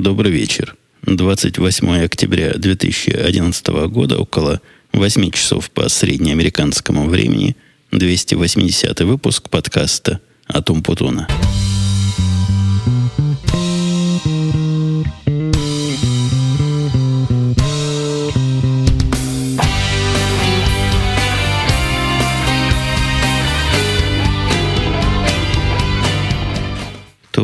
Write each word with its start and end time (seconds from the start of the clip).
Добрый 0.00 0.30
вечер. 0.30 0.76
28 1.02 2.04
октября 2.04 2.52
2011 2.54 3.66
года, 3.88 4.16
около 4.18 4.60
8 4.92 5.30
часов 5.32 5.70
по 5.72 5.88
среднеамериканскому 5.88 7.08
времени, 7.08 7.56
280 7.90 9.00
выпуск 9.00 9.50
подкаста 9.50 10.20
«Атум 10.46 10.84
Путуна». 10.84 11.26
То 11.26 11.47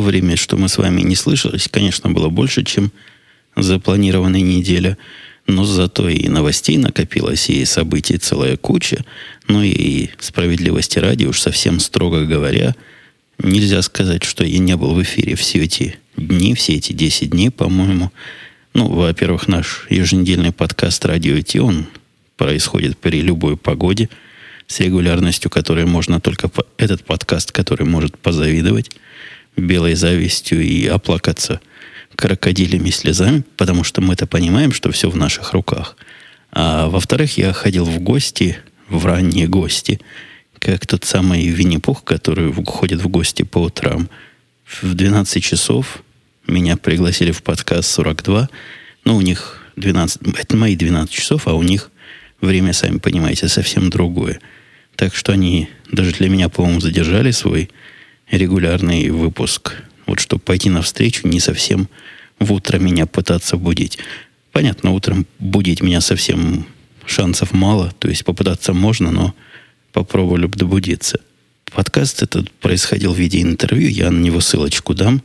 время, 0.05 0.37
что 0.37 0.57
мы 0.57 0.69
с 0.69 0.79
вами 0.79 1.03
не 1.03 1.17
слышались, 1.17 1.69
конечно, 1.69 2.11
было 2.11 2.29
больше, 2.29 2.63
чем 2.63 2.93
запланированная 3.57 4.41
неделя. 4.41 4.97
Но 5.47 5.65
зато 5.65 6.09
и 6.09 6.29
новостей 6.29 6.79
накопилось, 6.79 7.51
и 7.51 7.65
событий 7.65 8.17
целая 8.17 8.57
куча. 8.57 9.05
Ну 9.47 9.63
и 9.63 10.09
справедливости 10.19 10.99
ради, 10.99 11.27
уж 11.27 11.41
совсем 11.41 11.81
строго 11.81 12.25
говоря, 12.25 12.75
нельзя 13.39 13.83
сказать, 13.83 14.25
что 14.25 14.45
я 14.45 14.59
не 14.59 14.77
был 14.77 14.95
в 14.95 15.03
эфире 15.03 15.35
все 15.35 15.59
эти 15.59 15.99
дни, 16.17 16.55
все 16.55 16.75
эти 16.75 16.93
10 16.93 17.31
дней, 17.31 17.51
по-моему. 17.51 18.11
Ну, 18.73 18.89
во-первых, 18.89 19.47
наш 19.47 19.87
еженедельный 19.91 20.53
подкаст 20.53 21.05
«Радио 21.05 21.41
Ти», 21.41 21.61
он 21.61 21.87
происходит 22.37 22.97
при 22.99 23.21
любой 23.21 23.57
погоде, 23.57 24.09
с 24.67 24.81
регулярностью, 24.81 25.51
которой 25.51 25.85
можно 25.85 26.21
только... 26.21 26.51
Этот 26.77 27.05
подкаст, 27.05 27.53
который 27.53 27.87
может 27.87 28.19
позавидовать 28.19 28.91
белой 29.57 29.95
завистью 29.95 30.63
и 30.63 30.87
оплакаться 30.87 31.61
крокодилями 32.17 32.91
слезами, 32.91 33.45
потому 33.57 33.85
что 33.85 34.01
мы-то 34.01 34.27
понимаем, 34.27 34.73
что 34.73 34.91
все 34.93 35.11
в 35.11 35.17
наших 35.17 35.53
руках. 35.53 35.97
А 36.53 36.89
во-вторых, 36.89 37.37
я 37.37 37.53
ходил 37.53 37.85
в 37.85 37.99
гости, 37.99 38.59
в 38.89 39.05
ранние 39.07 39.49
гости, 39.49 40.01
как 40.59 40.87
тот 40.87 41.05
самый 41.05 41.49
Винни-Пух, 41.49 42.05
который 42.05 42.53
ходит 42.65 43.03
в 43.03 43.09
гости 43.09 43.43
по 43.43 43.59
утрам. 43.59 44.09
В 44.65 44.95
12 44.95 45.43
часов 45.43 46.03
меня 46.47 46.77
пригласили 46.77 47.33
в 47.33 47.43
подкаст 47.43 47.91
42. 47.91 48.49
Ну, 49.05 49.17
у 49.17 49.21
них 49.21 49.61
12, 49.77 50.39
это 50.39 50.57
мои 50.57 50.77
12 50.77 51.13
часов, 51.13 51.49
а 51.49 51.55
у 51.55 51.63
них 51.63 51.91
время, 52.41 52.73
сами 52.73 52.99
понимаете, 52.99 53.49
совсем 53.49 53.91
другое. 53.91 54.41
Так 54.97 55.15
что 55.15 55.33
они 55.33 55.69
даже 55.91 56.13
для 56.13 56.29
меня, 56.29 56.49
по-моему, 56.49 56.81
задержали 56.81 57.31
свой 57.33 57.71
регулярный 58.31 59.11
выпуск. 59.11 59.75
Вот 60.07 60.21
чтобы 60.21 60.43
пойти 60.43 60.71
навстречу, 60.71 61.27
не 61.27 61.41
совсем 61.41 61.89
в 62.39 62.53
утро 62.53 62.79
меня 62.79 63.07
пытаться 63.07 63.57
будить. 63.57 63.99
Понятно, 64.53 64.91
утром 64.91 65.27
будить 65.39 65.83
меня 65.83 66.01
совсем 66.01 66.67
шансов 67.07 67.53
мало. 67.53 67.93
То 67.99 68.09
есть 68.09 68.25
попытаться 68.25 68.73
можно, 68.73 69.11
но 69.11 69.35
попробовали 69.93 70.47
бы 70.47 70.57
добудиться. 70.57 71.21
Подкаст 71.73 72.23
этот 72.23 72.51
происходил 72.53 73.13
в 73.13 73.19
виде 73.19 73.41
интервью. 73.43 73.89
Я 73.89 74.11
на 74.11 74.21
него 74.21 74.41
ссылочку 74.41 74.95
дам. 74.95 75.23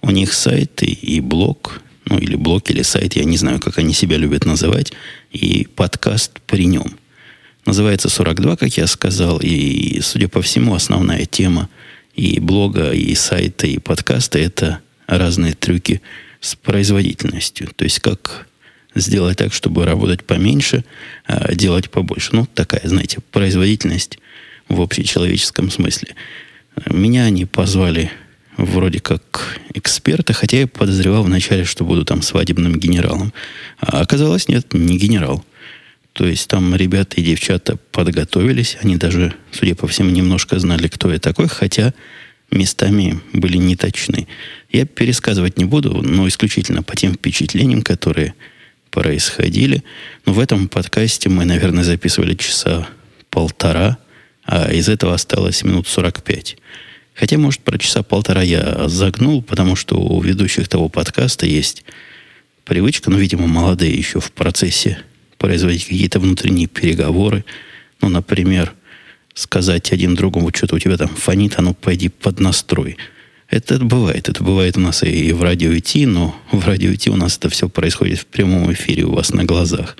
У 0.00 0.10
них 0.10 0.32
сайт 0.32 0.82
и, 0.82 0.92
и 0.92 1.20
блог. 1.20 1.80
Ну, 2.06 2.18
или 2.18 2.34
блог, 2.34 2.68
или 2.70 2.82
сайт. 2.82 3.14
Я 3.14 3.24
не 3.24 3.36
знаю, 3.36 3.60
как 3.60 3.78
они 3.78 3.92
себя 3.92 4.16
любят 4.16 4.44
называть. 4.44 4.92
И 5.30 5.68
подкаст 5.76 6.40
при 6.46 6.66
нем. 6.66 6.96
Называется 7.64 8.08
42, 8.08 8.56
как 8.56 8.76
я 8.76 8.88
сказал. 8.88 9.38
И, 9.40 10.00
судя 10.00 10.28
по 10.28 10.42
всему, 10.42 10.74
основная 10.74 11.24
тема– 11.26 11.68
и 12.14 12.40
блога, 12.40 12.92
и 12.92 13.14
сайта, 13.14 13.66
и 13.66 13.78
подкаста– 13.78 14.38
это 14.40 14.80
разные 15.06 15.54
трюки 15.54 16.02
с 16.40 16.54
производительностью. 16.54 17.68
То 17.74 17.84
есть, 17.84 18.00
как 18.00 18.46
сделать 18.94 19.38
так, 19.38 19.52
чтобы 19.52 19.84
работать 19.84 20.24
поменьше, 20.24 20.84
а 21.26 21.54
делать 21.54 21.90
побольше. 21.90 22.30
Ну, 22.32 22.46
такая, 22.46 22.82
знаете, 22.84 23.18
производительность 23.30 24.18
в 24.68 24.80
общечеловеческом 24.80 25.70
смысле. 25.70 26.14
Меня 26.90 27.24
они 27.24 27.44
позвали 27.44 28.10
вроде 28.56 29.00
как 29.00 29.58
эксперта, 29.74 30.32
хотя 30.32 30.58
я 30.58 30.66
подозревал 30.66 31.22
вначале, 31.22 31.64
что 31.64 31.84
буду 31.84 32.04
там 32.04 32.22
свадебным 32.22 32.78
генералом. 32.78 33.32
А 33.80 34.00
оказалось, 34.00 34.48
нет, 34.48 34.72
не 34.72 34.98
генерал. 34.98 35.44
То 36.12 36.26
есть 36.26 36.48
там 36.48 36.74
ребята 36.74 37.20
и 37.20 37.24
девчата 37.24 37.76
подготовились. 37.90 38.76
Они 38.82 38.96
даже, 38.96 39.34
судя 39.50 39.74
по 39.74 39.86
всему, 39.86 40.10
немножко 40.10 40.58
знали, 40.58 40.88
кто 40.88 41.10
я 41.10 41.18
такой, 41.18 41.48
хотя 41.48 41.94
местами 42.50 43.20
были 43.32 43.56
не 43.56 43.76
точны. 43.76 44.28
Я 44.70 44.84
пересказывать 44.84 45.56
не 45.56 45.64
буду, 45.64 46.02
но 46.02 46.28
исключительно 46.28 46.82
по 46.82 46.94
тем 46.94 47.14
впечатлениям, 47.14 47.82
которые 47.82 48.34
происходили. 48.90 49.82
Но 50.26 50.34
в 50.34 50.38
этом 50.38 50.68
подкасте 50.68 51.30
мы, 51.30 51.46
наверное, 51.46 51.82
записывали 51.82 52.34
часа 52.34 52.88
полтора, 53.30 53.96
а 54.44 54.70
из 54.70 54.90
этого 54.90 55.14
осталось 55.14 55.64
минут 55.64 55.88
45. 55.88 56.58
Хотя, 57.14 57.38
может, 57.38 57.62
про 57.62 57.78
часа 57.78 58.02
полтора 58.02 58.42
я 58.42 58.88
загнул, 58.88 59.42
потому 59.42 59.76
что 59.76 59.96
у 59.96 60.20
ведущих 60.20 60.68
того 60.68 60.90
подкаста 60.90 61.46
есть 61.46 61.84
привычка, 62.64 63.10
ну, 63.10 63.18
видимо, 63.18 63.46
молодые 63.46 63.92
еще 63.92 64.20
в 64.20 64.30
процессе 64.32 64.98
производить 65.42 65.86
какие-то 65.86 66.20
внутренние 66.20 66.68
переговоры. 66.68 67.44
Ну, 68.00 68.08
например, 68.08 68.72
сказать 69.34 69.92
один 69.92 70.14
другому, 70.14 70.52
что-то 70.54 70.76
у 70.76 70.78
тебя 70.78 70.96
там 70.96 71.08
фонит, 71.08 71.54
а 71.56 71.62
ну 71.62 71.74
пойди 71.74 72.08
под 72.08 72.38
настрой. 72.38 72.96
Это, 73.48 73.80
бывает. 73.80 74.28
Это 74.28 74.44
бывает 74.44 74.76
у 74.76 74.80
нас 74.80 75.02
и 75.02 75.32
в 75.32 75.42
радио 75.42 75.76
идти, 75.76 76.06
но 76.06 76.36
в 76.52 76.64
радио 76.64 76.94
идти 76.94 77.10
у 77.10 77.16
нас 77.16 77.38
это 77.38 77.48
все 77.50 77.68
происходит 77.68 78.20
в 78.20 78.26
прямом 78.26 78.72
эфире 78.72 79.02
у 79.02 79.14
вас 79.14 79.32
на 79.32 79.44
глазах. 79.44 79.96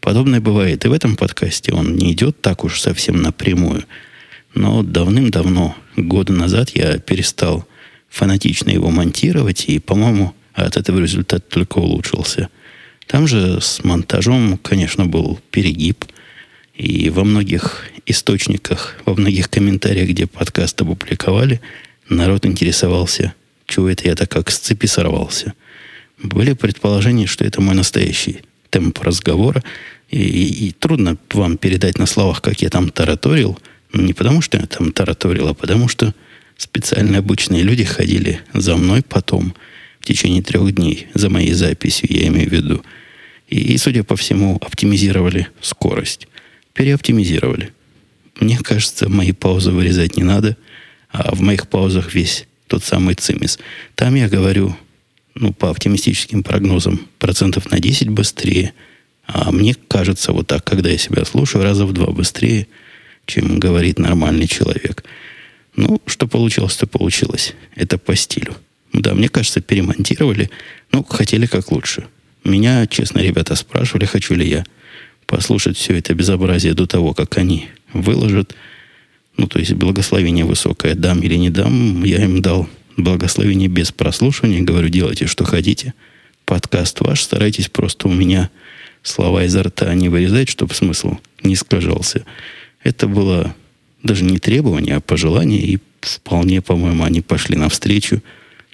Подобное 0.00 0.40
бывает 0.40 0.84
и 0.84 0.88
в 0.88 0.92
этом 0.92 1.14
подкасте. 1.14 1.72
Он 1.72 1.94
не 1.94 2.10
идет 2.10 2.40
так 2.40 2.64
уж 2.64 2.80
совсем 2.80 3.22
напрямую. 3.22 3.84
Но 4.52 4.82
давным-давно, 4.82 5.76
года 5.96 6.32
назад, 6.32 6.70
я 6.74 6.98
перестал 6.98 7.68
фанатично 8.08 8.70
его 8.70 8.90
монтировать, 8.90 9.66
и, 9.68 9.78
по-моему, 9.78 10.34
от 10.54 10.76
этого 10.76 10.98
результат 10.98 11.48
только 11.48 11.78
улучшился– 11.78 12.48
там 13.06 13.26
же 13.26 13.60
с 13.60 13.82
монтажом, 13.84 14.58
конечно, 14.58 15.06
был 15.06 15.40
перегиб. 15.50 16.04
И 16.74 17.10
во 17.10 17.24
многих 17.24 17.84
источниках, 18.06 18.96
во 19.04 19.14
многих 19.14 19.50
комментариях, 19.50 20.08
где 20.08 20.26
подкаст 20.26 20.80
опубликовали, 20.80 21.60
народ 22.08 22.46
интересовался, 22.46 23.34
чего 23.66 23.90
это 23.90 24.08
я 24.08 24.14
так 24.14 24.30
как 24.30 24.50
с 24.50 24.58
цепи 24.58 24.86
сорвался. 24.86 25.52
Были 26.18 26.54
предположения, 26.54 27.26
что 27.26 27.44
это 27.44 27.60
мой 27.60 27.74
настоящий 27.74 28.40
темп 28.70 29.00
разговора. 29.00 29.62
И, 30.08 30.18
и, 30.18 30.68
и 30.68 30.72
трудно 30.72 31.16
вам 31.32 31.56
передать 31.56 31.98
на 31.98 32.06
словах, 32.06 32.40
как 32.42 32.62
я 32.62 32.70
там 32.70 32.90
тараторил. 32.90 33.58
Не 33.92 34.14
потому, 34.14 34.40
что 34.40 34.58
я 34.58 34.66
там 34.66 34.92
тараторил, 34.92 35.48
а 35.48 35.54
потому, 35.54 35.88
что 35.88 36.14
специально 36.56 37.18
обычные 37.18 37.62
люди 37.62 37.84
ходили 37.84 38.40
за 38.54 38.76
мной 38.76 39.02
потом– 39.02 39.54
в 40.02 40.04
течение 40.04 40.42
трех 40.42 40.74
дней 40.74 41.06
за 41.14 41.30
моей 41.30 41.52
записью, 41.52 42.08
я 42.12 42.26
имею 42.26 42.48
в 42.48 42.52
виду. 42.52 42.84
И, 43.46 43.76
судя 43.78 44.02
по 44.02 44.16
всему, 44.16 44.56
оптимизировали 44.56 45.46
скорость. 45.60 46.26
Переоптимизировали. 46.74 47.72
Мне 48.40 48.58
кажется, 48.58 49.08
мои 49.08 49.30
паузы 49.30 49.70
вырезать 49.70 50.16
не 50.16 50.24
надо, 50.24 50.56
а 51.10 51.34
в 51.34 51.40
моих 51.40 51.68
паузах 51.68 52.14
весь 52.14 52.46
тот 52.66 52.82
самый 52.82 53.14
цимис. 53.14 53.60
Там 53.94 54.16
я 54.16 54.28
говорю, 54.28 54.76
ну, 55.36 55.52
по 55.52 55.70
оптимистическим 55.70 56.42
прогнозам, 56.42 57.06
процентов 57.20 57.70
на 57.70 57.78
10 57.78 58.08
быстрее. 58.08 58.72
А 59.26 59.52
мне 59.52 59.76
кажется, 59.86 60.32
вот 60.32 60.48
так, 60.48 60.64
когда 60.64 60.90
я 60.90 60.98
себя 60.98 61.24
слушаю, 61.24 61.62
раза 61.62 61.86
в 61.86 61.92
два 61.92 62.10
быстрее, 62.10 62.66
чем 63.26 63.60
говорит 63.60 64.00
нормальный 64.00 64.48
человек. 64.48 65.04
Ну, 65.76 66.00
что 66.06 66.26
получилось, 66.26 66.74
то 66.74 66.88
получилось. 66.88 67.54
Это 67.76 67.98
по 67.98 68.16
стилю. 68.16 68.56
Да, 68.92 69.14
мне 69.14 69.28
кажется, 69.28 69.60
перемонтировали. 69.60 70.50
Ну, 70.92 71.02
хотели 71.04 71.46
как 71.46 71.72
лучше. 71.72 72.06
Меня, 72.44 72.86
честно, 72.86 73.20
ребята 73.20 73.54
спрашивали, 73.54 74.04
хочу 74.04 74.34
ли 74.34 74.48
я 74.48 74.64
послушать 75.26 75.78
все 75.78 75.96
это 75.96 76.14
безобразие 76.14 76.74
до 76.74 76.86
того, 76.86 77.14
как 77.14 77.38
они 77.38 77.68
выложат. 77.92 78.54
Ну, 79.36 79.46
то 79.46 79.58
есть 79.58 79.72
благословение 79.72 80.44
высокое 80.44 80.94
дам 80.94 81.20
или 81.20 81.36
не 81.36 81.48
дам. 81.48 82.04
Я 82.04 82.22
им 82.22 82.42
дал 82.42 82.68
благословение 82.96 83.68
без 83.68 83.92
прослушивания. 83.92 84.62
Говорю, 84.62 84.88
делайте, 84.88 85.26
что 85.26 85.44
хотите. 85.44 85.94
Подкаст 86.44 87.00
ваш. 87.00 87.22
Старайтесь 87.22 87.68
просто 87.68 88.08
у 88.08 88.12
меня 88.12 88.50
слова 89.02 89.44
изо 89.44 89.62
рта 89.62 89.94
не 89.94 90.08
вырезать, 90.08 90.48
чтобы 90.48 90.74
смысл 90.74 91.16
не 91.42 91.54
искажался. 91.54 92.24
Это 92.82 93.06
было 93.06 93.54
даже 94.02 94.24
не 94.24 94.38
требование, 94.38 94.96
а 94.96 95.00
пожелание. 95.00 95.62
И 95.62 95.78
вполне, 96.00 96.60
по-моему, 96.60 97.04
они 97.04 97.20
пошли 97.20 97.56
навстречу. 97.56 98.22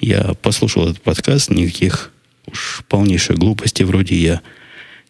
Я 0.01 0.35
послушал 0.35 0.89
этот 0.89 1.03
подкаст, 1.03 1.51
никаких 1.51 2.13
уж 2.47 2.83
полнейших 2.89 3.37
глупостей 3.37 3.85
вроде 3.85 4.17
я 4.17 4.41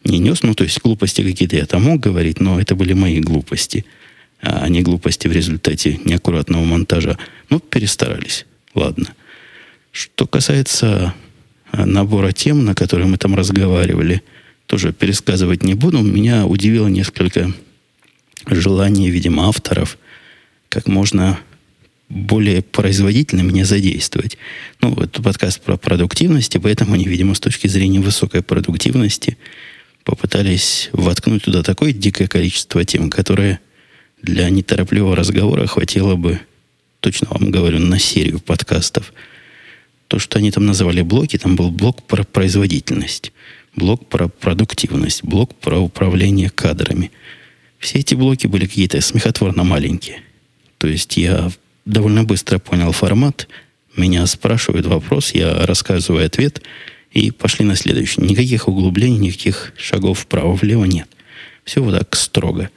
не 0.05 0.19
нес. 0.19 0.43
Ну, 0.43 0.55
то 0.55 0.65
есть 0.65 0.81
глупости 0.81 1.23
какие-то 1.23 1.57
я 1.57 1.67
там 1.67 1.83
мог 1.83 2.01
говорить, 2.01 2.41
но 2.41 2.61
это 2.61 2.75
были 2.75 2.95
мои 2.95 3.21
глупости, 3.21 3.85
а 4.41 4.69
не 4.69 4.83
глупости 4.83 5.29
в 5.29 5.33
результате 5.33 6.01
неаккуратного 6.05 6.65
монтажа. 6.65 7.19
Ну, 7.51 7.61
перестарались. 7.61 8.47
Ладно. 8.75 9.15
Что 9.93 10.27
касается 10.27 11.15
набора 11.73 12.33
тем, 12.33 12.65
на 12.65 12.75
которые 12.75 13.09
мы 13.09 13.19
там 13.19 13.35
разговаривали, 13.35 14.23
тоже 14.67 14.93
пересказывать 14.93 15.63
не 15.63 15.75
буду. 15.75 16.01
Меня 16.01 16.47
удивило 16.47 16.89
несколько 16.89 17.53
желаний, 18.47 19.11
видимо, 19.11 19.49
авторов, 19.49 19.99
как 20.69 20.87
можно 20.87 21.39
более 22.09 22.63
производительно 22.63 23.43
меня 23.43 23.65
задействовать. 23.65 24.39
Ну, 24.81 24.95
это 24.95 25.23
подкаст 25.23 25.61
про 25.61 25.77
продуктивность, 25.77 26.55
и 26.55 26.59
поэтому 26.59 26.95
они, 26.95 27.05
видимо, 27.05 27.35
с 27.35 27.41
точки 27.41 27.67
зрения 27.67 28.01
высокой 28.01 28.43
продуктивности 28.43 29.37
попытались 30.05 30.89
воткнуть 30.93 31.43
туда 31.43 31.63
такое 31.63 31.93
дикое 31.93 32.27
количество 32.27 32.85
тем, 32.85 33.11
которое 33.11 33.61
для 34.23 34.49
неторопливого 34.49 35.15
разговора 35.15 35.67
хватило 35.67 36.17
бы, 36.17 36.41
точно 37.01 37.29
вам 37.31 37.51
говорю, 37.51 37.79
на 37.79 37.99
серию 37.99 38.41
подкастов. 38.41 39.13
То, 40.09 40.19
что 40.19 40.39
они 40.39 40.51
там 40.51 40.65
называли 40.65 41.03
блоки, 41.03 41.37
там 41.37 41.57
был 41.57 41.71
блок 41.71 42.03
про 42.05 42.25
производительность, 42.25 43.33
блок 43.77 44.09
про 44.09 44.29
продуктивность, 44.29 45.23
блок 45.23 45.55
про 45.55 45.79
управление 45.79 46.49
кадрами. 46.49 47.11
Все 47.79 47.99
эти 47.99 48.15
блоки 48.15 48.47
были 48.47 48.65
какие-то 48.65 48.99
смехотворно 49.03 49.63
маленькие. 49.63 50.23
То 50.79 50.89
есть 50.89 51.19
я 51.19 51.51
довольно 51.89 52.25
быстро 52.25 52.59
понял 52.59 52.93
формат. 52.93 53.49
Меня 53.97 54.27
спрашивают 54.27 54.87
вопрос, 54.87 55.33
я 55.33 55.67
рассказываю 55.67 56.25
ответ, 56.25 56.63
и 57.11 57.31
пошли 57.31 57.65
на 57.65 57.75
следующий. 57.75 58.21
Никаких 58.21 58.69
углублений, 58.69 59.19
никаких 59.19 59.73
шагов 59.77 60.21
вправо-влево 60.21 60.85
нет. 60.85 61.09
Все 61.65 61.83
вот 61.83 61.99
так 61.99 62.15
строго. 62.15 62.71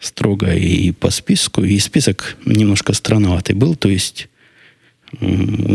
Строго 0.00 0.54
и 0.54 0.92
по 0.92 1.10
списку. 1.10 1.64
И 1.64 1.78
список 1.78 2.36
немножко 2.44 2.92
странноватый 2.92 3.56
был. 3.56 3.74
То 3.74 3.88
есть, 3.88 4.28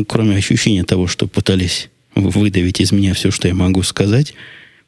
кроме 0.07 0.37
ощущения 0.37 0.83
того, 0.83 1.07
что 1.07 1.27
пытались 1.27 1.89
выдавить 2.15 2.79
из 2.79 2.91
меня 2.91 3.13
все, 3.13 3.31
что 3.31 3.47
я 3.47 3.53
могу 3.53 3.83
сказать, 3.83 4.33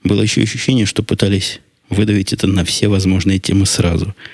было 0.03 0.21
еще 0.21 0.41
ощущение, 0.41 0.85
что 0.85 1.03
пытались 1.03 1.59
выдавить 1.89 2.33
это 2.33 2.47
на 2.47 2.63
все 2.63 2.87
возможные 2.87 3.39
темы 3.39 3.65
сразу– 3.65 4.15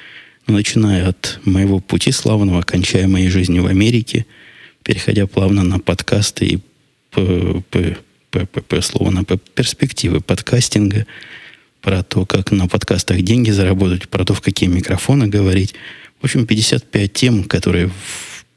начиная 0.48 1.10
от 1.10 1.40
моего 1.46 1.80
пути 1.80 2.12
славного, 2.12 2.62
кончая 2.62 3.08
моей 3.08 3.30
жизнью 3.30 3.64
в 3.64 3.68
Америке, 3.68 4.26
переходя 4.84 5.28
плавно 5.28 5.64
на 5.64 5.80
подкасты 5.80 6.46
и 6.46 6.60
по, 7.12 7.64
по, 7.70 7.80
по, 8.32 8.46
по, 8.46 8.62
по 8.62 8.82
слову 8.82 9.12
на 9.12 9.24
перспективы 9.24 10.22
подкастинга, 10.22 11.06
про 11.82 12.04
то, 12.04 12.26
как 12.26 12.52
на 12.52 12.68
подкастах 12.68 13.22
деньги 13.22 13.52
заработать, 13.52 14.10
про 14.10 14.26
то, 14.26 14.34
в 14.34 14.42
какие 14.42 14.70
микрофоны 14.70 15.28
говорить. 15.28 15.74
В 16.20 16.26
общем, 16.26 16.46
55 16.46 17.14
тем, 17.14 17.44
которые 17.44 17.92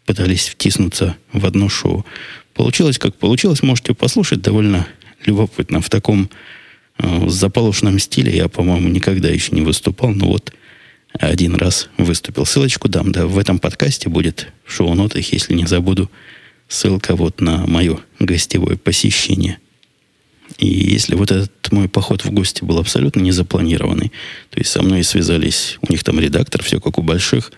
пытались 0.07 0.49
втиснуться 0.49 1.17
в 1.33 1.47
одно 1.47 1.69
шоу. 1.69 2.05
Получилось, 2.55 2.99
как 2.99 3.15
получилось, 3.15 3.63
можете 3.63 3.95
послушать, 3.95 4.41
довольно 4.41 4.87
любопытно. 5.25 5.81
В 5.81 5.89
таком 5.91 6.31
э, 6.99 7.29
заполошенном 7.29 7.99
стиле 7.99 8.37
я, 8.37 8.49
по-моему, 8.49 8.89
никогда 8.89 9.29
еще 9.29 9.55
не 9.55 9.61
выступал, 9.61 10.11
но 10.11 10.27
вот 10.27 10.53
один 11.19 11.55
раз 11.55 11.89
выступил. 11.99 12.47
Ссылочку 12.47 12.89
дам, 12.89 13.13
да, 13.13 13.27
в 13.27 13.39
этом 13.39 13.59
подкасте 13.59 14.09
будет 14.09 14.49
в 14.65 14.73
шоу-нотах, 14.73 15.33
если 15.33 15.55
не 15.55 15.67
забуду, 15.67 16.11
ссылка 16.69 17.17
вот 17.17 17.41
на 17.41 17.67
мое 17.67 17.99
гостевое 18.19 18.77
посещение. 18.77 19.59
И 20.59 20.67
если 20.67 21.15
вот 21.15 21.31
этот 21.31 21.73
мой 21.73 21.89
поход 21.89 22.25
в 22.25 22.31
гости 22.31 22.65
был 22.65 22.79
абсолютно 22.79 23.21
не 23.21 23.33
запланированный, 23.33 24.13
то 24.51 24.59
есть 24.59 24.71
со 24.71 24.83
мной 24.83 25.05
связались, 25.05 25.79
у 25.81 25.93
них 25.93 26.03
там 26.05 26.19
редактор, 26.19 26.63
все 26.63 26.81
как 26.81 26.99
у 26.99 27.03
больших, 27.03 27.53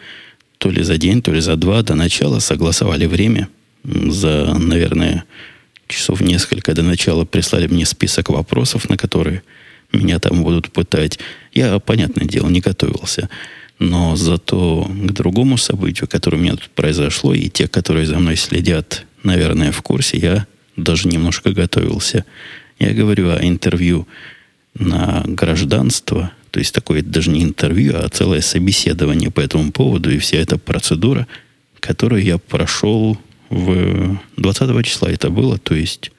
то 0.58 0.70
ли 0.70 0.82
за 0.82 0.98
день, 0.98 1.22
то 1.22 1.32
ли 1.32 1.40
за 1.40 1.56
два 1.56 1.82
до 1.82 1.94
начала 1.94 2.38
согласовали 2.38 3.06
время. 3.06 3.48
За, 3.84 4.54
наверное, 4.58 5.24
часов 5.88 6.20
несколько 6.20 6.74
до 6.74 6.82
начала 6.82 7.24
прислали 7.24 7.66
мне 7.66 7.84
список 7.84 8.28
вопросов, 8.28 8.88
на 8.88 8.96
которые 8.96 9.42
меня 9.92 10.18
там 10.18 10.42
будут 10.42 10.72
пытать. 10.72 11.18
Я, 11.52 11.78
понятное 11.78 12.26
дело, 12.26 12.48
не 12.48 12.60
готовился. 12.60 13.28
Но 13.78 14.16
зато 14.16 14.84
к 14.84 15.12
другому 15.12 15.56
событию, 15.56 16.08
которое 16.08 16.36
у 16.36 16.40
меня 16.40 16.52
тут 16.52 16.70
произошло, 16.70 17.34
и 17.34 17.48
те, 17.48 17.66
которые 17.68 18.06
за 18.06 18.18
мной 18.18 18.36
следят, 18.36 19.04
наверное, 19.22 19.72
в 19.72 19.82
курсе, 19.82 20.18
я 20.18 20.46
даже 20.76 21.08
немножко 21.08 21.52
готовился. 21.52 22.24
Я 22.78 22.92
говорю 22.92 23.30
о 23.30 23.38
интервью 23.42 24.06
на 24.74 25.22
гражданство, 25.26 26.32
то 26.50 26.58
есть 26.58 26.74
такое 26.74 27.02
даже 27.02 27.30
не 27.30 27.42
интервью, 27.42 27.94
а 27.96 28.08
целое 28.08 28.40
собеседование 28.40 29.30
по 29.30 29.40
этому 29.40 29.72
поводу, 29.72 30.10
и 30.10 30.18
вся 30.18 30.38
эта 30.38 30.58
процедура, 30.58 31.26
которую 31.80 32.22
я 32.22 32.38
прошел 32.38 33.18
в 33.50 34.18
20 34.36 34.86
числа 34.86 35.10
это 35.10 35.28
было, 35.30 35.58
то 35.58 35.74
есть 35.74 36.12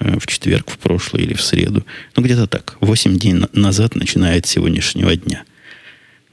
в 0.00 0.26
четверг, 0.26 0.70
в 0.70 0.78
прошлый 0.78 1.24
или 1.24 1.34
в 1.34 1.42
среду. 1.42 1.84
Ну, 2.16 2.22
где-то 2.22 2.46
так. 2.46 2.76
Восемь 2.80 3.18
дней 3.18 3.34
назад, 3.52 3.94
начиная 3.94 4.38
от 4.38 4.46
сегодняшнего 4.46 5.14
дня. 5.16 5.44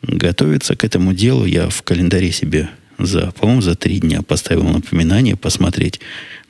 Готовиться 0.02 0.76
к 0.76 0.84
этому 0.84 1.14
делу 1.14 1.46
я 1.46 1.70
в 1.70 1.82
календаре 1.82 2.32
себе 2.32 2.70
за, 3.00 3.32
по-моему, 3.32 3.62
за 3.62 3.76
три 3.76 4.00
дня 4.00 4.22
поставил 4.22 4.64
напоминание 4.64 5.36
посмотреть 5.36 6.00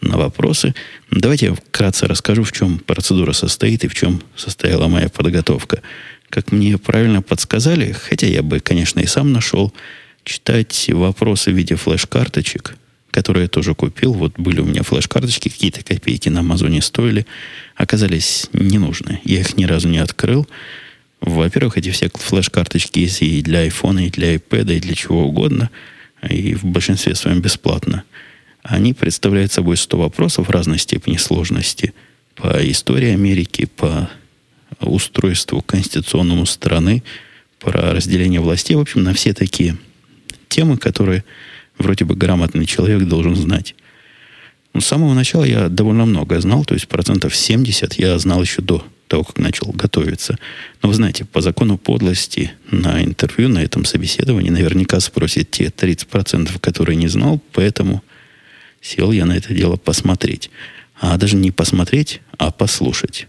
на 0.02 0.18
вопросы. 0.18 0.76
Давайте 1.12 1.48
я 1.48 1.54
вкратце 1.54 2.08
расскажу, 2.08 2.44
в 2.44 2.52
чем 2.52 2.80
процедура 2.80 3.34
состоит 3.34 3.84
и 3.84 3.88
в 3.88 3.96
чем 3.96 4.22
состояла 4.36 4.88
моя 4.88 5.10
подготовка. 5.10 5.82
Как 6.30 6.52
мне 6.52 6.78
правильно 6.78 7.22
подсказали, 7.22 7.92
хотя 7.92 8.28
я 8.28 8.42
бы, 8.42 8.60
конечно, 8.60 9.00
и 9.00 9.06
сам 9.06 9.32
нашел, 9.32 9.74
читать 10.24 10.90
вопросы 10.90 11.52
в 11.52 11.56
виде 11.56 11.76
флеш-карточек 11.76 12.76
которые 13.14 13.44
я 13.44 13.48
тоже 13.48 13.76
купил. 13.76 14.14
Вот 14.14 14.34
были 14.38 14.60
у 14.60 14.66
меня 14.66 14.82
флеш-карточки, 14.82 15.50
какие-то 15.50 15.84
копейки 15.84 16.30
на 16.30 16.40
Амазоне 16.40 16.82
стоили. 16.82 17.26
Оказались 17.76 18.50
ненужные. 18.54 19.22
Я 19.24 19.42
их 19.42 19.56
ни 19.56 19.66
разу 19.66 19.88
не 19.88 20.00
открыл. 20.00 20.48
Во-первых, 21.22 21.78
эти 21.78 21.92
все 21.92 22.10
флеш-карточки 22.14 23.00
есть 23.00 23.22
и 23.22 23.42
для 23.42 23.66
iPhone, 23.68 24.08
и 24.08 24.10
для 24.10 24.36
iPad, 24.36 24.76
и 24.76 24.80
для 24.80 24.96
чего 24.96 25.28
угодно. 25.28 25.70
И 26.28 26.56
в 26.56 26.66
большинстве 26.66 27.14
своем 27.16 27.40
бесплатно. 27.40 28.04
Они 28.64 28.94
представляют 28.94 29.52
собой 29.52 29.78
100 29.78 29.98
вопросов 29.98 30.50
разной 30.50 30.80
степени 30.80 31.18
сложности 31.18 31.94
по 32.36 32.58
истории 32.70 33.12
Америки, 33.12 33.70
по 33.76 34.10
устройству 34.80 35.62
конституционному 35.62 36.46
страны, 36.46 37.04
про 37.60 37.94
разделение 37.94 38.42
властей. 38.42 38.76
В 38.76 38.80
общем, 38.80 39.04
на 39.04 39.14
все 39.14 39.34
такие 39.34 39.78
темы, 40.50 40.78
которые 40.78 41.24
вроде 41.78 42.06
бы 42.06 42.16
грамотный 42.16 42.66
человек 42.66 43.04
должен 43.04 43.36
знать. 43.36 43.76
Но 44.74 44.82
с 44.82 44.88
самого 44.88 45.14
начала 45.14 45.44
я 45.44 45.70
довольно 45.70 46.06
много 46.06 46.40
знал, 46.42 46.66
то 46.66 46.74
есть 46.74 46.88
процентов 46.88 47.36
70 47.36 47.94
я 47.96 48.18
знал 48.18 48.42
еще 48.42 48.62
до 48.62 48.84
того, 49.08 49.24
как 49.24 49.38
начал 49.38 49.68
готовиться. 49.72 50.40
Но 50.82 50.90
вы 50.90 50.96
знаете, 50.96 51.26
по 51.26 51.42
закону 51.42 51.78
подлости 51.78 52.54
на 52.72 53.04
интервью, 53.04 53.50
на 53.50 53.60
этом 53.60 53.86
собеседовании 53.86 54.50
наверняка 54.50 55.00
спросят 55.00 55.52
те 55.52 55.66
30%, 55.66 56.60
которые 56.60 56.96
не 56.96 57.08
знал, 57.08 57.40
поэтому 57.52 58.04
сел 58.82 59.12
я 59.12 59.26
на 59.26 59.34
это 59.34 59.54
дело 59.54 59.76
посмотреть. 59.76 60.50
А 61.00 61.18
даже 61.18 61.36
не 61.36 61.52
посмотреть, 61.52 62.22
а 62.38 62.50
послушать. 62.52 63.28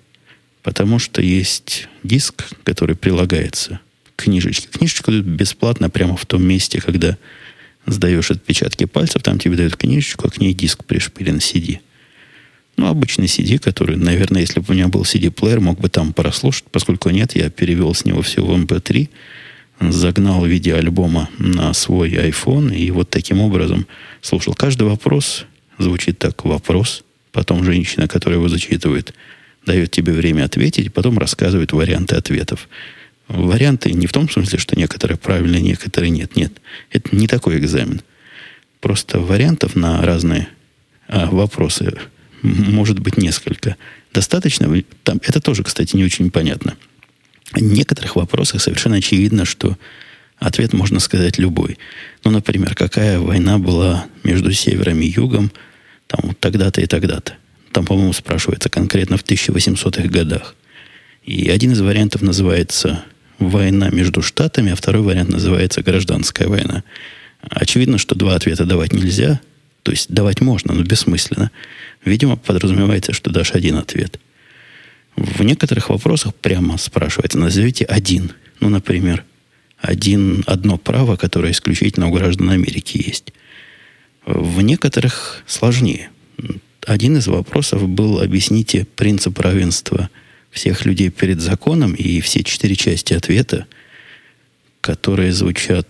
Потому 0.63 0.99
что 0.99 1.21
есть 1.21 1.89
диск, 2.03 2.47
который 2.63 2.97
прилагается 2.97 3.81
к 4.17 4.23
книжечке. 4.23 4.69
Книжечку 4.69 5.11
бесплатно 5.13 5.91
прямо 5.91 6.17
в 6.17 6.25
том 6.25 6.43
месте, 6.43 6.81
когда 6.81 7.19
сдаешь 7.87 8.31
отпечатки 8.31 8.85
пальцев, 8.85 9.23
там 9.23 9.39
тебе 9.39 9.57
дают 9.57 9.77
книжечку, 9.77 10.29
а 10.29 10.31
к 10.31 10.41
ней 10.41 10.55
диск 10.55 10.85
пришпилен 10.85 11.37
CD. 11.37 11.81
Ну, 12.77 12.87
обычный 12.87 13.27
CD, 13.27 13.59
который, 13.59 13.97
наверное, 13.97 14.41
если 14.41 14.61
бы 14.61 14.67
у 14.69 14.73
меня 14.73 14.89
был 14.89 15.03
CD-плеер, 15.03 15.61
мог 15.61 15.79
бы 15.79 15.89
там 15.89 16.13
прослушать, 16.13 16.65
поскольку 16.71 17.11
нет, 17.11 17.37
я 17.37 17.49
перевел 17.51 17.95
с 17.95 18.05
него 18.05 18.23
все 18.23 18.45
в 18.45 18.51
MP3, 18.51 19.09
загнал 19.81 20.41
в 20.41 20.47
виде 20.47 20.75
альбома 20.75 21.29
на 21.39 21.73
свой 21.73 22.11
iPhone, 22.11 22.75
и 22.75 22.91
вот 22.91 23.11
таким 23.11 23.41
образом 23.41 23.87
слушал. 24.21 24.55
Каждый 24.55 24.89
вопрос 24.89 25.47
звучит 25.79 26.19
так, 26.19 26.45
вопрос, 26.45 27.05
потом 27.33 27.65
женщина, 27.65 28.09
которая 28.09 28.39
его 28.39 28.49
зачитывает, 28.49 29.15
дает 29.67 29.91
тебе 29.91 30.13
время 30.13 30.45
ответить, 30.45 30.93
потом 30.93 31.19
рассказывает 31.19 31.73
варианты 31.73 32.17
ответов. 32.17 32.69
Варианты 33.29 33.93
не 33.93 34.07
в 34.07 34.13
том 34.13 34.29
смысле, 34.29 34.59
что 34.59 34.79
некоторые 34.79 35.17
правильные, 35.17 35.63
некоторые 35.63 36.11
нет. 36.11 36.37
Нет. 36.37 36.53
Это 36.91 37.15
не 37.17 37.27
такой 37.27 37.59
экзамен. 37.59 38.03
Просто 38.81 39.19
вариантов 39.19 39.77
на 39.77 40.03
разные 40.03 40.49
а, 41.09 41.27
вопросы 41.27 41.95
может 42.43 42.99
быть 42.99 43.17
несколько. 43.17 43.77
Достаточно. 44.13 44.71
Там, 45.03 45.21
это 45.23 45.41
тоже, 45.41 45.63
кстати, 45.63 45.97
не 45.97 46.05
очень 46.05 46.31
понятно. 46.31 46.77
В 47.53 47.61
некоторых 47.61 48.17
вопросах 48.17 48.61
совершенно 48.61 48.97
очевидно, 48.97 49.45
что 49.47 49.79
ответ 50.39 50.75
можно 50.75 51.01
сказать 51.01 51.39
любой. 51.39 51.79
Ну, 52.25 52.31
например, 52.31 52.75
какая 52.75 53.19
война 53.19 53.59
была 53.59 54.07
между 54.23 54.53
севером 54.53 55.01
и 55.01 55.07
югом 55.07 55.51
там, 56.07 56.35
тогда-то 56.39 56.83
и 56.83 56.87
тогда-то. 56.87 57.35
Там, 57.73 57.87
по-моему, 57.87 58.13
спрашивается 58.13 58.69
конкретно 58.69 59.17
в 59.17 59.25
1800-х 59.25 60.09
годах. 60.09 60.55
И 61.25 61.49
один 61.49 61.73
из 61.73 61.81
вариантов 61.81 62.21
называется 62.21 63.05
война 63.49 63.91
между 63.91 64.23
штатами, 64.23 64.73
а 64.73 64.77
второй 64.77 65.03
вариант 65.03 65.31
называется 65.31 65.83
гражданская 65.83 66.49
война. 66.49 66.83
Очевидно, 67.43 67.99
что 67.99 68.15
два 68.15 68.35
ответа 68.35 68.65
давать 68.65 68.93
нельзя. 68.93 69.41
То 69.83 69.93
есть 69.93 70.11
давать 70.11 70.41
можно, 70.41 70.73
но 70.73 70.83
бессмысленно. 70.83 71.51
Видимо, 72.05 72.37
подразумевается, 72.37 73.13
что 73.13 73.31
дашь 73.31 73.53
один 73.53 73.77
ответ. 73.77 74.19
В 75.17 75.43
некоторых 75.43 75.91
вопросах 75.91 76.35
прямо 76.35 76.79
спрашивается, 76.79 77.39
назовите 77.39 77.85
один. 77.85 78.33
Ну, 78.61 78.71
например, 78.71 79.25
один, 79.79 80.43
одно 80.47 80.79
право, 80.79 81.17
которое 81.17 81.53
исключительно 81.53 82.09
у 82.09 82.13
граждан 82.13 82.51
Америки 82.51 83.03
есть. 83.05 83.33
В 84.25 84.63
некоторых 84.63 85.43
сложнее. 85.47 86.09
Один 86.87 87.19
из 87.19 87.27
вопросов 87.27 87.87
был 87.87 88.21
«Объясните 88.21 88.87
принцип 88.97 89.39
равенства 89.39 90.09
всех 90.55 90.87
людей 90.87 91.11
перед 91.11 91.41
законом» 91.41 91.93
и 91.93 92.21
все 92.21 92.43
четыре 92.43 92.77
части 92.77 93.13
ответа, 93.13 93.67
которые 94.81 95.33
звучат, 95.33 95.87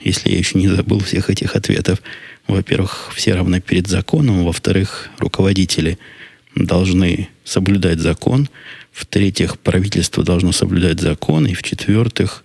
если 0.00 0.30
я 0.30 0.38
еще 0.38 0.58
не 0.58 0.68
забыл 0.68 0.98
всех 1.00 1.30
этих 1.30 1.56
ответов, 1.56 2.02
во-первых, 2.46 3.12
все 3.14 3.34
равны 3.34 3.60
перед 3.60 3.86
законом, 3.86 4.44
во-вторых, 4.44 5.08
руководители 5.18 5.98
должны 6.54 7.28
соблюдать 7.44 8.00
закон, 8.00 8.48
в-третьих, 8.92 9.58
правительство 9.58 10.22
должно 10.22 10.52
соблюдать 10.52 11.00
закон, 11.00 11.46
и 11.46 11.54
в-четвертых, 11.54 12.44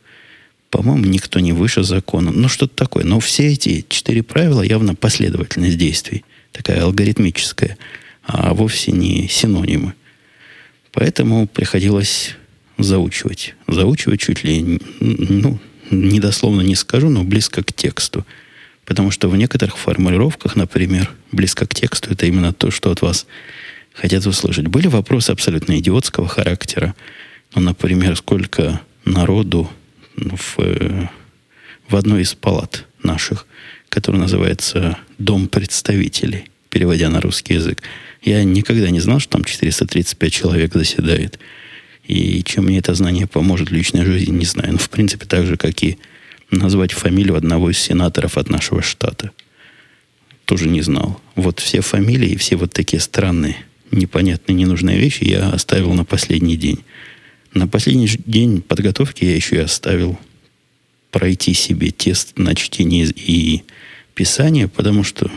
по-моему, 0.69 1.05
никто 1.05 1.39
не 1.39 1.53
выше 1.53 1.83
закона. 1.83 2.31
Ну, 2.31 2.47
что-то 2.47 2.75
такое. 2.75 3.03
Но 3.03 3.19
все 3.19 3.53
эти 3.53 3.85
четыре 3.87 4.23
правила 4.23 4.61
явно 4.61 4.95
последовательность 4.95 5.77
действий. 5.77 6.23
Такая 6.51 6.83
алгоритмическая, 6.83 7.77
а 8.23 8.53
вовсе 8.53 8.91
не 8.91 9.27
синонимы. 9.27 9.93
Поэтому 10.91 11.47
приходилось 11.47 12.35
заучивать. 12.77 13.55
Заучивать 13.67 14.19
чуть 14.21 14.43
ли, 14.43 14.79
ну, 14.99 15.59
недословно 15.91 16.61
не 16.61 16.75
скажу, 16.75 17.09
но 17.09 17.23
близко 17.23 17.63
к 17.63 17.73
тексту. 17.73 18.25
Потому 18.85 19.11
что 19.11 19.29
в 19.29 19.37
некоторых 19.37 19.77
формулировках, 19.77 20.55
например, 20.55 21.11
близко 21.31 21.67
к 21.67 21.75
тексту, 21.75 22.11
это 22.11 22.25
именно 22.25 22.53
то, 22.53 22.71
что 22.71 22.91
от 22.91 23.01
вас 23.01 23.27
хотят 23.93 24.25
услышать. 24.25 24.67
Были 24.67 24.87
вопросы 24.87 25.31
абсолютно 25.31 25.77
идиотского 25.77 26.27
характера. 26.27 26.95
Ну, 27.53 27.61
например, 27.61 28.15
сколько 28.15 28.81
народу 29.05 29.69
в, 30.15 30.57
в 31.87 31.95
одной 31.95 32.21
из 32.23 32.33
палат 32.33 32.85
наших, 33.03 33.45
которая 33.89 34.21
называется 34.21 34.97
«Дом 35.17 35.47
представителей», 35.47 36.45
переводя 36.69 37.09
на 37.09 37.21
русский 37.21 37.55
язык. 37.55 37.81
Я 38.21 38.43
никогда 38.43 38.89
не 38.89 38.99
знал, 38.99 39.19
что 39.19 39.33
там 39.33 39.43
435 39.43 40.33
человек 40.33 40.73
заседает. 40.73 41.39
И 42.05 42.43
чем 42.43 42.65
мне 42.65 42.79
это 42.79 42.93
знание 42.95 43.27
поможет 43.27 43.69
в 43.69 43.73
личной 43.73 44.03
жизни, 44.03 44.31
не 44.31 44.45
знаю. 44.45 44.73
Но, 44.73 44.77
в 44.77 44.89
принципе, 44.89 45.25
так 45.25 45.45
же, 45.45 45.57
как 45.57 45.83
и 45.83 45.97
назвать 46.51 46.91
фамилию 46.91 47.35
одного 47.35 47.69
из 47.69 47.77
сенаторов 47.77 48.37
от 48.37 48.49
нашего 48.49 48.81
штата. 48.81 49.31
Тоже 50.45 50.67
не 50.67 50.81
знал. 50.81 51.21
Вот 51.35 51.59
все 51.59 51.81
фамилии 51.81 52.29
и 52.29 52.37
все 52.37 52.55
вот 52.55 52.73
такие 52.73 52.99
странные, 52.99 53.57
непонятные, 53.91 54.55
ненужные 54.55 54.97
вещи 54.97 55.23
я 55.25 55.49
оставил 55.49 55.93
на 55.93 56.05
последний 56.05 56.57
день. 56.57 56.79
На 57.53 57.67
последний 57.67 58.09
день 58.25 58.61
подготовки 58.61 59.25
я 59.25 59.35
еще 59.35 59.57
и 59.57 59.59
оставил 59.59 60.17
пройти 61.11 61.53
себе 61.53 61.91
тест 61.91 62.37
на 62.37 62.55
чтение 62.55 63.07
и 63.15 63.63
писание, 64.13 64.67
потому 64.67 65.03
что 65.03 65.31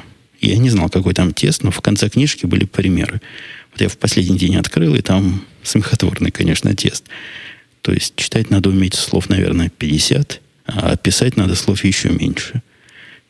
я 0.49 0.59
не 0.59 0.71
знал, 0.71 0.89
какой 0.89 1.15
там 1.15 1.33
тест, 1.33 1.63
но 1.63 1.71
в 1.71 1.81
конце 1.81 2.09
книжки 2.09 2.47
были 2.47 2.65
примеры. 2.65 3.21
Вот 3.73 3.81
я 3.81 3.89
в 3.89 3.97
последний 3.97 4.39
день 4.39 4.57
открыл, 4.57 4.95
и 4.95 5.01
там 5.01 5.45
смехотворный, 5.63 6.31
конечно, 6.31 6.75
тест. 6.75 7.05
То 7.83 7.93
есть 7.93 8.17
читать 8.17 8.51
надо 8.51 8.69
уметь 8.69 8.95
слов, 8.95 9.29
наверное, 9.29 9.71
50, 9.71 10.41
а 10.67 10.97
писать 10.97 11.37
надо 11.37 11.55
слов 11.55 11.85
еще 11.85 12.11
меньше. 12.11 12.63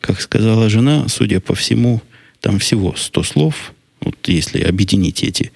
Как 0.01 0.21
сказала 0.21 0.69
жена, 0.69 1.07
судя 1.09 1.41
по 1.41 1.55
всему, 1.55 2.03
там 2.41 2.59
всего 2.59 2.95
100 2.97 3.23
слов, 3.23 3.73
вот 4.01 4.17
если 4.27 4.63
объединить 4.63 5.23
эти 5.23 5.53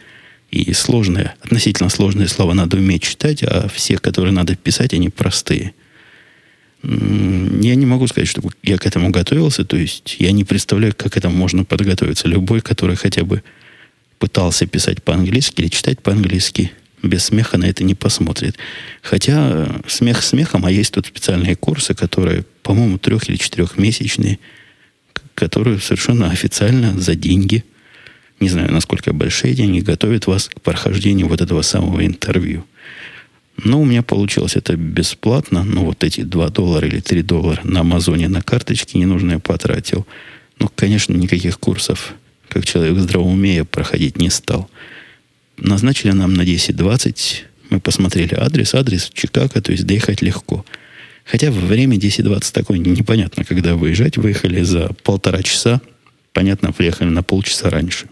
и 0.51 0.73
сложные, 0.73 1.35
относительно 1.43 1.89
сложные 1.89 2.29
слова 2.29 2.55
надо 2.55 2.77
уметь 2.77 3.03
читать, 3.03 3.43
а 3.43 3.69
все, 3.69 3.99
которые 3.99 4.33
надо 4.33 4.55
писать, 4.55 4.95
они 4.95 5.09
простые. 5.09 5.75
Я 6.89 7.75
не 7.75 7.85
могу 7.85 8.07
сказать, 8.07 8.29
что 8.29 8.43
я 8.63 8.79
к 8.79 8.87
этому 8.87 9.11
готовился, 9.11 9.65
то 9.65 9.77
есть 9.77 10.17
я 10.21 10.31
не 10.31 10.45
представляю, 10.45 10.95
как 10.97 11.15
к 11.15 11.17
этому 11.17 11.37
можно 11.37 11.65
подготовиться. 11.65 12.29
Любой, 12.29 12.61
который 12.61 12.95
хотя 12.95 13.25
бы 13.25 13.43
пытался 14.21 14.67
писать 14.67 15.03
по-английски 15.03 15.63
или 15.63 15.69
читать 15.69 16.01
по-английски, 16.01 16.71
без 17.03 17.25
смеха 17.25 17.59
на 17.59 17.65
это 17.65 17.83
не 17.83 17.95
посмотрит. 17.95 18.57
Хотя 19.03 19.51
э, 19.51 19.81
смех 19.89 20.23
смехом, 20.23 20.65
а 20.65 20.71
есть 20.71 20.95
тут 20.95 21.07
специальные 21.07 21.57
курсы, 21.57 21.95
которые, 21.95 22.45
по-моему, 22.63 22.99
трех- 22.99 23.29
или 23.29 23.37
четырехмесячные, 23.37 24.39
которые 25.35 25.81
совершенно 25.81 26.31
официально 26.31 26.99
за 26.99 27.17
деньги, 27.17 27.65
не 28.39 28.49
знаю, 28.49 28.73
насколько 28.73 29.13
большие 29.13 29.55
деньги, 29.55 29.81
готовят 29.81 30.27
вас 30.27 30.49
к 30.49 30.61
прохождению 30.61 31.27
вот 31.27 31.41
этого 31.41 31.63
самого 31.63 32.07
интервью. 32.07 32.65
Но 33.65 33.81
у 33.81 33.85
меня 33.85 34.03
получилось 34.03 34.57
это 34.57 34.77
бесплатно. 34.77 35.65
Ну, 35.65 35.85
вот 35.85 36.05
эти 36.05 36.23
2 36.23 36.49
доллара 36.51 36.87
или 36.87 37.01
3 37.01 37.23
доллара 37.23 37.61
на 37.65 37.81
Амазоне 37.81 38.29
на 38.29 38.43
карточке 38.43 38.99
ненужные 38.99 39.39
потратил. 39.39 40.07
Ну, 40.59 40.71
конечно, 40.75 41.15
никаких 41.15 41.59
курсов, 41.59 42.15
как 42.49 42.65
человек 42.65 42.99
здравоумея, 42.99 43.65
проходить 43.65 44.19
не 44.19 44.31
стал. 44.31 44.71
Назначили 45.57 46.13
нам 46.13 46.35
на 46.35 46.43
10.20. 46.43 47.45
Мы 47.71 47.81
посмотрели 47.81 48.35
адрес. 48.35 48.75
Адрес 48.75 49.11
Чикаго, 49.13 49.61
то 49.61 49.73
есть 49.73 49.87
доехать 49.87 50.23
легко. 50.23 50.65
Хотя 51.25 51.51
время 51.51 51.97
10.20 51.97 52.53
такое 52.53 52.79
непонятно, 52.79 53.45
когда 53.45 53.75
выезжать. 53.75 54.17
Выехали 54.17 54.63
за 54.63 54.91
полтора 55.03 55.43
часа. 55.43 55.81
Понятно, 56.33 56.73
приехали 56.73 57.09
на 57.09 57.23
полчаса 57.23 57.71
раньше. 57.71 58.07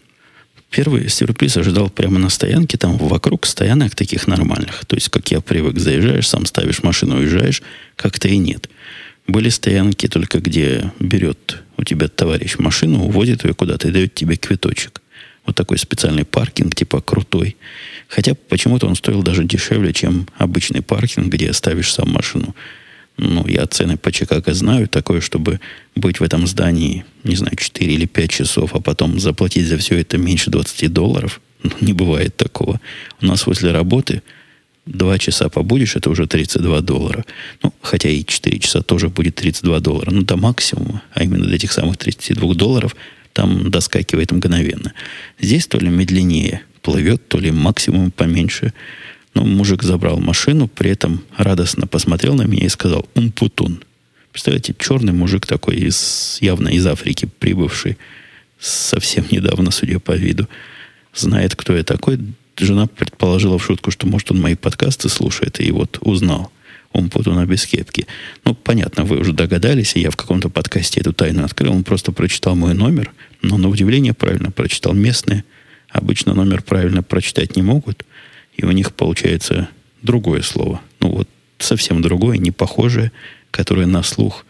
Первый 0.75 1.09
сюрприз 1.09 1.57
ожидал 1.57 1.88
прямо 1.88 2.19
на 2.19 2.28
стоянке, 2.28 2.76
там 2.76 2.97
вокруг 2.97 3.47
стоянок 3.47 3.95
таких 3.95 4.26
нормальных. 4.26 4.85
То 4.87 4.97
есть, 4.97 5.09
как 5.09 5.31
я 5.31 5.40
привык, 5.40 5.78
заезжаешь, 5.78 6.26
сам 6.26 6.47
ставишь 6.47 6.83
машину, 6.83 7.19
уезжаешь, 7.19 7.62
как-то 7.95 8.26
и 8.26 8.38
нет. 8.38 8.69
Были 9.28 9.50
стоянки 9.50 10.09
только, 10.09 10.40
где 10.40 10.90
берет 10.99 11.62
у 11.76 11.85
тебя 11.85 12.09
товарищ 12.09 12.59
машину, 12.59 13.04
увозит 13.04 13.45
ее 13.45 13.54
куда-то 13.54 13.87
и 13.87 13.93
дает 13.93 14.16
тебе 14.16 14.35
квиточек. 14.35 15.00
Вот 15.47 15.54
такой 15.54 15.78
специальный 15.78 16.25
паркинг, 16.25 16.75
типа 16.75 17.00
крутой. 17.00 17.57
Хотя 18.09 18.35
почему-то 18.35 18.88
он 18.88 18.97
стоил 18.97 19.23
даже 19.23 19.45
дешевле, 19.45 19.93
чем 19.93 20.26
обычный 20.38 20.83
паркинг, 20.83 21.28
где 21.28 21.52
ставишь 21.52 21.93
сам 21.93 22.11
машину. 22.11 22.52
Ну, 23.16 23.47
я 23.47 23.66
цены 23.66 23.97
по 23.97 24.11
Чикаго 24.11 24.52
знаю. 24.54 24.88
Такое, 24.88 25.21
чтобы 25.21 25.61
быть 25.94 26.18
в 26.18 26.23
этом 26.23 26.47
здании, 26.47 27.04
не 27.23 27.37
знаю, 27.37 27.56
4 27.56 27.92
или 27.92 28.06
5 28.06 28.30
часов, 28.30 28.75
а 28.75 28.80
потом 28.80 29.21
заплатить 29.21 29.66
за 29.66 29.78
все 29.78 29.99
это 30.00 30.18
меньше 30.18 30.50
20 30.50 30.92
долларов. 30.92 31.40
Ну, 31.62 31.71
не 31.80 31.92
бывает 31.92 32.37
такого. 32.37 32.80
У 33.21 33.26
нас 33.26 33.44
после 33.44 33.71
работы 33.71 34.23
2 34.87 35.18
часа 35.18 35.49
побудешь, 35.49 35.97
это 35.97 36.11
уже 36.11 36.26
32 36.26 36.80
доллара. 36.80 37.25
Ну, 37.62 37.73
хотя 37.83 38.09
и 38.09 38.25
4 38.25 38.59
часа 38.59 38.83
тоже 38.83 39.09
будет 39.09 39.37
32 39.37 39.80
доллара. 39.80 40.11
Ну, 40.11 40.23
до 40.23 40.37
максимума, 40.37 41.02
а 41.12 41.23
именно 41.23 41.47
до 41.47 41.54
этих 41.54 41.73
самых 41.73 41.97
32 41.99 42.54
долларов, 42.54 42.97
там 43.33 43.71
доскакивает 43.71 44.33
мгновенно. 44.33 44.92
Здесь 45.40 45.66
то 45.66 45.78
ли 45.78 45.88
медленнее 45.88 46.62
плывет, 46.83 47.28
то 47.28 47.38
ли 47.38 47.52
максимум 47.52 48.11
поменьше– 48.11 48.73
но 49.35 49.45
мужик 49.45 49.83
забрал 49.83 50.19
машину, 50.19 50.69
при 50.69 50.91
этом 50.91 51.23
радостно 51.37 51.87
посмотрел 51.87 52.35
на 52.35 52.43
меня 52.43 52.67
и 52.67 52.69
сказал 52.69 53.07
«Умпутун». 53.14 53.83
Представляете, 54.31 54.75
черный 54.79 55.12
мужик 55.12 55.47
такой, 55.47 55.76
из, 55.76 56.38
явно 56.41 56.69
из 56.69 56.87
Африки 56.87 57.29
прибывший, 57.38 57.99
совсем 58.59 59.25
недавно, 59.31 59.71
судя 59.71 59.99
по 59.99 60.12
виду, 60.12 60.49
знает, 61.14 61.55
кто 61.55 61.76
я 61.76 61.85
такой. 61.85 62.19
Жена 62.57 62.87
предположила 62.87 63.59
в 63.59 63.64
шутку, 63.64 63.91
что, 63.91 64.07
может, 64.07 64.31
он 64.31 64.41
мои 64.41 64.55
подкасты 64.55 65.09
слушает, 65.09 65.61
и 65.61 65.71
вот 65.73 65.99
узнал. 66.00 66.50
Умпутуна 66.93 67.45
без 67.45 67.67
кепки. 67.67 68.07
Ну, 68.45 68.55
понятно, 68.55 69.05
вы 69.05 69.19
уже 69.19 69.33
догадались, 69.33 69.97
и 69.97 70.00
я 70.00 70.12
в 70.12 70.17
каком-то 70.17 70.49
подкасте 70.49 71.00
эту 71.00 71.12
тайну 71.12 71.45
открыл. 71.45 71.73
Он 71.73 71.83
просто 71.83 72.12
прочитал 72.12 72.55
мой 72.55 72.73
номер, 72.73 73.12
но 73.43 73.57
на 73.57 73.69
удивление 73.69 74.14
правильно 74.14 74.53
прочитал 74.53 74.93
местные. 74.93 75.45
Обычно 75.88 76.35
номер 76.35 76.62
правильно 76.62 77.03
прочитать 77.03 77.57
не 77.57 77.62
могут– 77.62 78.05
и 78.57 78.65
у 78.65 78.71
них 78.71 78.93
получается 78.95 79.69
другое 80.03 80.43
слово. 80.43 80.81
Ну 81.01 81.11
вот 81.11 81.29
совсем 81.59 82.03
другое, 82.03 82.39
не 82.39 82.51
похожее, 82.51 83.13
которое 83.51 83.87
на 83.87 84.03
слух 84.03 84.45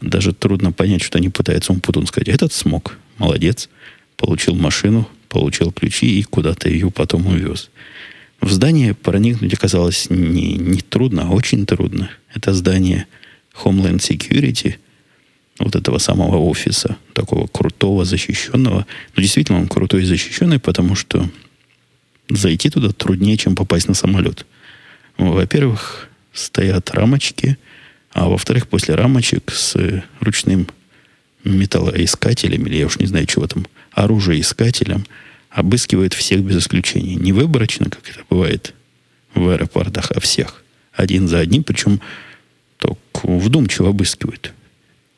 даже 0.00 0.32
трудно 0.32 0.72
понять, 0.72 1.02
что 1.02 1.18
они 1.18 1.28
пытаются 1.28 1.72
Умпутун 1.72 2.06
сказать. 2.06 2.28
Этот 2.28 2.52
смог. 2.52 2.98
Молодец. 3.18 3.68
Получил 4.16 4.54
машину, 4.54 5.08
получил 5.28 5.72
ключи 5.72 6.18
и 6.18 6.22
куда-то 6.22 6.68
ее 6.68 6.90
потом 6.90 7.26
увез. 7.26 7.70
В 8.40 8.50
здание 8.50 8.94
проникнуть 8.94 9.54
оказалось 9.54 10.08
не, 10.10 10.54
не 10.54 10.80
трудно, 10.80 11.22
а 11.22 11.30
очень 11.30 11.64
трудно. 11.66 12.10
Это 12.34 12.52
здание 12.52 13.06
Homeland 13.62 13.98
Security, 13.98 14.76
вот 15.58 15.76
этого 15.76 15.98
самого 15.98 16.38
офиса, 16.38 16.96
такого 17.14 17.46
крутого, 17.46 18.04
защищенного. 18.04 18.86
Но 19.16 19.22
действительно 19.22 19.60
он 19.60 19.68
крутой 19.68 20.02
и 20.02 20.06
защищенный, 20.06 20.58
потому 20.58 20.96
что 20.96 21.28
зайти 22.28 22.70
туда 22.70 22.90
труднее, 22.90 23.36
чем 23.36 23.54
попасть 23.54 23.88
на 23.88 23.94
самолет. 23.94 24.46
Во-первых, 25.18 26.08
стоят 26.32 26.90
рамочки, 26.90 27.58
а 28.12 28.28
во-вторых, 28.28 28.68
после 28.68 28.94
рамочек 28.94 29.52
с 29.52 29.76
ручным 30.20 30.68
металлоискателем, 31.44 32.66
или 32.66 32.76
я 32.76 32.86
уж 32.86 32.98
не 32.98 33.06
знаю, 33.06 33.26
чего 33.26 33.46
там, 33.46 33.66
оружиеискателем, 33.92 35.06
обыскивает 35.50 36.14
всех 36.14 36.42
без 36.42 36.58
исключения. 36.58 37.16
Не 37.16 37.32
выборочно, 37.32 37.90
как 37.90 38.08
это 38.08 38.20
бывает 38.30 38.74
в 39.34 39.48
аэропортах, 39.48 40.10
а 40.12 40.20
всех. 40.20 40.62
Один 40.92 41.28
за 41.28 41.40
одним, 41.40 41.64
причем 41.64 42.00
только 42.78 43.26
вдумчиво 43.26 43.90
обыскивают. 43.90 44.52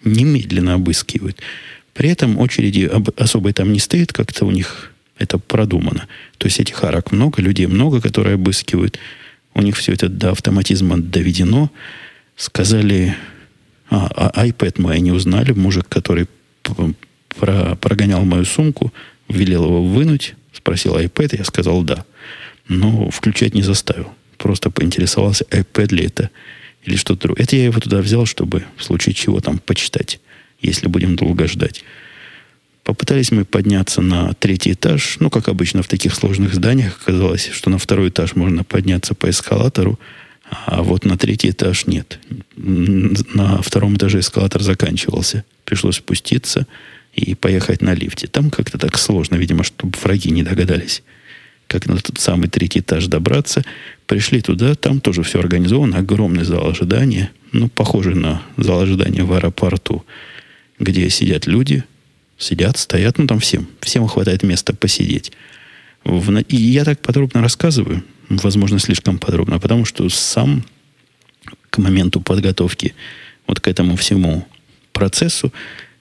Немедленно 0.03 0.75
обыскивают. 0.75 1.41
При 1.93 2.11
этом 2.11 2.39
очереди 2.39 2.91
особой 3.17 3.53
там 3.53 3.73
не 3.73 3.79
стоит, 3.79 4.13
как-то 4.13 4.45
у 4.45 4.51
них 4.51 4.94
это 5.19 5.39
продумано. 5.39 6.09
То 6.39 6.47
есть 6.47 6.61
этих 6.61 6.83
арок 6.83 7.13
много, 7.13 7.41
людей 7.41 7.67
много, 7.67 8.01
которые 8.01 8.35
обыскивают. 8.35 8.99
У 9.55 9.63
них 9.63 9.77
все 9.77 9.93
это 9.93 10.09
до 10.09 10.31
автоматизма 10.31 11.01
доведено. 11.01 11.71
Сказали, 12.37 13.17
а, 13.91 14.31
а 14.35 14.47
iPad 14.47 14.81
мой 14.81 14.97
они 14.97 15.13
узнали. 15.13 15.53
Мужик, 15.53 15.89
который 15.89 16.27
про, 17.39 17.77
прогонял 17.77 18.25
мою 18.25 18.45
сумку, 18.45 18.93
велел 19.29 19.65
его 19.65 19.85
вынуть, 19.85 20.35
спросил 20.53 20.97
iPad, 20.97 21.39
я 21.39 21.45
сказал 21.45 21.83
да. 21.83 22.05
Но 22.69 23.11
включать 23.11 23.55
не 23.55 23.63
заставил. 23.63 24.13
Просто 24.39 24.71
поинтересовался, 24.71 25.45
iPad 25.51 25.95
ли 25.95 26.05
это 26.07 26.31
или 26.85 26.97
что-то 26.97 27.29
другое. 27.29 27.45
Это 27.45 27.57
я 27.57 27.65
его 27.65 27.79
туда 27.81 27.99
взял, 27.99 28.27
чтобы 28.27 28.65
в 28.77 28.85
случае 28.85 29.15
чего 29.15 29.41
там 29.41 29.59
почитать, 29.59 30.21
если 30.61 30.89
будем 30.89 31.17
долго 31.17 31.47
ждать. 31.47 31.85
Попытались 32.85 33.33
мы 33.33 33.47
подняться 33.47 34.03
на 34.03 34.35
третий 34.35 34.73
этаж. 34.73 35.17
Ну, 35.19 35.31
как 35.31 35.49
обычно 35.49 35.83
в 35.83 35.89
таких 35.89 36.15
сложных 36.15 36.55
зданиях 36.55 37.01
оказалось, 37.01 37.49
что 37.51 37.71
на 37.71 37.79
второй 37.79 38.11
этаж 38.11 38.37
можно 38.37 38.63
подняться 38.63 39.15
по 39.15 39.31
эскалатору, 39.31 39.99
а 40.67 40.83
вот 40.83 41.07
на 41.07 41.17
третий 41.17 41.49
этаж 41.49 41.87
нет. 41.87 42.19
На 42.57 43.63
втором 43.63 43.97
этаже 43.97 44.21
эскалатор 44.21 44.63
заканчивался. 44.63 45.45
Пришлось 45.65 45.97
спуститься 45.97 46.67
и 47.15 47.35
поехать 47.35 47.81
на 47.81 47.95
лифте. 47.95 48.27
Там 48.27 48.51
как-то 48.51 48.77
так 48.77 48.99
сложно, 48.99 49.37
видимо, 49.37 49.65
чтобы 49.65 49.97
враги 50.03 50.31
не 50.31 50.43
догадались, 50.43 51.03
как 51.67 51.87
на 51.87 51.97
тот 51.97 52.21
самый 52.21 52.51
третий 52.51 52.81
этаж 52.81 53.07
добраться. 53.07 53.65
Пришли 54.07 54.43
туда, 54.43 54.75
там 54.75 55.01
тоже 55.01 55.23
все 55.23 55.39
организовано. 55.39 55.97
Огромный 55.97 56.45
зал 56.45 56.69
ожидания. 56.69 57.31
Ну, 57.53 57.71
похоже 57.71 58.15
на 58.15 58.43
зал 58.59 58.83
ожидания 58.83 59.25
в 59.25 59.33
аэропорту, 59.33 60.05
где 60.79 61.09
сидят 61.09 61.47
люди– 61.47 61.83
Сидят, 62.39 62.77
стоят, 62.79 63.19
ну 63.19 63.27
там 63.27 63.39
всем. 63.39 63.69
Всем 63.81 64.07
хватает 64.07 64.43
места 64.43 64.75
посидеть. 64.75 65.33
В, 66.05 66.39
и 66.39 66.57
я 66.57 66.85
так 66.85 67.01
подробно 67.01 67.41
рассказываю, 67.41 68.05
возможно, 68.29 68.79
слишком 68.79 69.19
подробно, 69.19 69.59
потому 69.59 69.85
что 69.85 70.09
сам 70.09 70.65
к 71.71 71.79
моменту 71.79 72.21
подготовки 72.21 72.95
вот 73.47 73.61
к 73.61 73.69
этому 73.69 73.97
всему 73.97 74.47
процессу 74.93 75.53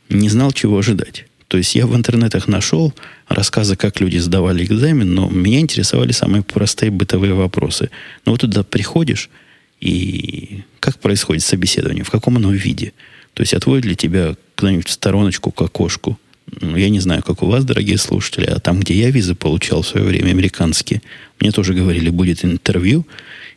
не 0.10 0.30
знал, 0.30 0.52
чего 0.52 0.78
ожидать. 0.78 1.26
То 1.48 1.58
есть 1.58 1.76
я 1.76 1.86
в 1.86 1.96
интернетах 1.96 2.48
нашел 2.48 2.94
рассказы, 3.28 3.76
как 3.76 4.02
люди 4.02 4.18
сдавали 4.18 4.64
экзамен, 4.64 5.14
но 5.14 5.30
меня 5.30 5.60
интересовали 5.60 6.12
самые 6.12 6.42
простые 6.44 6.90
бытовые 6.90 7.34
вопросы. 7.34 7.92
Но 8.26 8.32
вот 8.32 8.42
туда 8.42 8.64
приходишь, 8.64 9.30
и 9.80 10.64
как 10.80 11.00
происходит 11.00 11.44
собеседование, 11.44 12.04
в 12.04 12.10
каком 12.10 12.38
оно 12.38 12.52
виде. 12.52 12.94
То 13.34 13.42
есть 13.42 13.54
отводят 13.54 13.86
ли 13.86 13.96
тебя 13.96 14.36
куда-нибудь 14.56 14.88
в 14.88 14.92
стороночку 14.92 15.52
к 15.52 15.62
окошку, 15.62 16.18
ну, 16.62 16.78
я 16.78 16.90
не 16.90 17.00
знаю, 17.00 17.24
как 17.24 17.44
у 17.44 17.48
вас, 17.48 17.66
дорогие 17.66 17.98
слушатели, 17.98 18.46
а 18.46 18.60
там, 18.60 18.80
где 18.80 18.94
я 18.94 19.10
визы 19.10 19.36
получал 19.36 19.82
в 19.82 19.88
свое 19.88 20.06
время, 20.06 20.32
американские, 20.32 21.02
мне 21.40 21.52
тоже 21.52 21.74
говорили, 21.74 22.10
будет 22.10 22.44
интервью, 22.44 23.06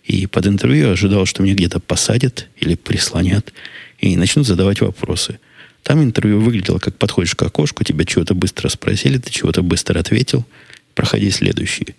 и 0.04 0.26
под 0.26 0.46
интервью 0.46 0.90
ожидал, 0.90 1.26
что 1.26 1.42
мне 1.42 1.54
где-то 1.54 1.80
посадят 1.80 2.48
или 2.60 2.74
прислонят, 2.74 3.52
и 3.98 4.16
начнут 4.16 4.46
задавать 4.46 4.80
вопросы. 4.80 5.38
Там 5.82 6.02
интервью 6.02 6.40
выглядело, 6.40 6.78
как 6.78 6.96
подходишь 6.96 7.34
к 7.34 7.42
окошку, 7.42 7.84
тебя 7.84 8.04
чего-то 8.04 8.34
быстро 8.34 8.68
спросили, 8.68 9.18
ты 9.18 9.30
чего-то 9.30 9.62
быстро 9.62 9.98
ответил, 9.98 10.44
проходи 10.94 11.30
следующий. 11.30 11.94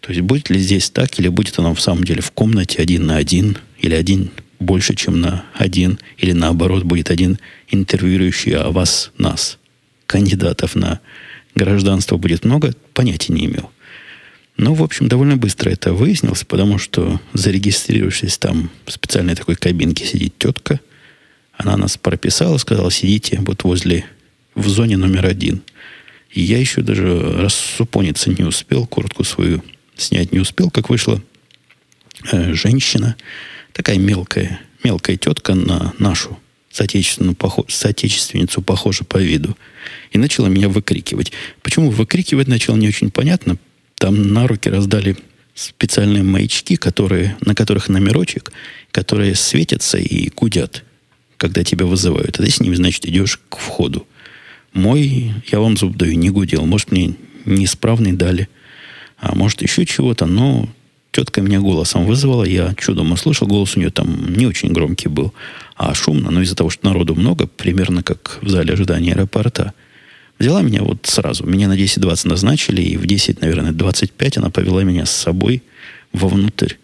То 0.00 0.10
есть 0.12 0.20
будет 0.20 0.50
ли 0.50 0.58
здесь 0.58 0.90
так, 0.90 1.18
или 1.18 1.28
будет 1.28 1.58
оно 1.58 1.74
в 1.74 1.80
самом 1.80 2.04
деле 2.04 2.20
в 2.20 2.30
комнате 2.30 2.80
один 2.80 3.06
на 3.06 3.16
один, 3.16 3.58
или 3.78 3.94
один 3.94 4.30
больше, 4.58 4.94
чем 4.94 5.20
на 5.20 5.44
один, 5.54 5.98
или 6.18 6.32
наоборот 6.32 6.84
будет 6.84 7.10
один 7.10 7.38
интервьюирующий, 7.68 8.52
а 8.56 8.70
вас 8.70 9.10
нас– 9.18 9.58
кандидатов 10.06 10.74
на 10.74 11.00
гражданство 11.54 12.16
будет 12.16 12.44
много, 12.44 12.74
понятия 12.92 13.32
не 13.32 13.46
имел. 13.46 13.70
Но, 14.56 14.74
в 14.74 14.82
общем, 14.82 15.08
довольно 15.08 15.36
быстро 15.36 15.70
это 15.70 15.92
выяснилось, 15.92 16.44
потому 16.44 16.78
что, 16.78 17.20
зарегистрировавшись 17.34 18.38
там 18.38 18.70
в 18.86 18.92
специальной 18.92 19.34
такой 19.34 19.56
кабинке 19.56 20.06
сидит 20.06 20.38
тетка, 20.38 20.80
она 21.52 21.76
нас 21.76 21.96
прописала, 21.96 22.56
сказала, 22.58 22.90
сидите 22.90 23.38
вот 23.40 23.64
возле, 23.64 24.04
в 24.54 24.68
зоне 24.68 24.96
номер 24.96 25.26
один. 25.26 25.62
И 26.30 26.40
я 26.40 26.58
еще 26.58 26.82
даже 26.82 27.18
рассупониться 27.38 28.30
не 28.30 28.44
успел, 28.44 28.86
куртку 28.86 29.24
свою 29.24 29.62
снять 29.96 30.32
не 30.32 30.38
успел, 30.38 30.70
как 30.70 30.88
вышла 30.88 31.22
э, 32.32 32.52
женщина, 32.54 33.16
такая 33.72 33.98
мелкая, 33.98 34.60
мелкая 34.82 35.16
тетка 35.16 35.54
на 35.54 35.94
нашу 35.98 36.38
соотечественную, 36.76 37.36
соотечественницу 37.68 38.60
похожа 38.60 39.04
по 39.04 39.16
виду, 39.16 39.56
и 40.10 40.18
начала 40.18 40.48
меня 40.48 40.68
выкрикивать. 40.68 41.32
Почему 41.62 41.90
выкрикивать 41.90 42.48
начал, 42.48 42.76
не 42.76 42.88
очень 42.88 43.10
понятно. 43.10 43.56
Там 43.94 44.34
на 44.34 44.46
руки 44.46 44.68
раздали 44.68 45.16
специальные 45.54 46.22
маячки, 46.22 46.76
которые, 46.76 47.36
на 47.40 47.54
которых 47.54 47.88
номерочек, 47.88 48.52
которые 48.90 49.34
светятся 49.34 49.96
и 49.96 50.28
гудят, 50.28 50.84
когда 51.38 51.64
тебя 51.64 51.86
вызывают. 51.86 52.38
А 52.38 52.42
ты 52.42 52.50
с 52.50 52.60
ними, 52.60 52.74
значит, 52.74 53.06
идешь 53.06 53.40
к 53.48 53.56
входу. 53.56 54.06
Мой, 54.74 55.32
я 55.50 55.60
вам 55.60 55.78
зуб 55.78 55.96
даю, 55.96 56.14
не 56.14 56.28
гудел. 56.28 56.66
Может, 56.66 56.92
мне 56.92 57.14
неисправный 57.46 58.12
дали, 58.12 58.48
а 59.16 59.34
может, 59.34 59.62
еще 59.62 59.86
чего-то, 59.86 60.26
но 60.26 60.68
тетка 61.10 61.40
меня 61.40 61.60
голосом 61.60 62.04
вызывала, 62.04 62.44
я 62.44 62.74
чудом 62.74 63.12
услышал, 63.12 63.46
голос 63.46 63.76
у 63.76 63.80
нее 63.80 63.90
там 63.90 64.34
не 64.34 64.46
очень 64.46 64.72
громкий 64.74 65.08
был 65.08 65.32
а 65.76 65.94
шумно, 65.94 66.30
но 66.30 66.42
из-за 66.42 66.56
того, 66.56 66.70
что 66.70 66.86
народу 66.86 67.14
много, 67.14 67.46
примерно 67.46 68.02
как 68.02 68.38
в 68.40 68.48
зале 68.48 68.72
ожидания 68.72 69.12
аэропорта, 69.12 69.74
взяла 70.38 70.62
меня 70.62 70.82
вот 70.82 71.06
сразу. 71.06 71.44
Меня 71.44 71.68
на 71.68 71.76
10-20 71.76 72.28
назначили, 72.28 72.80
и 72.82 72.96
в 72.96 73.06
10, 73.06 73.40
наверное, 73.40 73.72
25 73.72 74.38
она 74.38 74.50
повела 74.50 74.82
меня 74.82 75.04
с 75.04 75.10
собой 75.10 75.62
вовнутрь 76.12 76.74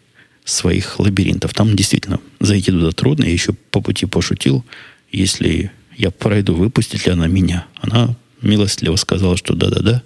своих 0.44 0.98
лабиринтов. 0.98 1.54
Там 1.54 1.74
действительно 1.74 2.20
зайти 2.40 2.70
туда 2.70 2.90
трудно. 2.90 3.24
Я 3.24 3.32
еще 3.32 3.54
по 3.70 3.80
пути 3.80 4.06
пошутил, 4.06 4.64
если 5.10 5.70
я 5.96 6.10
пройду, 6.10 6.54
выпустит 6.54 7.06
ли 7.06 7.12
она 7.12 7.28
меня. 7.28 7.66
Она 7.80 8.14
милостливо 8.42 8.96
сказала, 8.96 9.36
что 9.36 9.54
да-да-да, 9.54 10.02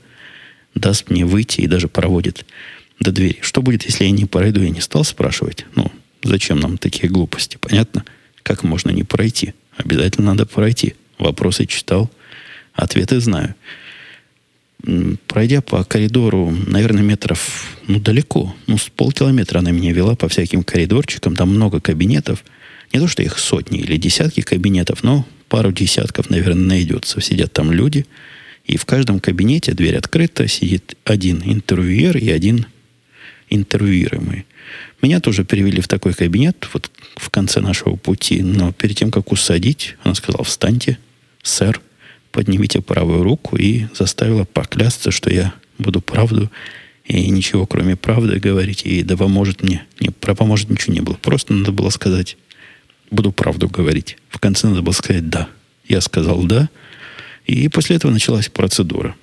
даст 0.75 1.11
мне 1.11 1.25
выйти 1.25 1.63
и 1.63 1.67
даже 1.67 1.89
проводит 1.89 2.45
до 3.01 3.11
двери. 3.11 3.39
Что 3.41 3.63
будет, 3.63 3.85
если 3.85 4.05
я 4.05 4.11
не 4.11 4.27
пройду? 4.27 4.63
Я 4.63 4.71
не 4.71 4.81
стал 4.81 5.05
спрашивать. 5.05 5.67
Ну, 5.75 5.91
зачем 6.23 6.61
нам 6.61 6.79
такие 6.79 7.09
глупости? 7.09 7.59
Понятно? 7.61 8.05
Как 8.47 8.63
можно 8.63 8.91
не 8.93 9.03
пройти? 9.03 9.55
Обязательно 9.77 10.29
надо 10.29 10.47
пройти. 10.47 10.95
Вопросы 11.19 11.67
читал, 11.67 12.09
ответы 12.75 13.19
знаю. 13.19 13.57
Пройдя 15.27 15.63
по 15.63 15.83
коридору, 15.83 16.55
наверное, 16.69 17.03
метров, 17.03 17.77
ну, 17.89 17.99
далеко, 17.99 18.55
ну, 18.69 18.79
с 18.79 18.89
полкилометра 18.89 19.59
она 19.59 19.73
меня 19.73 19.93
вела 19.93 20.15
по 20.15 20.29
всяким 20.29 20.63
коридорчикам, 20.63 21.35
там 21.35 21.49
много 21.49 21.81
кабинетов. 21.81 22.45
Не 22.93 23.01
то, 23.01 23.09
что 23.09 23.25
их 23.25 23.37
сотни 23.41 23.81
или 23.81 23.97
десятки 23.97 24.43
кабинетов, 24.43 25.03
но 25.03 25.27
пару 25.49 25.73
десятков, 25.73 26.31
наверное, 26.31 26.67
найдется. 26.67 27.21
Сидят 27.21 27.53
там 27.53 27.73
люди, 27.73 28.07
и 28.65 28.77
в 28.77 28.85
каждом 28.85 29.19
кабинете 29.19 29.73
дверь 29.73 29.97
открыта, 29.97 30.47
сидит 30.47 30.97
один 31.03 31.43
интервьюер 31.45 32.17
и 32.17 32.31
один 32.31 32.67
интервьюируемый. 33.51 34.47
Меня 35.03 35.21
тоже 35.21 35.45
перевели 35.45 35.81
в 35.81 35.89
такой 35.89 36.15
кабинет 36.15 36.69
вот 36.73 36.91
в 37.17 37.31
конце 37.31 37.61
нашего 37.61 37.97
пути, 37.97 38.43
но 38.43 38.73
перед 38.73 38.97
тем, 38.97 39.11
как 39.11 39.31
усадить, 39.31 39.97
она 40.03 40.15
сказала, 40.15 40.45
встаньте, 40.45 40.99
сэр, 41.43 41.81
поднимите 42.33 42.81
правую 42.81 43.23
руку 43.23 43.57
и 43.57 43.87
заставила 43.95 44.45
поклясться, 44.45 45.11
что 45.11 45.31
я 45.33 45.55
буду 45.79 46.01
правду 46.01 46.51
и 47.05 47.31
ничего, 47.31 47.67
кроме 47.67 47.97
правды, 47.97 48.39
говорить, 48.39 48.83
и 48.85 49.03
да 49.03 49.17
поможет 49.17 49.63
мне. 49.63 49.85
Не, 50.01 50.11
про 50.11 50.35
поможет 50.35 50.71
ничего 50.71 50.95
не 50.95 51.01
было. 51.01 51.15
Просто 51.15 51.53
надо 51.53 51.73
было 51.73 51.91
сказать, 51.91 52.37
буду 53.11 53.33
правду 53.33 53.69
говорить. 53.69 54.17
В 54.29 54.39
конце 54.39 54.69
надо 54.69 54.83
было 54.83 54.93
сказать 54.93 55.29
«да». 55.29 55.49
Я 55.89 56.01
сказал 56.01 56.43
«да», 56.43 56.69
и 57.47 57.69
после 57.69 57.97
этого 57.97 58.11
началась 58.11 58.49
процедура. 58.49 59.15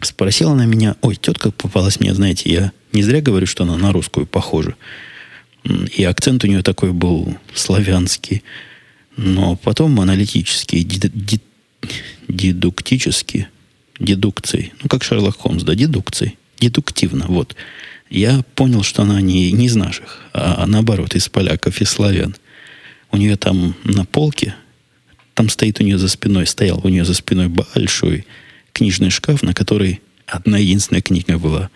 Спросила 0.00 0.52
она 0.52 0.66
меня, 0.66 0.96
ой, 1.00 1.16
тетка 1.16 1.50
попалась 1.50 1.98
мне, 1.98 2.14
знаете, 2.14 2.52
я 2.52 2.72
не 2.92 3.02
зря 3.02 3.20
говорю, 3.20 3.46
что 3.46 3.64
она 3.64 3.76
на 3.76 3.92
русскую 3.92 4.26
похожа. 4.26 4.76
И 5.64 6.04
акцент 6.04 6.44
у 6.44 6.46
нее 6.46 6.62
такой 6.62 6.92
был 6.92 7.36
славянский. 7.54 8.42
Но 9.16 9.56
потом 9.56 10.00
аналитический, 10.00 10.82
дедуктический, 12.28 13.46
дедукцией. 13.98 14.72
Ну, 14.82 14.88
как 14.88 15.04
Шерлок 15.04 15.36
Холмс, 15.38 15.62
да, 15.62 15.74
дедукцией. 15.74 16.38
Дедуктивно, 16.58 17.26
вот. 17.28 17.54
Я 18.08 18.42
понял, 18.54 18.82
что 18.82 19.02
она 19.02 19.20
не, 19.20 19.52
не 19.52 19.66
из 19.66 19.74
наших, 19.74 20.18
а 20.32 20.66
наоборот, 20.66 21.14
из 21.14 21.28
поляков 21.28 21.80
и 21.80 21.84
славян. 21.84 22.36
У 23.10 23.16
нее 23.16 23.36
там 23.36 23.74
на 23.84 24.04
полке, 24.04 24.54
там 25.34 25.48
стоит 25.48 25.80
у 25.80 25.84
нее 25.84 25.98
за 25.98 26.08
спиной, 26.08 26.46
стоял 26.46 26.80
у 26.84 26.88
нее 26.88 27.04
за 27.04 27.14
спиной 27.14 27.48
большой 27.48 28.26
книжный 28.72 29.10
шкаф, 29.10 29.42
на 29.42 29.54
который 29.54 30.00
одна 30.26 30.58
единственная 30.58 31.02
книга 31.02 31.38
была. 31.38 31.70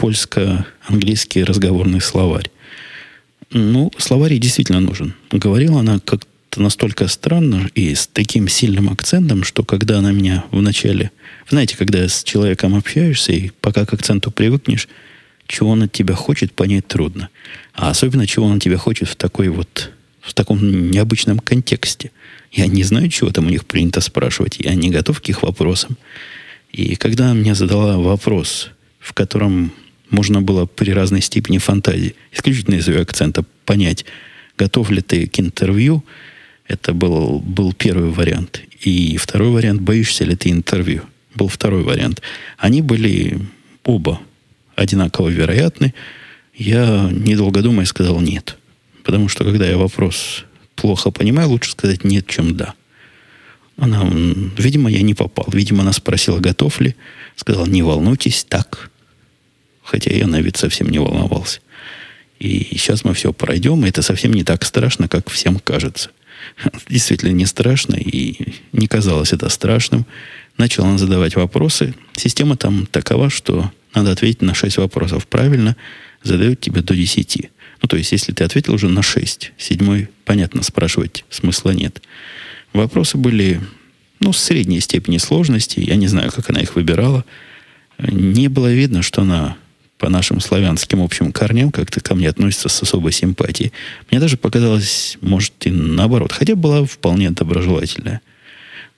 Польско-английский 0.00 1.44
разговорный 1.44 2.00
словарь. 2.00 2.50
Ну, 3.50 3.92
словарь 3.98 4.38
действительно 4.38 4.80
нужен. 4.80 5.12
Говорила 5.30 5.80
она 5.80 5.98
как-то 5.98 6.62
настолько 6.62 7.06
странно 7.06 7.68
и 7.74 7.94
с 7.94 8.06
таким 8.06 8.48
сильным 8.48 8.88
акцентом, 8.88 9.44
что 9.44 9.62
когда 9.62 9.98
она 9.98 10.10
меня 10.10 10.44
вначале... 10.52 11.10
Знаете, 11.50 11.76
когда 11.76 12.08
с 12.08 12.24
человеком 12.24 12.74
общаешься, 12.74 13.32
и 13.32 13.50
пока 13.60 13.84
к 13.84 13.92
акценту 13.92 14.30
привыкнешь, 14.30 14.88
чего 15.46 15.68
он 15.68 15.82
от 15.82 15.92
тебя 15.92 16.14
хочет, 16.14 16.54
понять 16.54 16.88
трудно. 16.88 17.28
А 17.74 17.90
особенно, 17.90 18.26
чего 18.26 18.46
он 18.46 18.56
от 18.56 18.62
тебя 18.62 18.78
хочет 18.78 19.06
в 19.06 19.16
такой 19.16 19.48
вот 19.48 19.90
в 20.22 20.32
таком 20.32 20.90
необычном 20.90 21.40
контексте. 21.40 22.10
Я 22.52 22.68
не 22.68 22.84
знаю, 22.84 23.10
чего 23.10 23.32
там 23.32 23.48
у 23.48 23.50
них 23.50 23.66
принято 23.66 24.00
спрашивать. 24.00 24.60
Я 24.60 24.74
не 24.74 24.88
готов 24.88 25.20
к 25.20 25.28
их 25.28 25.42
вопросам. 25.42 25.98
И 26.72 26.96
когда 26.96 27.26
она 27.26 27.34
мне 27.34 27.54
задала 27.54 27.98
вопрос, 27.98 28.70
в 28.98 29.12
котором 29.12 29.72
можно 30.10 30.42
было 30.42 30.66
при 30.66 30.90
разной 30.90 31.20
степени 31.22 31.58
фантазии, 31.58 32.14
исключительно 32.32 32.76
из 32.76 32.88
ее 32.88 33.00
акцента, 33.00 33.44
понять, 33.64 34.04
готов 34.58 34.90
ли 34.90 35.00
ты 35.00 35.26
к 35.26 35.40
интервью, 35.40 36.04
это 36.66 36.92
был, 36.92 37.40
был 37.40 37.72
первый 37.72 38.10
вариант. 38.10 38.62
И 38.80 39.16
второй 39.16 39.50
вариант, 39.50 39.80
боишься 39.80 40.24
ли 40.24 40.36
ты 40.36 40.50
интервью, 40.50 41.02
был 41.34 41.48
второй 41.48 41.82
вариант. 41.82 42.22
Они 42.58 42.82
были 42.82 43.38
оба 43.84 44.20
одинаково 44.76 45.28
вероятны. 45.28 45.94
Я, 46.54 47.10
недолго 47.10 47.62
думая, 47.62 47.86
сказал 47.86 48.20
нет. 48.20 48.56
Потому 49.02 49.28
что, 49.28 49.44
когда 49.44 49.66
я 49.66 49.76
вопрос 49.76 50.44
плохо 50.76 51.10
понимаю, 51.10 51.48
лучше 51.48 51.72
сказать 51.72 52.04
нет, 52.04 52.26
чем 52.26 52.56
да. 52.56 52.74
Она, 53.76 54.08
видимо, 54.58 54.90
я 54.90 55.02
не 55.02 55.14
попал. 55.14 55.46
Видимо, 55.52 55.82
она 55.82 55.92
спросила, 55.92 56.38
готов 56.38 56.80
ли. 56.80 56.94
Сказал, 57.36 57.66
не 57.66 57.82
волнуйтесь, 57.82 58.44
так. 58.44 58.90
Хотя 59.90 60.14
я 60.14 60.28
на 60.28 60.40
вид 60.40 60.56
совсем 60.56 60.88
не 60.88 61.00
волновался. 61.00 61.58
И 62.38 62.68
сейчас 62.70 63.04
мы 63.04 63.12
все 63.12 63.32
пройдем, 63.32 63.84
и 63.84 63.88
это 63.88 64.02
совсем 64.02 64.32
не 64.32 64.44
так 64.44 64.64
страшно, 64.64 65.08
как 65.08 65.28
всем 65.28 65.58
кажется. 65.58 66.10
Действительно 66.88 67.32
не 67.32 67.44
страшно, 67.44 67.96
и 67.96 68.54
не 68.72 68.86
казалось 68.86 69.32
это 69.32 69.48
страшным. 69.48 70.06
Начал 70.58 70.84
он 70.84 70.96
задавать 70.96 71.34
вопросы. 71.34 71.94
Система 72.14 72.56
там 72.56 72.86
такова, 72.86 73.30
что 73.30 73.72
надо 73.92 74.12
ответить 74.12 74.42
на 74.42 74.54
6 74.54 74.76
вопросов 74.76 75.26
правильно, 75.26 75.76
задают 76.22 76.60
тебе 76.60 76.82
до 76.82 76.94
10. 76.94 77.50
Ну, 77.82 77.88
то 77.88 77.96
есть, 77.96 78.12
если 78.12 78.32
ты 78.32 78.44
ответил 78.44 78.74
уже 78.74 78.88
на 78.88 79.02
6, 79.02 79.52
седьмой, 79.58 80.08
понятно, 80.24 80.62
спрашивать 80.62 81.24
смысла 81.30 81.72
нет. 81.72 82.00
Вопросы 82.72 83.18
были, 83.18 83.60
ну, 84.20 84.32
средней 84.32 84.78
степени 84.78 85.18
сложности. 85.18 85.80
Я 85.80 85.96
не 85.96 86.06
знаю, 86.06 86.30
как 86.30 86.48
она 86.48 86.60
их 86.60 86.76
выбирала. 86.76 87.24
Не 87.98 88.46
было 88.46 88.72
видно, 88.72 89.02
что 89.02 89.22
она 89.22 89.56
по 90.00 90.08
нашим 90.08 90.40
славянским 90.40 91.02
общим 91.02 91.30
корням 91.30 91.70
как-то 91.70 92.00
ко 92.00 92.14
мне 92.14 92.28
относится 92.28 92.70
с 92.70 92.82
особой 92.82 93.12
симпатией. 93.12 93.72
Мне 94.10 94.18
даже 94.18 94.38
показалось, 94.38 95.18
может, 95.20 95.52
и 95.66 95.70
наоборот. 95.70 96.32
Хотя 96.32 96.56
была 96.56 96.84
вполне 96.86 97.30
доброжелательная. 97.30 98.22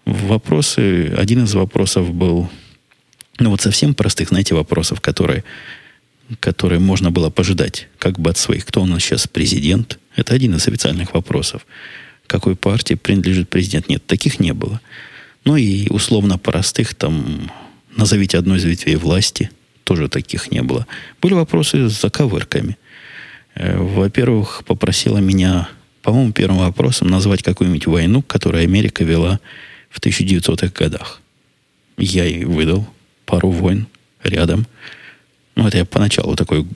Вопросы, 0.05 1.13
один 1.19 1.45
из 1.45 1.55
вопросов 1.55 2.15
был, 2.15 2.49
ну 3.41 3.51
вот 3.51 3.61
совсем 3.61 3.95
простых, 3.95 4.29
знаете, 4.29 4.55
вопросов, 4.55 5.01
которые 5.01 5.45
которые 6.41 6.79
можно 6.79 7.11
было 7.11 7.29
пожидать 7.29 7.89
как 7.99 8.19
бы 8.19 8.31
от 8.31 8.39
своих. 8.39 8.65
Кто 8.65 8.83
у 8.83 8.87
нас 8.87 9.03
сейчас 9.03 9.27
президент? 9.27 9.99
Это 10.17 10.33
один 10.33 10.55
из 10.55 10.67
официальных 10.67 11.13
вопросов. 11.13 11.67
Какой 12.27 12.57
партии 12.57 12.95
принадлежит 12.95 13.51
президент? 13.51 13.91
Нет, 13.91 14.07
таких 14.07 14.41
не 14.41 14.55
было. 14.55 14.81
Ну 15.45 15.57
и 15.57 15.89
условно 15.91 16.39
простых, 16.39 16.95
там, 16.95 17.51
назовите 17.95 18.39
одну 18.39 18.55
из 18.55 18.65
ветвей 18.65 18.97
власти, 18.97 19.51
тоже 19.85 20.09
таких 20.09 20.51
не 20.51 20.63
было. 20.63 20.87
Были 21.21 21.35
вопросы 21.35 21.89
с 21.89 22.01
заковырками. 22.01 22.77
Э, 23.55 23.77
во-первых, 23.79 24.63
попросила 24.67 25.19
меня, 25.19 25.69
по-моему, 26.03 26.33
первым 26.33 26.59
вопросом 26.59 27.09
назвать 27.09 27.43
какую-нибудь 27.43 27.87
войну, 27.87 28.23
которую 28.23 28.63
Америка 28.63 29.05
вела 29.05 29.41
в 29.91 30.01
1900-х 30.01 30.73
годах. 30.75 31.21
Я 31.97 32.25
ей 32.25 32.45
выдал 32.45 32.87
пару 33.27 33.51
войн 33.51 33.87
рядом. 34.23 34.67
Ну, 35.55 35.67
это 35.67 35.79
я 35.79 35.85
поначалу 35.85 36.37
такой 36.37 36.67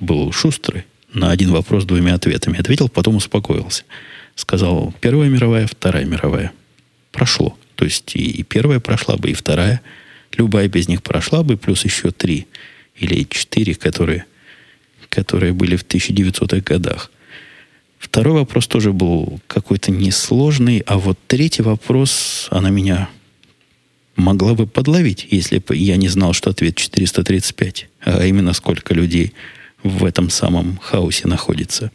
был 0.00 0.32
шустрый. 0.32 0.84
На 1.12 1.30
один 1.30 1.50
вопрос 1.50 1.84
двумя 1.84 2.14
ответами 2.14 2.60
ответил, 2.60 2.88
потом 2.88 3.16
успокоился. 3.16 3.84
Сказал, 4.34 4.94
Первая 5.00 5.30
мировая, 5.30 5.66
Вторая 5.66 6.04
мировая. 6.04 6.52
Прошло. 7.10 7.56
То 7.76 7.84
есть 7.84 8.14
и, 8.16 8.30
и 8.30 8.42
первая 8.42 8.80
прошла 8.80 9.16
бы, 9.16 9.30
и 9.30 9.34
вторая. 9.34 9.80
Любая 10.32 10.68
без 10.68 10.88
них 10.88 11.02
прошла 11.02 11.42
бы, 11.42 11.56
плюс 11.56 11.84
еще 11.84 12.10
три 12.10 12.46
или 12.96 13.26
четыре, 13.28 13.74
которые, 13.74 14.24
которые 15.08 15.52
были 15.52 15.76
в 15.76 15.84
1900-х 15.84 16.60
годах. 16.60 17.10
Второй 17.98 18.34
вопрос 18.34 18.66
тоже 18.66 18.92
был 18.92 19.40
какой-то 19.46 19.90
несложный, 19.90 20.82
а 20.86 20.98
вот 20.98 21.18
третий 21.26 21.62
вопрос, 21.62 22.48
она 22.50 22.70
меня 22.70 23.08
могла 24.16 24.54
бы 24.54 24.66
подловить, 24.66 25.26
если 25.30 25.58
бы 25.58 25.76
я 25.76 25.96
не 25.96 26.08
знал, 26.08 26.32
что 26.32 26.50
ответ 26.50 26.76
435, 26.76 27.88
а 28.02 28.24
именно 28.24 28.52
сколько 28.52 28.94
людей 28.94 29.32
в 29.82 30.04
этом 30.04 30.30
самом 30.30 30.78
хаосе 30.78 31.28
находится. 31.28 31.90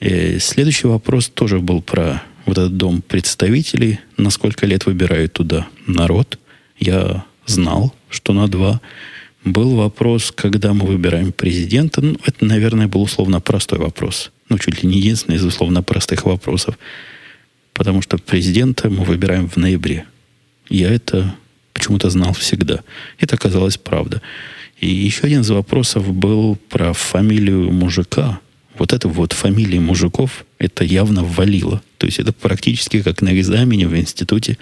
И 0.00 0.06
э, 0.06 0.38
следующий 0.38 0.86
вопрос 0.86 1.28
тоже 1.28 1.58
был 1.58 1.82
про 1.82 2.22
вот 2.46 2.58
этот 2.58 2.76
дом 2.76 3.02
представителей, 3.02 4.00
на 4.16 4.30
сколько 4.30 4.66
лет 4.66 4.86
выбирают 4.86 5.34
туда 5.34 5.68
народ. 5.86 6.38
Я 6.78 7.24
знал, 7.46 7.94
что 8.10 8.32
на 8.32 8.48
два. 8.48 8.80
Был 9.44 9.76
вопрос, 9.76 10.32
когда 10.34 10.74
мы 10.74 10.86
выбираем 10.86 11.32
президента. 11.32 12.00
Ну, 12.00 12.16
это, 12.24 12.44
наверное, 12.44 12.88
был 12.88 13.02
условно 13.02 13.40
простой 13.40 13.78
вопрос. 13.78 14.30
Ну, 14.48 14.58
чуть 14.58 14.82
ли 14.82 14.88
не 14.88 14.98
единственный 14.98 15.36
из 15.36 15.44
условно 15.44 15.82
простых 15.82 16.24
вопросов. 16.24 16.78
Потому 17.72 18.02
что 18.02 18.18
президента 18.18 18.90
мы 18.90 19.04
выбираем 19.04 19.48
в 19.48 19.56
ноябре. 19.56 20.06
Я 20.68 20.90
это 20.90 21.34
почему-то 21.72 22.10
знал 22.10 22.32
всегда. 22.32 22.80
Это 23.18 23.36
оказалось 23.36 23.78
правда. 23.78 24.20
И 24.80 24.88
еще 24.88 25.24
один 25.24 25.40
из 25.40 25.50
вопросов 25.50 26.12
был 26.12 26.56
про 26.68 26.92
фамилию 26.92 27.72
мужика. 27.72 28.40
Вот 28.76 28.92
это 28.92 29.08
вот 29.08 29.32
фамилии 29.32 29.78
мужиков, 29.78 30.44
это 30.58 30.84
явно 30.84 31.24
валило. 31.24 31.82
То 31.98 32.06
есть 32.06 32.20
это 32.20 32.32
практически 32.32 33.02
как 33.02 33.22
на 33.22 33.38
экзамене 33.38 33.88
в 33.88 33.96
институте, 33.96 34.56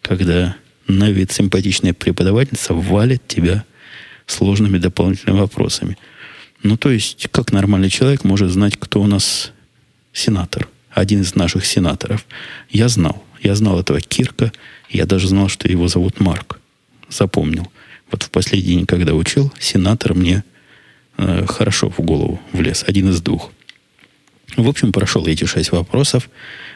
когда 0.00 0.56
на 0.88 1.10
вид 1.10 1.30
симпатичная 1.30 1.92
преподавательница 1.92 2.74
валит 2.74 3.26
тебя 3.28 3.64
сложными 4.26 4.78
дополнительными 4.78 5.40
вопросами. 5.40 5.96
Ну, 6.62 6.76
то 6.76 6.90
есть, 6.90 7.28
как 7.30 7.52
нормальный 7.52 7.90
человек 7.90 8.24
может 8.24 8.50
знать, 8.50 8.76
кто 8.78 9.00
у 9.00 9.06
нас 9.06 9.52
сенатор, 10.12 10.68
один 10.90 11.20
из 11.20 11.34
наших 11.34 11.64
сенаторов. 11.64 12.26
Я 12.70 12.88
знал. 12.88 13.22
Я 13.40 13.54
знал 13.54 13.78
этого 13.78 14.00
Кирка, 14.00 14.50
я 14.90 15.06
даже 15.06 15.28
знал, 15.28 15.48
что 15.48 15.68
его 15.68 15.86
зовут 15.86 16.18
Марк. 16.18 16.58
Запомнил. 17.08 17.70
Вот 18.10 18.24
в 18.24 18.30
последний 18.30 18.74
день, 18.74 18.86
когда 18.86 19.14
учил, 19.14 19.52
сенатор 19.60 20.14
мне 20.14 20.42
э, 21.18 21.46
хорошо 21.46 21.90
в 21.90 22.00
голову 22.00 22.40
влез. 22.52 22.84
Один 22.86 23.10
из 23.10 23.20
двух. 23.20 23.52
В 24.56 24.68
общем, 24.68 24.92
прошел 24.92 25.26
эти 25.26 25.44
шесть 25.44 25.70
вопросов. 25.70 26.28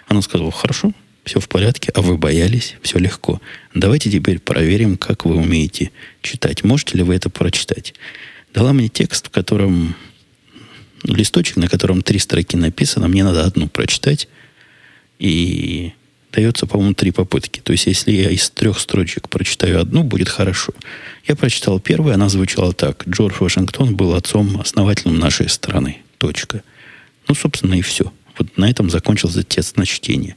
Она 0.06 0.22
сказала, 0.22 0.52
хорошо, 0.52 0.92
все 1.24 1.40
в 1.40 1.48
порядке, 1.48 1.90
а 1.94 2.02
вы 2.02 2.16
боялись, 2.16 2.76
все 2.82 2.98
легко. 2.98 3.40
Давайте 3.74 4.10
теперь 4.10 4.38
проверим, 4.38 4.96
как 4.96 5.24
вы 5.24 5.36
умеете 5.36 5.90
читать. 6.20 6.64
Можете 6.64 6.98
ли 6.98 7.04
вы 7.04 7.14
это 7.14 7.30
прочитать? 7.30 7.94
Дала 8.52 8.72
мне 8.72 8.88
текст, 8.88 9.28
в 9.28 9.30
котором 9.30 9.94
листочек, 11.04 11.56
на 11.56 11.68
котором 11.68 12.02
три 12.02 12.18
строки 12.18 12.56
написано, 12.56 13.08
мне 13.08 13.24
надо 13.24 13.44
одну 13.44 13.68
прочитать. 13.68 14.28
И 15.18 15.92
дается, 16.32 16.66
по-моему, 16.66 16.94
три 16.94 17.12
попытки. 17.12 17.60
То 17.60 17.72
есть, 17.72 17.86
если 17.86 18.12
я 18.12 18.30
из 18.30 18.50
трех 18.50 18.78
строчек 18.78 19.28
прочитаю 19.28 19.80
одну, 19.80 20.02
будет 20.02 20.28
хорошо. 20.28 20.72
Я 21.26 21.36
прочитал 21.36 21.78
первую, 21.78 22.14
она 22.14 22.28
звучала 22.28 22.72
так. 22.72 23.06
Джордж 23.08 23.34
Вашингтон 23.38 23.94
был 23.94 24.14
отцом, 24.14 24.60
основателем 24.60 25.18
нашей 25.18 25.48
страны. 25.48 25.98
Точка. 26.18 26.62
Ну, 27.28 27.34
собственно, 27.34 27.74
и 27.74 27.82
все. 27.82 28.12
Вот 28.38 28.56
на 28.56 28.68
этом 28.68 28.90
закончился 28.90 29.42
текст 29.42 29.76
на 29.76 29.86
чтение. 29.86 30.36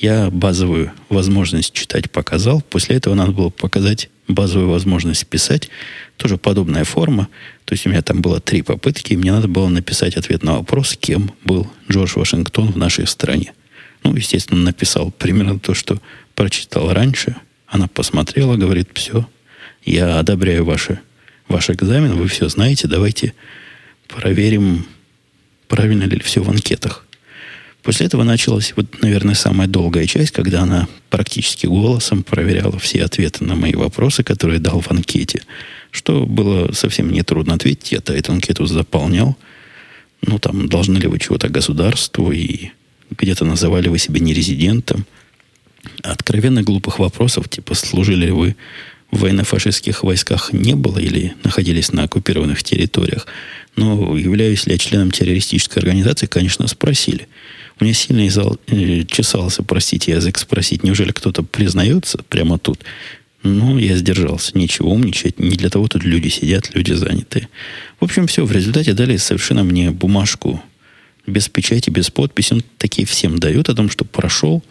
Я 0.00 0.30
базовую 0.30 0.92
возможность 1.10 1.74
читать 1.74 2.10
показал. 2.10 2.62
После 2.62 2.96
этого 2.96 3.14
надо 3.14 3.32
было 3.32 3.50
показать 3.50 4.08
базовую 4.28 4.70
возможность 4.70 5.26
писать. 5.26 5.68
Тоже 6.16 6.38
подобная 6.38 6.84
форма. 6.84 7.28
То 7.66 7.74
есть 7.74 7.86
у 7.86 7.90
меня 7.90 8.00
там 8.00 8.22
было 8.22 8.40
три 8.40 8.62
попытки, 8.62 9.12
и 9.12 9.16
мне 9.18 9.30
надо 9.30 9.46
было 9.46 9.68
написать 9.68 10.16
ответ 10.16 10.42
на 10.42 10.54
вопрос, 10.54 10.96
кем 10.98 11.34
был 11.44 11.70
Джордж 11.90 12.12
Вашингтон 12.16 12.72
в 12.72 12.78
нашей 12.78 13.06
стране. 13.06 13.52
Ну, 14.02 14.16
естественно, 14.16 14.62
написал 14.62 15.10
примерно 15.10 15.60
то, 15.60 15.74
что 15.74 16.00
прочитал 16.34 16.94
раньше. 16.94 17.36
Она 17.66 17.86
посмотрела, 17.86 18.56
говорит, 18.56 18.88
все, 18.94 19.28
я 19.84 20.18
одобряю 20.18 20.64
ваши, 20.64 20.98
ваш 21.46 21.68
экзамен, 21.68 22.16
вы 22.16 22.26
все 22.26 22.48
знаете, 22.48 22.88
давайте 22.88 23.34
проверим, 24.08 24.86
правильно 25.68 26.04
ли 26.04 26.18
все 26.20 26.42
в 26.42 26.48
анкетах. 26.48 27.04
После 27.82 28.06
этого 28.06 28.24
началась, 28.24 28.74
вот, 28.76 29.00
наверное, 29.00 29.34
самая 29.34 29.66
долгая 29.66 30.06
часть, 30.06 30.32
когда 30.32 30.62
она 30.62 30.86
практически 31.08 31.66
голосом 31.66 32.22
проверяла 32.22 32.78
все 32.78 33.04
ответы 33.04 33.44
на 33.44 33.54
мои 33.54 33.74
вопросы, 33.74 34.22
которые 34.22 34.58
дал 34.58 34.80
в 34.80 34.90
анкете. 34.90 35.42
что 35.90 36.24
было 36.24 36.72
совсем 36.72 37.10
нетрудно 37.10 37.54
ответить. 37.54 37.92
Я-то 37.92 38.12
эту 38.12 38.32
анкету 38.32 38.64
заполнял. 38.66 39.36
Ну, 40.22 40.38
там, 40.38 40.68
должны 40.68 40.98
ли 40.98 41.08
вы 41.08 41.18
чего-то 41.18 41.48
государству, 41.48 42.30
и 42.30 42.70
где-то 43.10 43.44
называли 43.44 43.88
вы 43.88 43.98
себя 43.98 44.20
нерезидентом. 44.20 45.06
Откровенно 46.02 46.62
глупых 46.62 46.98
вопросов, 46.98 47.48
типа, 47.48 47.74
служили 47.74 48.26
ли 48.26 48.30
вы 48.30 48.56
в 49.10 49.20
военно-фашистских 49.20 50.04
войсках 50.04 50.52
не 50.52 50.74
было 50.74 50.98
или 50.98 51.34
находились 51.42 51.92
на 51.92 52.04
оккупированных 52.04 52.62
территориях. 52.62 53.26
Но 53.76 54.16
являюсь 54.16 54.66
ли 54.66 54.72
я 54.72 54.78
членом 54.78 55.10
террористической 55.10 55.80
организации, 55.80 56.26
конечно, 56.26 56.68
спросили. 56.68 57.28
Меня 57.80 57.94
сильно 57.94 58.28
изал, 58.28 58.58
э, 58.66 59.04
чесался, 59.04 59.62
простите, 59.62 60.12
язык 60.12 60.38
спросить, 60.38 60.82
неужели 60.82 61.12
кто-то 61.12 61.42
признается 61.42 62.18
прямо 62.28 62.58
тут? 62.58 62.80
Ну, 63.42 63.78
я 63.78 63.96
сдержался. 63.96 64.56
Ничего 64.56 64.92
умничать. 64.92 65.38
Не 65.38 65.56
для 65.56 65.70
того 65.70 65.88
тут 65.88 66.04
люди 66.04 66.28
сидят, 66.28 66.74
люди 66.74 66.92
заняты. 66.92 67.48
В 67.98 68.04
общем, 68.04 68.26
все. 68.26 68.44
В 68.44 68.52
результате 68.52 68.92
дали 68.92 69.16
совершенно 69.16 69.64
мне 69.64 69.90
бумажку 69.90 70.62
без 71.26 71.48
печати, 71.48 71.88
без 71.88 72.10
подписи. 72.10 72.52
Он 72.52 72.62
такие 72.76 73.06
всем 73.06 73.38
дают 73.38 73.70
о 73.70 73.74
том, 73.74 73.88
что 73.88 74.04
прошел. 74.04 74.62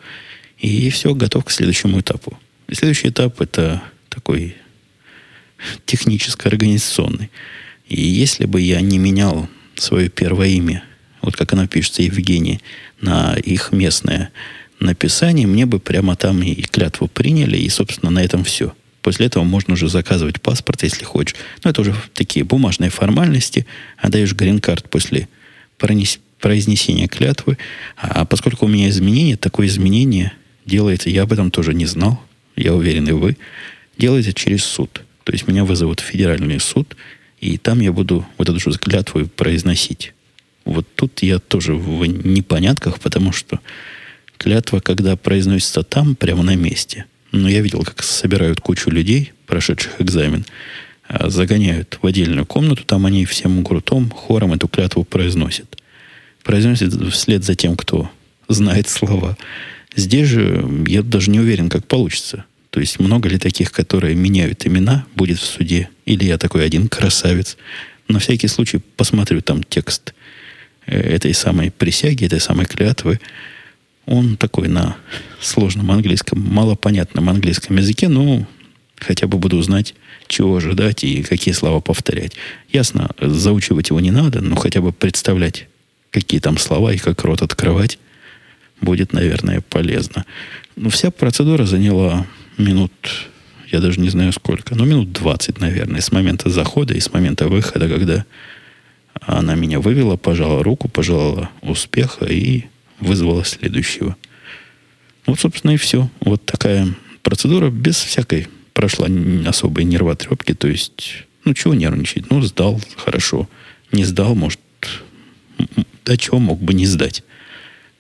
И 0.60 0.90
все, 0.92 1.16
готов 1.16 1.46
к 1.46 1.52
следующему 1.52 2.02
этапу. 2.02 2.38
Следующий 2.72 3.10
этап– 3.10 3.42
это 3.42 3.82
такой 4.10 4.56
техническо-организационный. 5.86 7.32
И 7.88 8.00
если 8.00 8.46
бы 8.46 8.62
я 8.62 8.82
не 8.82 9.00
менял 9.00 9.50
свое 9.76 10.10
первое 10.10 10.50
имя, 10.50 10.84
вот 11.22 11.36
как 11.36 11.54
оно 11.54 11.68
пишется, 11.68 12.04
Евгений, 12.04 12.60
на 13.02 13.36
их 13.36 13.72
местное 13.72 14.32
написание, 14.80 15.48
мне 15.48 15.66
бы 15.66 15.80
прямо 15.80 16.16
там 16.16 16.42
и 16.42 16.62
клятву 16.62 17.08
приняли, 17.08 17.58
и, 17.58 17.70
собственно, 17.70 18.12
на 18.12 18.24
этом 18.24 18.44
все. 18.44 18.74
После 19.02 19.28
этого 19.28 19.44
можно 19.44 19.74
уже 19.74 19.88
заказывать 19.90 20.42
паспорт, 20.42 20.84
если 20.84 21.06
хочешь. 21.06 21.36
Но 21.64 21.70
это 21.70 21.82
уже 21.82 21.96
такие 22.14 22.44
бумажные 22.46 22.90
формальности. 22.90 23.66
Отдаешь 23.98 24.34
грин-карт 24.34 24.90
после 24.90 25.28
произнесения 25.78 27.08
клятвы. 27.08 27.58
А 27.96 28.26
поскольку 28.26 28.66
у 28.66 28.70
меня 28.70 28.90
изменение, 28.90 29.38
такое 29.38 29.68
изменение 29.68 30.34
делается, 30.66 31.10
я 31.10 31.24
об 31.24 31.34
этом 31.34 31.52
тоже 31.52 31.74
не 31.74 31.86
знал, 31.86 32.22
я 32.56 32.74
уверен, 32.74 33.08
и 33.08 33.14
вы, 33.14 33.38
делается 33.98 34.34
через 34.34 34.64
суд. 34.64 35.02
То 35.24 35.32
есть 35.32 35.48
меня 35.48 35.64
вызовут 35.64 36.02
в 36.02 36.04
федеральный 36.04 36.60
суд, 36.60 36.96
и 37.40 37.58
там 37.58 37.80
я 37.80 37.92
буду 37.92 38.28
вот 38.38 38.50
эту 38.50 38.60
же 38.60 38.78
клятву 38.78 39.28
произносить. 39.28 40.14
Вот 40.70 40.86
тут 40.96 41.24
я 41.24 41.40
тоже 41.40 41.74
в 41.74 42.06
непонятках, 42.06 43.00
потому 43.00 43.32
что 43.32 43.60
клятва, 44.38 44.80
когда 44.80 45.16
произносится 45.16 45.82
там, 45.82 46.16
прямо 46.16 46.44
на 46.44 46.56
месте. 46.56 47.06
Но 47.32 47.50
я 47.50 47.62
видел, 47.62 47.84
как 47.84 48.04
собирают 48.04 48.62
кучу 48.62 48.92
людей, 48.92 49.34
прошедших 49.48 50.00
экзамен, 50.00 50.46
а 51.08 51.30
загоняют 51.30 51.98
в 52.00 52.06
отдельную 52.06 52.46
комнату, 52.46 52.84
там 52.84 53.08
они 53.08 53.26
всем 53.26 53.64
гуртом, 53.64 54.12
хором 54.12 54.54
эту 54.54 54.68
клятву 54.68 55.04
произносят. 55.04 55.82
Произносят 56.44 56.94
вслед 57.12 57.44
за 57.44 57.56
тем, 57.56 57.76
кто 57.76 58.12
знает 58.48 58.88
слова. 58.88 59.38
Здесь 59.96 60.28
же 60.28 60.64
я 60.88 61.02
даже 61.02 61.32
не 61.32 61.40
уверен, 61.40 61.68
как 61.70 61.88
получится. 61.88 62.46
То 62.70 62.80
есть 62.80 63.00
много 63.00 63.28
ли 63.28 63.40
таких, 63.40 63.72
которые 63.72 64.14
меняют 64.14 64.68
имена, 64.68 65.06
будет 65.16 65.40
в 65.40 65.46
суде? 65.46 65.90
Или 66.06 66.26
я 66.26 66.38
такой 66.38 66.64
один 66.64 66.88
красавец? 66.88 67.58
На 68.08 68.20
всякий 68.20 68.48
случай 68.48 68.80
посмотрю 68.96 69.42
там 69.42 69.64
текст 69.64 70.14
этой 70.90 71.34
самой 71.34 71.72
присяги, 71.72 72.26
этой 72.26 72.40
самой 72.40 72.66
клятвы. 72.66 73.20
Он 74.06 74.38
такой 74.38 74.68
на 74.68 74.98
сложном 75.40 75.92
английском, 75.92 76.42
малопонятном 76.42 77.30
английском 77.30 77.78
языке, 77.78 78.08
но 78.08 78.48
хотя 78.98 79.28
бы 79.28 79.38
буду 79.38 79.62
знать, 79.62 79.96
чего 80.28 80.58
ожидать 80.58 81.04
и 81.04 81.24
какие 81.24 81.54
слова 81.54 81.80
повторять. 81.80 82.34
Ясно, 82.72 83.10
заучивать 83.20 83.90
его 83.90 84.00
не 84.00 84.12
надо, 84.12 84.42
но 84.42 84.56
хотя 84.56 84.82
бы 84.82 84.92
представлять, 84.92 85.68
какие 86.12 86.40
там 86.40 86.58
слова 86.58 86.94
и 86.94 86.98
как 86.98 87.24
рот 87.24 87.42
открывать, 87.42 88.00
будет, 88.82 89.14
наверное, 89.14 89.62
полезно. 89.62 90.26
Но 90.76 90.90
вся 90.90 91.12
процедура 91.12 91.66
заняла 91.66 92.26
минут, 92.58 92.92
я 93.72 93.80
даже 93.80 94.00
не 94.00 94.10
знаю 94.10 94.34
сколько, 94.34 94.76
но 94.76 94.86
минут 94.86 95.12
20, 95.12 95.60
наверное, 95.60 96.02
с 96.02 96.12
момента 96.12 96.50
захода 96.50 96.94
и 96.94 97.00
с 97.00 97.12
момента 97.12 97.48
выхода, 97.48 97.88
когда 97.88 98.26
она 99.22 99.56
меня 99.56 99.80
вывела, 99.80 100.18
пожала 100.18 100.64
руку, 100.64 100.88
пожелала 100.88 101.50
успеха 101.62 102.26
и 102.26 102.66
вызвала 103.00 103.44
следующего. 103.46 104.16
Вот, 105.26 105.40
собственно, 105.40 105.72
и 105.72 105.78
все. 105.78 106.10
Вот 106.22 106.46
такая 106.46 106.88
процедура 107.22 107.70
без 107.70 107.98
всякой 107.98 108.48
прошла 108.74 109.08
особой 109.46 109.84
нервотрепки. 109.84 110.54
То 110.54 110.68
есть, 110.68 111.26
ну, 111.46 111.54
чего 111.54 111.74
нервничать? 111.74 112.30
Ну, 112.32 112.42
сдал, 112.42 112.82
хорошо. 112.98 113.48
Не 113.92 114.04
сдал, 114.06 114.36
может, 114.36 114.60
да 116.06 116.18
чего 116.18 116.40
мог 116.40 116.62
бы 116.62 116.74
не 116.74 116.86
сдать? 116.86 117.24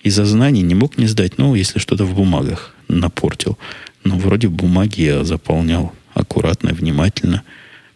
Из-за 0.01 0.25
знаний 0.25 0.61
не 0.61 0.75
мог 0.75 0.97
не 0.97 1.07
сдать, 1.07 1.37
ну, 1.37 1.55
если 1.55 1.79
что-то 1.79 2.05
в 2.05 2.15
бумагах 2.15 2.73
напортил. 2.87 3.57
Но 4.03 4.17
вроде 4.17 4.47
бумаги 4.47 5.01
я 5.01 5.23
заполнял 5.25 5.93
аккуратно, 6.13 6.73
внимательно. 6.73 7.43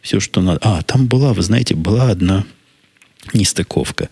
Все, 0.02 0.20
что 0.20 0.42
надо. 0.42 0.60
А, 0.62 0.82
там 0.82 1.08
была, 1.08 1.34
вы 1.34 1.42
знаете, 1.42 1.76
была 1.76 2.10
одна 2.10 2.46
нестыковка. 3.34 4.10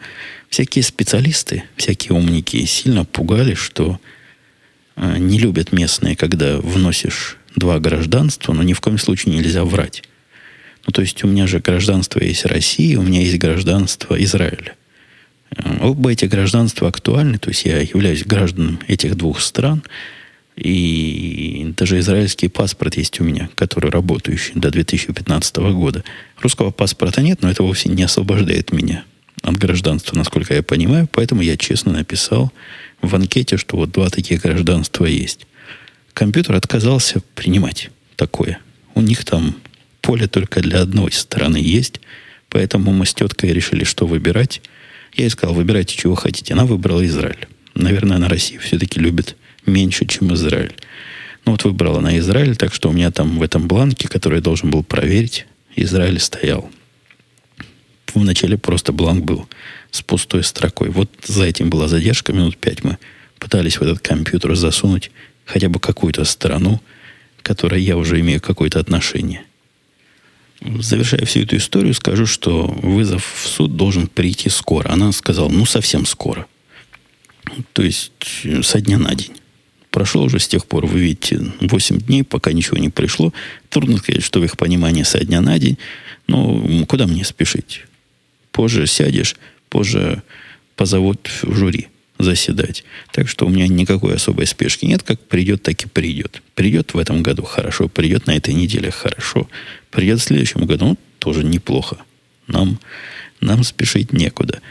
Всякие 0.50 0.84
специалисты, 0.84 1.64
всякие 1.76 2.14
умники 2.14 2.64
сильно 2.66 3.06
пугали, 3.06 3.54
что 3.54 4.00
э, 4.96 5.18
не 5.18 5.40
любят 5.40 5.72
местные, 5.72 6.16
когда 6.16 6.58
вносишь 6.58 7.38
два 7.56 7.80
гражданства, 7.80 8.54
но 8.54 8.64
ни 8.64 8.74
в 8.74 8.82
коем 8.82 8.98
случае 8.98 9.36
нельзя 9.36 9.66
врать. 9.66 10.04
Ну, 10.86 10.94
то 10.94 11.02
есть 11.02 11.24
у 11.24 11.28
меня 11.28 11.48
же 11.48 11.60
гражданство 11.60 12.22
есть 12.22 12.46
России, 12.46 12.96
у 12.96 13.02
меня 13.02 13.22
есть 13.22 13.38
гражданство 13.38 14.22
Израиля. 14.24 14.76
Э, 15.56 15.78
оба 15.82 16.12
эти 16.12 16.26
гражданства 16.26 16.88
актуальны, 16.88 17.38
то 17.38 17.50
есть 17.50 17.66
я 17.66 17.80
являюсь 17.80 18.24
гражданом 18.24 18.80
этих 18.88 19.16
двух 19.16 19.42
стран– 19.42 19.84
и 20.56 21.74
даже 21.78 22.00
израильский 22.00 22.48
паспорт 22.48 22.98
есть 22.98 23.20
у 23.20 23.24
меня, 23.24 23.50
который 23.56 23.90
работающий 23.90 24.54
до 24.56 24.70
2015 24.70 25.56
года. 25.74 26.04
Русского 26.40 26.72
паспорта 26.72 27.22
нет, 27.22 27.42
но 27.42 27.50
это 27.50 27.64
вовсе 27.64 27.90
не 27.90 28.04
освобождает 28.04 28.72
меня 28.72 29.04
от 29.42 29.58
гражданства, 29.58 30.16
насколько 30.16 30.54
я 30.54 30.62
понимаю. 30.62 31.08
Поэтому 31.12 31.42
я 31.42 31.58
честно 31.58 31.94
написал 31.94 32.52
в 33.02 33.16
анкете, 33.16 33.58
что 33.58 33.78
вот 33.78 33.92
два 33.92 34.10
таких 34.10 34.42
гражданства 34.42 35.06
есть. 35.06 35.48
Компьютер 36.14 36.56
отказался 36.56 37.22
принимать 37.36 37.90
такое. 38.16 38.60
У 38.94 39.02
них 39.02 39.24
там 39.24 39.56
поле 40.02 40.28
только 40.28 40.62
для 40.62 40.82
одной 40.82 41.12
стороны 41.12 41.58
есть. 41.58 42.02
Поэтому 42.50 42.92
мы 42.92 43.06
с 43.06 43.14
теткой 43.14 43.54
решили, 43.54 43.86
что 43.86 44.06
выбирать. 44.06 44.62
Я 45.14 45.24
ей 45.24 45.30
сказал, 45.30 45.56
выбирайте, 45.56 45.96
чего 45.96 46.16
хотите. 46.16 46.54
Она 46.54 46.66
выбрала 46.66 47.06
Израиль. 47.06 47.48
Наверное, 47.74 48.18
она 48.18 48.28
Россию 48.28 48.60
все-таки 48.60 49.00
любит 49.00 49.38
меньше, 49.66 50.06
чем 50.06 50.34
Израиль. 50.34 50.76
Ну 51.46 51.54
вот 51.54 51.64
выбрала 51.64 52.00
на 52.00 52.18
Израиль, 52.20 52.56
так 52.56 52.74
что 52.74 52.90
у 52.90 52.94
меня 52.94 53.12
там 53.12 53.40
в 53.40 53.42
этом 53.44 53.68
бланке, 53.68 54.08
который 54.08 54.36
я 54.36 54.42
должен 54.42 54.70
был 54.70 54.84
проверить, 54.84 55.46
Израиль 55.76 56.20
стоял. 56.20 56.70
Вначале 58.14 58.58
просто 58.58 58.92
бланк 58.92 59.24
был 59.26 59.48
с 59.90 60.02
пустой 60.02 60.44
строкой. 60.44 60.90
Вот 60.90 61.10
за 61.26 61.46
этим 61.46 61.70
была 61.70 61.88
задержка, 61.88 62.34
минут 62.34 62.58
пять 62.58 62.84
мы 62.84 62.98
пытались 63.40 63.78
в 63.78 63.82
этот 63.82 64.00
компьютер 64.00 64.56
засунуть 64.56 65.12
хотя 65.46 65.70
бы 65.70 65.80
какую-то 65.80 66.26
страну, 66.26 66.82
к 67.42 67.46
которой 67.46 67.82
я 67.82 67.98
уже 67.98 68.20
имею 68.20 68.40
какое-то 68.40 68.80
отношение. 68.80 69.44
Завершая 70.62 71.26
всю 71.26 71.40
эту 71.40 71.58
историю, 71.58 71.96
скажу, 71.96 72.28
что 72.28 72.68
вызов 72.68 73.26
в 73.26 73.48
суд 73.48 73.76
должен 73.76 74.08
прийти 74.08 74.50
скоро. 74.50 74.92
Она 74.92 75.12
сказала, 75.12 75.50
ну, 75.50 75.66
совсем 75.66 76.06
скоро. 76.06 76.46
То 77.74 77.82
есть 77.82 78.12
со 78.62 78.80
дня 78.80 79.00
на 79.00 79.16
день. 79.16 79.32
Прошло 79.92 80.24
уже 80.24 80.40
с 80.40 80.48
тех 80.48 80.66
пор, 80.66 80.86
вы 80.86 81.02
видите, 81.02 81.52
8 81.60 82.00
дней, 82.00 82.24
пока 82.24 82.54
ничего 82.54 82.78
не 82.78 82.90
пришло. 82.90 83.34
Трудно 83.70 83.98
сказать, 83.98 84.24
что 84.24 84.40
в 84.40 84.46
их 84.46 84.58
понимании 84.58 85.04
со 85.04 85.20
дня 85.20 85.42
на 85.42 85.60
день. 85.60 85.78
Но 86.28 86.86
куда 86.86 87.08
мне 87.08 87.26
спешить? 87.26 87.84
Позже 88.54 88.88
сядешь, 88.88 89.36
позже 89.70 90.24
позовут 90.78 91.30
в 91.44 91.54
жюри 91.54 91.90
заседать. 92.20 92.86
Так 93.12 93.28
что 93.28 93.46
у 93.46 93.50
меня 93.50 93.68
никакой 93.68 94.16
особой 94.16 94.48
спешки 94.48 94.86
нет. 94.86 95.04
Как 95.04 95.20
придет, 95.20 95.64
так 95.64 95.84
и 95.84 95.88
придет. 95.88 96.42
Придет 96.56 96.94
в 96.94 96.98
этом 96.98 97.22
году 97.22 97.44
хорошо, 97.44 97.90
придет 97.90 98.28
на 98.28 98.32
этой 98.32 98.54
неделе 98.54 98.92
хорошо. 98.92 99.50
Придет 99.90 100.20
в 100.20 100.24
следующем 100.24 100.66
году, 100.66 100.86
ну, 100.86 100.98
тоже 101.20 101.44
неплохо. 101.44 101.98
Нам, 102.48 102.80
нам 103.42 103.64
спешить 103.64 104.14
некуда. 104.14 104.62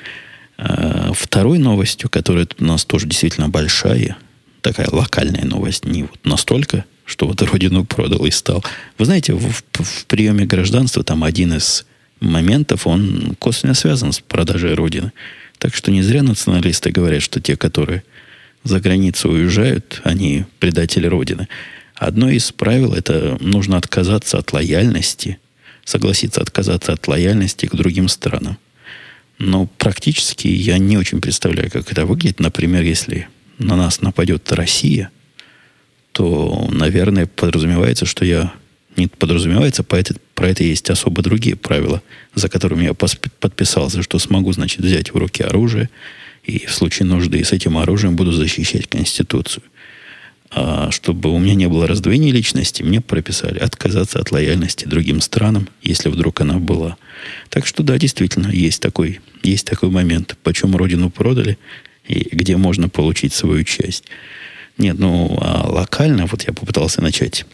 А, 0.56 1.12
второй 1.12 1.58
новостью, 1.58 2.08
которая 2.08 2.46
у 2.58 2.64
нас 2.64 2.84
тоже 2.84 3.06
действительно 3.06 3.48
большая, 3.48 4.16
такая 4.60 4.88
локальная 4.90 5.44
новость, 5.44 5.84
не 5.84 6.02
вот 6.02 6.18
настолько, 6.24 6.84
что 7.04 7.26
вот 7.26 7.42
родину 7.42 7.84
продал 7.84 8.24
и 8.24 8.30
стал. 8.30 8.64
Вы 8.98 9.04
знаете, 9.04 9.34
в, 9.34 9.62
в 9.72 10.06
приеме 10.06 10.46
гражданства 10.46 11.02
там 11.02 11.24
один 11.24 11.54
из 11.54 11.86
моментов, 12.20 12.86
он 12.86 13.34
косвенно 13.38 13.74
связан 13.74 14.12
с 14.12 14.20
продажей 14.20 14.74
родины. 14.74 15.12
Так 15.58 15.74
что 15.74 15.90
не 15.90 16.02
зря 16.02 16.22
националисты 16.22 16.90
говорят, 16.90 17.22
что 17.22 17.40
те, 17.40 17.56
которые 17.56 18.02
за 18.62 18.80
границу 18.80 19.30
уезжают, 19.30 20.00
они 20.04 20.44
предатели 20.58 21.06
Родины. 21.06 21.48
Одно 21.94 22.30
из 22.30 22.52
правил– 22.52 22.94
это 22.94 23.38
нужно 23.40 23.76
отказаться 23.76 24.38
от 24.38 24.52
лояльности 24.52 25.38
согласиться 25.84 26.40
отказаться 26.40 26.92
от 26.92 27.06
лояльности 27.08 27.66
к 27.66 27.74
другим 27.74 28.08
странам. 28.08 28.58
Но 29.38 29.66
практически 29.66 30.48
я 30.48 30.78
не 30.78 30.98
очень 30.98 31.20
представляю, 31.20 31.70
как 31.70 31.90
это 31.90 32.06
выглядит. 32.06 32.40
Например, 32.40 32.82
если 32.82 33.28
на 33.60 33.76
нас 33.76 34.00
нападет 34.00 34.50
Россия, 34.52 35.10
то, 36.12 36.68
наверное, 36.70 37.26
подразумевается, 37.26 38.06
что 38.06 38.24
я... 38.24 38.52
Не 38.96 39.06
подразумевается, 39.06 39.84
по 39.84 39.94
это, 39.94 40.16
про 40.34 40.48
это 40.48 40.64
есть 40.64 40.90
особо 40.90 41.22
другие 41.22 41.54
правила, 41.54 42.02
за 42.34 42.48
которыми 42.48 42.84
я 42.84 42.92
подписался, 42.92 44.02
что 44.02 44.18
смогу, 44.18 44.52
значит, 44.52 44.80
взять 44.80 45.14
в 45.14 45.16
руки 45.16 45.44
оружие 45.44 45.88
и 46.42 46.66
в 46.66 46.74
случае 46.74 47.06
нужды 47.06 47.42
с 47.44 47.52
этим 47.52 47.78
оружием 47.78 48.16
буду 48.16 48.32
защищать 48.32 48.88
Конституцию. 48.88 49.62
А 50.50 50.90
чтобы 50.90 51.30
у 51.30 51.38
меня 51.38 51.54
не 51.54 51.68
было 51.68 51.86
раздвоения 51.86 52.32
личности, 52.32 52.82
мне 52.82 53.00
прописали 53.00 53.58
отказаться 53.60 54.18
от 54.18 54.32
лояльности 54.32 54.86
другим 54.86 55.20
странам, 55.20 55.68
если 55.82 56.08
вдруг 56.08 56.40
она 56.40 56.58
была. 56.58 56.96
Так 57.48 57.66
что 57.66 57.84
да, 57.84 57.96
действительно, 57.96 58.48
есть 58.48 58.82
такой, 58.82 59.20
есть 59.44 59.66
такой 59.66 59.90
момент. 59.90 60.36
Почем 60.42 60.74
родину 60.74 61.10
продали, 61.10 61.56
и 62.10 62.34
где 62.34 62.56
можно 62.56 62.88
получить 62.88 63.32
свою 63.32 63.64
часть. 63.64 64.04
Нет, 64.78 64.98
ну, 64.98 65.38
а 65.40 65.68
локально, 65.68 66.26
вот 66.26 66.42
я 66.42 66.52
попытался 66.52 67.02
начать 67.02 67.44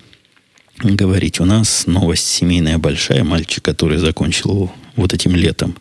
говорить. 0.79 1.40
У 1.40 1.45
нас 1.45 1.87
новость 1.87 2.27
семейная 2.27 2.79
большая. 2.79 3.25
Мальчик, 3.25 3.64
который 3.64 3.99
закончил 3.99 4.71
вот 4.95 5.12
этим 5.14 5.35
летом 5.35 5.77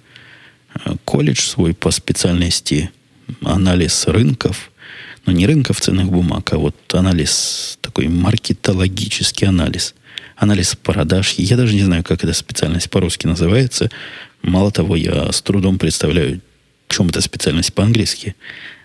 э, 0.74 0.96
колледж 1.06 1.42
свой 1.42 1.74
по 1.74 1.92
специальности 1.92 2.92
анализ 3.42 4.08
рынков– 4.08 4.72
но 5.26 5.34
не 5.34 5.48
рынков 5.48 5.82
ценных 5.82 6.10
бумаг, 6.10 6.54
а 6.54 6.58
вот 6.58 6.76
анализ, 6.94 7.78
такой 7.82 8.08
маркетологический 8.08 9.48
анализ. 9.48 9.96
Анализ 10.36 10.76
продаж. 10.76 11.34
Я 11.38 11.58
даже 11.58 11.74
не 11.74 11.84
знаю, 11.84 12.04
как 12.04 12.24
эта 12.24 12.34
специальность 12.34 12.90
по-русски 12.90 13.26
называется. 13.26 13.90
Мало 14.42 14.72
того, 14.72 14.96
я 14.96 15.32
с 15.32 15.42
трудом 15.42 15.80
представляю, 15.80 16.42
чем 16.88 17.08
эта 17.08 17.22
специальность 17.22 17.74
по-английски 17.74 18.36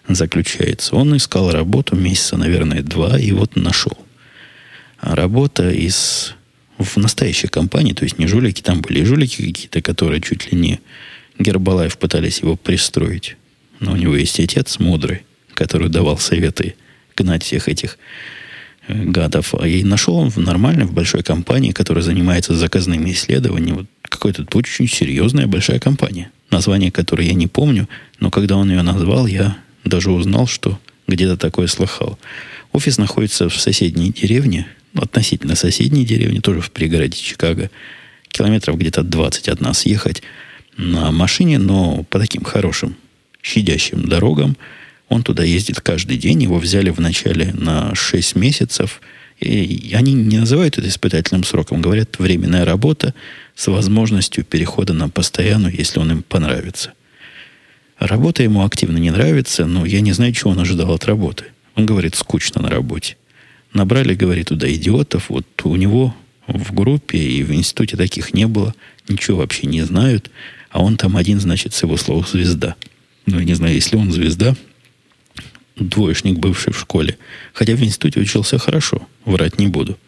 заключается. 0.09 0.97
Он 0.97 1.17
искал 1.17 1.51
работу 1.51 1.97
месяца, 1.97 2.37
наверное, 2.37 2.83
два, 2.83 3.19
и 3.19 3.33
вот 3.33 3.57
нашел. 3.57 3.97
Работа 5.01 5.71
из 5.71 6.35
в 6.79 6.97
настоящей 6.97 7.49
компании, 7.49 7.93
то 7.93 8.05
есть 8.05 8.19
не 8.19 8.27
жулики, 8.27 8.63
там 8.63 8.81
были 8.81 9.05
жулики 9.05 9.47
какие-то, 9.47 9.83
которые 9.83 10.21
чуть 10.21 10.51
ли 10.51 10.59
не 10.59 10.81
Гербалаев 11.39 11.97
пытались 11.99 12.41
его 12.41 12.57
пристроить. 12.57 13.37
Но 13.81 13.93
у 13.93 13.97
него 13.97 14.17
есть 14.17 14.41
отец 14.41 14.79
мудрый, 14.79 15.23
который 15.55 15.89
давал 15.89 16.19
советы 16.19 16.75
гнать 17.17 17.43
всех 17.43 17.69
этих 17.69 17.99
э, 18.89 19.05
гадов. 19.05 19.55
А 19.55 19.67
я 19.67 19.85
нашел 19.85 20.17
он 20.17 20.31
в 20.31 20.39
нормальной, 20.39 20.85
в 20.85 20.93
большой 20.93 21.23
компании, 21.23 21.73
которая 21.73 22.03
занимается 22.03 22.55
заказными 22.55 23.11
исследованиями. 23.11 23.79
Вот 23.79 23.87
какая-то 24.03 24.47
очень 24.55 24.89
серьезная 24.89 25.47
большая 25.47 25.79
компания, 25.79 26.31
название 26.51 26.91
которой 26.91 27.27
я 27.27 27.35
не 27.35 27.47
помню, 27.47 27.89
но 28.19 28.31
когда 28.31 28.57
он 28.57 28.71
ее 28.71 28.83
назвал, 28.83 29.27
я 29.27 29.57
даже 29.85 30.11
узнал, 30.11 30.47
что 30.47 30.79
где-то 31.07 31.37
такое 31.37 31.67
слыхал. 31.67 32.19
Офис 32.73 32.99
находится 32.99 33.49
в 33.49 33.61
соседней 33.61 34.13
деревне, 34.13 34.67
относительно 34.95 35.55
соседней 35.55 36.05
деревни, 36.05 36.41
тоже 36.41 36.61
в 36.61 36.71
пригороде 36.71 37.17
Чикаго. 37.17 37.71
Километров 38.29 38.77
где-то 38.79 39.03
20 39.03 39.49
от 39.49 39.61
нас 39.61 39.87
ехать 39.87 40.23
на 40.77 41.11
машине, 41.11 41.59
но 41.59 42.05
по 42.05 42.19
таким 42.19 42.45
хорошим, 42.45 42.97
щадящим 43.43 44.09
дорогам– 44.09 44.57
он 45.11 45.25
туда 45.25 45.43
ездит 45.43 45.81
каждый 45.81 46.17
день. 46.17 46.45
Его 46.45 46.59
взяли 46.59 46.91
вначале 46.91 47.53
на 47.53 47.95
6 47.95 48.37
месяцев. 48.37 49.03
И 49.41 49.95
они 49.95 50.13
не 50.13 50.39
называют 50.39 50.77
это 50.77 50.87
испытательным 50.87 51.45
сроком. 51.45 51.81
Говорят, 51.81 52.19
временная 52.19 52.67
работа 52.67 53.15
с 53.55 53.67
возможностью 53.69 54.45
перехода 54.45 54.93
на 54.93 55.09
постоянную, 55.09 55.75
если 55.75 55.99
он 55.99 56.13
им 56.13 56.23
понравится. 56.23 56.93
Работа 57.99 58.43
ему 58.43 58.65
активно 58.65 58.99
не 58.99 59.11
нравится, 59.11 59.67
но 59.67 59.87
я 59.87 60.01
не 60.01 60.13
знаю, 60.13 60.33
чего 60.33 60.51
он 60.51 60.59
ожидал 60.59 60.93
от 60.93 61.05
работы. 61.07 61.47
Он 61.75 61.87
говорит, 61.87 62.17
скучно 62.17 62.61
на 62.61 62.69
работе. 62.69 63.17
Набрали, 63.73 64.15
говорит, 64.15 64.49
туда 64.49 64.71
идиотов. 64.73 65.31
Вот 65.31 65.47
у 65.65 65.77
него 65.77 66.15
в 66.47 66.75
группе 66.75 67.19
и 67.19 67.43
в 67.43 67.53
институте 67.53 67.97
таких 67.97 68.35
не 68.35 68.47
было. 68.47 68.75
Ничего 69.09 69.39
вообще 69.39 69.67
не 69.67 69.83
знают. 69.83 70.31
А 70.71 70.83
он 70.83 70.97
там 70.97 71.17
один, 71.17 71.41
значит, 71.41 71.73
с 71.73 71.83
его 71.83 71.97
слов 71.97 72.29
звезда. 72.29 72.75
Ну, 73.27 73.39
я 73.39 73.45
не 73.45 73.55
знаю, 73.55 73.75
если 73.75 73.97
он 73.97 74.13
звезда, 74.13 74.55
двоечник, 75.77 76.39
бывший 76.39 76.73
в 76.73 76.79
школе. 76.79 77.19
Хотя 77.53 77.75
в 77.75 77.83
институте 77.83 78.21
учился 78.21 78.59
хорошо, 78.59 79.07
врать 79.25 79.59
не 79.59 79.67
буду. 79.67 79.99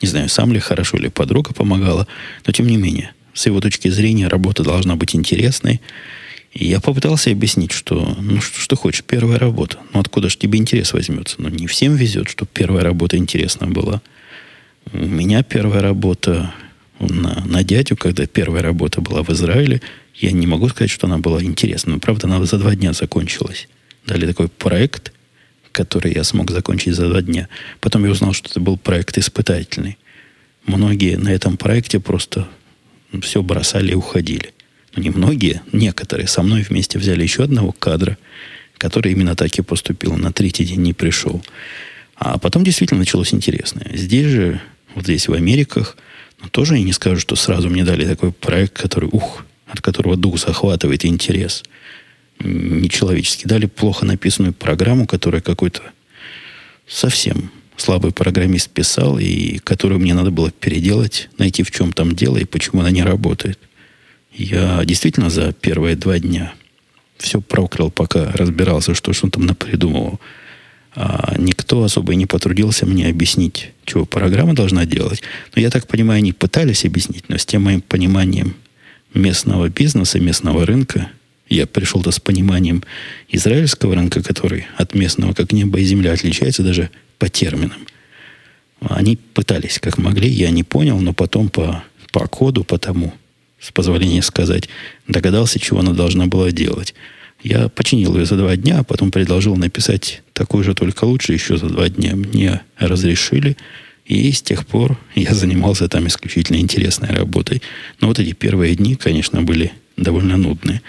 Не 0.00 0.08
знаю, 0.08 0.28
сам 0.28 0.52
ли 0.52 0.60
хорошо, 0.60 0.96
или 0.96 1.08
подруга 1.08 1.52
помогала, 1.52 2.06
но 2.46 2.52
тем 2.52 2.66
не 2.66 2.76
менее, 2.76 3.12
с 3.34 3.46
его 3.46 3.60
точки 3.60 3.88
зрения 3.88 4.28
работа 4.28 4.62
должна 4.62 4.96
быть 4.96 5.14
интересной. 5.14 5.80
И 6.52 6.66
я 6.66 6.80
попытался 6.80 7.30
объяснить, 7.30 7.70
что, 7.70 8.16
ну, 8.20 8.40
что, 8.40 8.58
что 8.58 8.76
хочешь, 8.76 9.04
первая 9.04 9.38
работа. 9.38 9.78
Ну, 9.92 10.00
откуда 10.00 10.28
же 10.28 10.36
тебе 10.36 10.58
интерес 10.58 10.92
возьмется? 10.92 11.36
Ну, 11.38 11.48
не 11.48 11.66
всем 11.66 11.94
везет, 11.94 12.28
что 12.28 12.44
первая 12.44 12.82
работа 12.82 13.16
интересна 13.16 13.68
была. 13.68 14.02
У 14.92 14.98
меня 14.98 15.44
первая 15.44 15.80
работа 15.80 16.52
на, 16.98 17.44
на 17.46 17.62
дядю, 17.62 17.96
когда 17.96 18.26
первая 18.26 18.62
работа 18.62 19.00
была 19.00 19.22
в 19.22 19.30
Израиле, 19.30 19.80
я 20.16 20.32
не 20.32 20.46
могу 20.46 20.68
сказать, 20.68 20.90
что 20.90 21.06
она 21.06 21.18
была 21.18 21.42
интересна. 21.42 21.92
Но, 21.92 21.98
правда, 22.00 22.26
она 22.26 22.44
за 22.44 22.58
два 22.58 22.74
дня 22.74 22.92
закончилась 22.92 23.68
дали 24.06 24.26
такой 24.26 24.48
проект, 24.48 25.12
который 25.72 26.12
я 26.12 26.24
смог 26.24 26.50
закончить 26.50 26.94
за 26.94 27.08
два 27.08 27.22
дня. 27.22 27.48
Потом 27.80 28.04
я 28.04 28.10
узнал, 28.10 28.32
что 28.32 28.48
это 28.50 28.60
был 28.60 28.76
проект 28.76 29.18
испытательный. 29.18 29.98
Многие 30.66 31.16
на 31.16 31.28
этом 31.28 31.56
проекте 31.56 32.00
просто 32.00 32.48
все 33.22 33.42
бросали 33.42 33.92
и 33.92 33.94
уходили. 33.94 34.52
Но 34.94 35.02
не 35.02 35.10
многие, 35.10 35.62
некоторые 35.72 36.26
со 36.26 36.42
мной 36.42 36.62
вместе 36.62 36.98
взяли 36.98 37.22
еще 37.22 37.44
одного 37.44 37.72
кадра, 37.72 38.18
который 38.78 39.12
именно 39.12 39.36
так 39.36 39.56
и 39.58 39.62
поступил. 39.62 40.16
На 40.16 40.32
третий 40.32 40.64
день 40.64 40.82
не 40.82 40.92
пришел. 40.92 41.42
А 42.16 42.38
потом 42.38 42.64
действительно 42.64 43.00
началось 43.00 43.32
интересное. 43.32 43.90
Здесь 43.94 44.26
же, 44.26 44.60
вот 44.94 45.04
здесь 45.04 45.28
в 45.28 45.32
Америках, 45.32 45.96
ну, 46.42 46.48
тоже 46.48 46.76
я 46.76 46.82
не 46.82 46.92
скажу, 46.92 47.20
что 47.20 47.36
сразу 47.36 47.70
мне 47.70 47.84
дали 47.84 48.04
такой 48.04 48.32
проект, 48.32 48.76
который, 48.76 49.08
ух, 49.10 49.44
от 49.66 49.80
которого 49.80 50.16
дух 50.16 50.38
захватывает 50.38 51.04
интерес– 51.04 51.62
нечеловечески. 52.40 53.46
Дали 53.46 53.66
плохо 53.66 54.04
написанную 54.04 54.52
программу, 54.52 55.06
которая 55.06 55.40
какой-то 55.40 55.82
совсем 56.86 57.50
слабый 57.76 58.12
программист 58.12 58.70
писал, 58.70 59.18
и 59.18 59.58
которую 59.58 60.00
мне 60.00 60.14
надо 60.14 60.30
было 60.30 60.50
переделать, 60.50 61.28
найти 61.38 61.62
в 61.62 61.70
чем 61.70 61.92
там 61.92 62.14
дело 62.14 62.36
и 62.36 62.44
почему 62.44 62.80
она 62.80 62.90
не 62.90 63.02
работает. 63.02 63.58
Я 64.32 64.84
действительно 64.84 65.30
за 65.30 65.52
первые 65.52 65.96
два 65.96 66.18
дня 66.18 66.52
все 67.18 67.40
проклял, 67.40 67.90
пока 67.90 68.32
разбирался, 68.32 68.94
что, 68.94 69.12
что 69.12 69.26
он 69.26 69.30
там 69.30 69.46
напридумывал. 69.46 70.20
А 70.94 71.34
никто 71.38 71.84
особо 71.84 72.12
и 72.12 72.16
не 72.16 72.26
потрудился 72.26 72.84
мне 72.84 73.08
объяснить, 73.08 73.72
чего 73.84 74.04
программа 74.04 74.54
должна 74.54 74.84
делать. 74.86 75.22
Но 75.54 75.62
я 75.62 75.70
так 75.70 75.86
понимаю, 75.86 76.18
они 76.18 76.32
пытались 76.32 76.84
объяснить, 76.84 77.28
но 77.28 77.38
с 77.38 77.46
тем 77.46 77.62
моим 77.62 77.80
пониманием 77.80 78.56
местного 79.14 79.68
бизнеса, 79.68 80.18
местного 80.18 80.66
рынка, 80.66 81.08
я 81.50 81.66
пришел-то 81.66 82.12
с 82.12 82.20
пониманием 82.20 82.82
израильского 83.28 83.94
рынка, 83.94 84.22
который 84.22 84.66
от 84.76 84.94
местного 84.94 85.34
как 85.34 85.52
небо 85.52 85.78
и 85.80 85.84
земля 85.84 86.12
отличается 86.12 86.62
даже 86.62 86.90
по 87.18 87.28
терминам. 87.28 87.86
Они 88.80 89.16
пытались, 89.16 89.78
как 89.78 89.98
могли, 89.98 90.28
я 90.28 90.50
не 90.50 90.62
понял, 90.62 90.98
но 91.00 91.12
потом 91.12 91.50
по, 91.50 91.84
по 92.12 92.26
коду, 92.28 92.64
по 92.64 92.78
тому, 92.78 93.12
с 93.60 93.70
позволения 93.72 94.22
сказать, 94.22 94.68
догадался, 95.06 95.58
чего 95.58 95.80
она 95.80 95.92
должна 95.92 96.26
была 96.26 96.50
делать. 96.50 96.94
Я 97.42 97.68
починил 97.68 98.16
ее 98.16 98.26
за 98.26 98.36
два 98.36 98.56
дня, 98.56 98.78
а 98.78 98.84
потом 98.84 99.10
предложил 99.10 99.56
написать 99.56 100.22
такую 100.32 100.62
же, 100.64 100.74
только 100.74 101.04
лучше, 101.04 101.32
еще 101.32 101.56
за 101.56 101.66
два 101.66 101.88
дня. 101.88 102.14
Мне 102.14 102.60
разрешили, 102.78 103.56
и 104.06 104.30
с 104.30 104.40
тех 104.40 104.66
пор 104.66 104.98
я 105.14 105.34
занимался 105.34 105.88
там 105.88 106.06
исключительно 106.06 106.56
интересной 106.56 107.10
работой. 107.10 107.60
Но 108.00 108.08
вот 108.08 108.18
эти 108.18 108.32
первые 108.32 108.74
дни, 108.76 108.94
конечно, 108.94 109.42
были 109.42 109.72
довольно 110.00 110.36
нудные. 110.36 110.82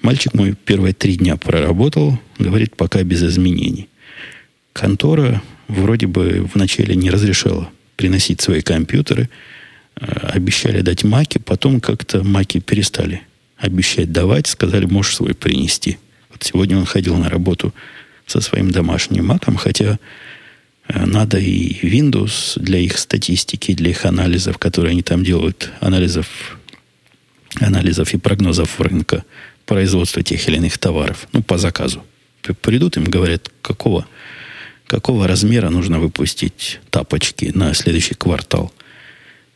Мальчик 0.00 0.34
мой 0.34 0.54
первые 0.54 0.94
три 0.94 1.16
дня 1.16 1.36
проработал, 1.36 2.18
говорит, 2.38 2.76
пока 2.76 3.02
без 3.02 3.22
изменений. 3.22 3.88
Контора 4.72 5.42
вроде 5.66 6.06
бы 6.06 6.48
вначале 6.54 6.94
не 6.94 7.10
разрешала 7.10 7.70
приносить 7.96 8.40
свои 8.40 8.60
компьютеры, 8.60 9.28
э, 9.96 10.04
обещали 10.32 10.82
дать 10.82 11.04
маки, 11.04 11.38
потом 11.38 11.80
как-то 11.80 12.22
маки 12.22 12.60
перестали 12.60 13.22
обещать 13.56 14.12
давать, 14.12 14.46
сказали, 14.46 14.86
можешь 14.86 15.16
свой 15.16 15.34
принести. 15.34 15.98
Вот 16.30 16.42
сегодня 16.44 16.78
он 16.78 16.86
ходил 16.86 17.16
на 17.16 17.28
работу 17.28 17.74
со 18.26 18.40
своим 18.40 18.70
домашним 18.70 19.26
маком, 19.26 19.56
хотя 19.56 19.98
э, 20.86 21.06
надо 21.06 21.38
и 21.38 21.72
Windows 21.82 22.60
для 22.60 22.78
их 22.78 22.98
статистики, 22.98 23.74
для 23.74 23.90
их 23.90 24.04
анализов, 24.04 24.58
которые 24.58 24.92
они 24.92 25.02
там 25.02 25.24
делают, 25.24 25.72
анализов 25.80 26.58
анализов 27.60 28.14
и 28.14 28.18
прогнозов 28.18 28.80
рынка 28.80 29.24
производства 29.66 30.22
тех 30.22 30.48
или 30.48 30.56
иных 30.56 30.78
товаров, 30.78 31.28
ну, 31.32 31.42
по 31.42 31.58
заказу. 31.58 32.02
Придут 32.62 32.96
им, 32.96 33.04
говорят, 33.04 33.50
какого, 33.60 34.06
какого 34.86 35.28
размера 35.28 35.68
нужно 35.68 35.98
выпустить 35.98 36.80
тапочки 36.90 37.52
на 37.54 37.74
следующий 37.74 38.14
квартал. 38.14 38.72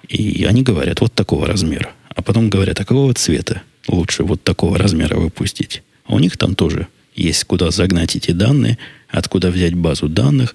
И 0.09 0.44
они 0.44 0.62
говорят, 0.62 1.00
вот 1.00 1.14
такого 1.14 1.46
размера. 1.46 1.92
А 2.14 2.22
потом 2.22 2.50
говорят, 2.50 2.80
а 2.80 2.84
какого 2.84 3.14
цвета 3.14 3.62
лучше 3.88 4.24
вот 4.24 4.42
такого 4.42 4.76
размера 4.76 5.16
выпустить? 5.16 5.82
А 6.05 6.14
у 6.14 6.18
них 6.18 6.36
там 6.36 6.55
тоже 6.55 6.88
есть 7.14 7.44
куда 7.44 7.70
загнать 7.70 8.16
эти 8.16 8.32
данные, 8.32 8.78
откуда 9.09 9.50
взять 9.50 9.74
базу 9.74 10.09
данных, 10.09 10.55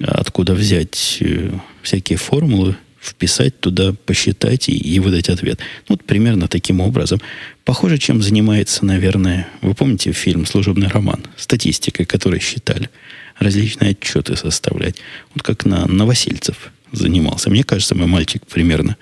откуда 0.00 0.54
взять 0.54 1.18
э, 1.20 1.50
всякие 1.82 2.18
формулы, 2.18 2.76
вписать 3.00 3.60
туда, 3.60 3.94
посчитать 4.06 4.68
и, 4.68 4.76
и 4.76 4.98
выдать 4.98 5.28
ответ. 5.28 5.60
Ну, 5.88 5.94
вот 5.94 6.04
примерно 6.04 6.48
таким 6.48 6.80
образом. 6.80 7.20
Похоже, 7.64 7.98
чем 7.98 8.22
занимается, 8.22 8.84
наверное, 8.84 9.48
вы 9.60 9.74
помните 9.74 10.12
фильм 10.12 10.46
«Служебный 10.46 10.88
роман», 10.88 11.24
статистикой, 11.36 12.06
которой 12.06 12.40
считали, 12.40 12.90
различные 13.38 13.92
отчеты 13.92 14.36
составлять. 14.36 14.96
Вот 15.34 15.42
как 15.42 15.64
на 15.64 15.86
Новосельцев 15.86 16.72
занимался. 16.92 17.50
Мне 17.50 17.64
кажется, 17.64 17.94
мой 17.94 18.06
мальчик 18.06 18.44
примерно 18.46 18.96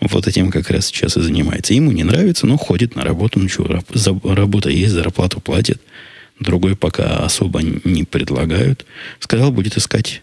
вот 0.00 0.26
этим 0.26 0.50
как 0.50 0.70
раз 0.70 0.86
сейчас 0.86 1.16
и 1.16 1.20
занимается. 1.20 1.74
Ему 1.74 1.92
не 1.92 2.04
нравится, 2.04 2.46
но 2.46 2.56
ходит 2.56 2.96
на 2.96 3.04
работу. 3.04 3.38
Ну 3.38 3.48
что, 3.48 3.82
за, 3.92 4.18
работа 4.24 4.68
есть, 4.68 4.92
зарплату 4.92 5.40
платит. 5.40 5.80
Другой 6.40 6.76
пока 6.76 7.18
особо 7.18 7.60
не 7.62 8.04
предлагают. 8.04 8.84
Сказал, 9.20 9.52
будет 9.52 9.76
искать, 9.76 10.22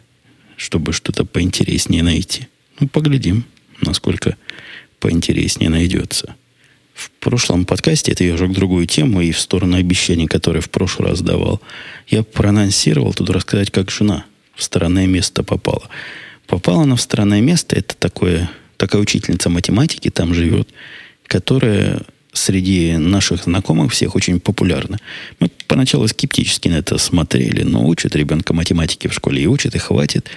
чтобы 0.57 0.91
что-то 0.91 1.23
поинтереснее 1.23 2.03
найти. 2.03 2.47
Ну, 2.79 2.87
поглядим, 2.87 3.45
насколько 3.81 4.37
поинтереснее 4.99 5.69
найдется. 5.69 6.35
В 6.93 7.11
прошлом 7.11 7.65
подкасте, 7.65 8.11
это 8.11 8.23
я 8.23 8.33
уже 8.33 8.47
к 8.47 8.51
другую 8.51 8.85
тему 8.85 9.21
и 9.21 9.31
в 9.31 9.39
сторону 9.39 9.77
обещаний, 9.77 10.27
которые 10.27 10.61
в 10.61 10.69
прошлый 10.69 11.09
раз 11.09 11.21
давал, 11.21 11.61
я 12.07 12.23
проанонсировал 12.23 13.13
тут 13.13 13.29
рассказать, 13.29 13.71
как 13.71 13.89
жена 13.89 14.25
в 14.55 14.63
странное 14.63 15.07
место 15.07 15.43
попала. 15.43 15.89
Попала 16.47 16.83
она 16.83 16.95
в 16.95 17.01
странное 17.01 17.39
место, 17.41 17.77
это 17.77 17.95
такое, 17.95 18.49
такая 18.75 19.01
учительница 19.01 19.49
математики 19.49 20.09
там 20.09 20.33
живет, 20.33 20.67
которая 21.25 22.01
среди 22.33 22.97
наших 22.97 23.43
знакомых 23.43 23.91
всех 23.93 24.15
очень 24.15 24.39
популярна. 24.39 24.99
Мы 25.39 25.49
поначалу 25.67 26.07
скептически 26.07 26.67
на 26.67 26.75
это 26.75 26.97
смотрели, 26.97 27.63
но 27.63 27.87
учат 27.87 28.15
ребенка 28.15 28.53
математики 28.53 29.07
в 29.07 29.13
школе 29.13 29.41
и 29.41 29.47
учат, 29.47 29.75
и 29.75 29.79
хватит. 29.79 30.29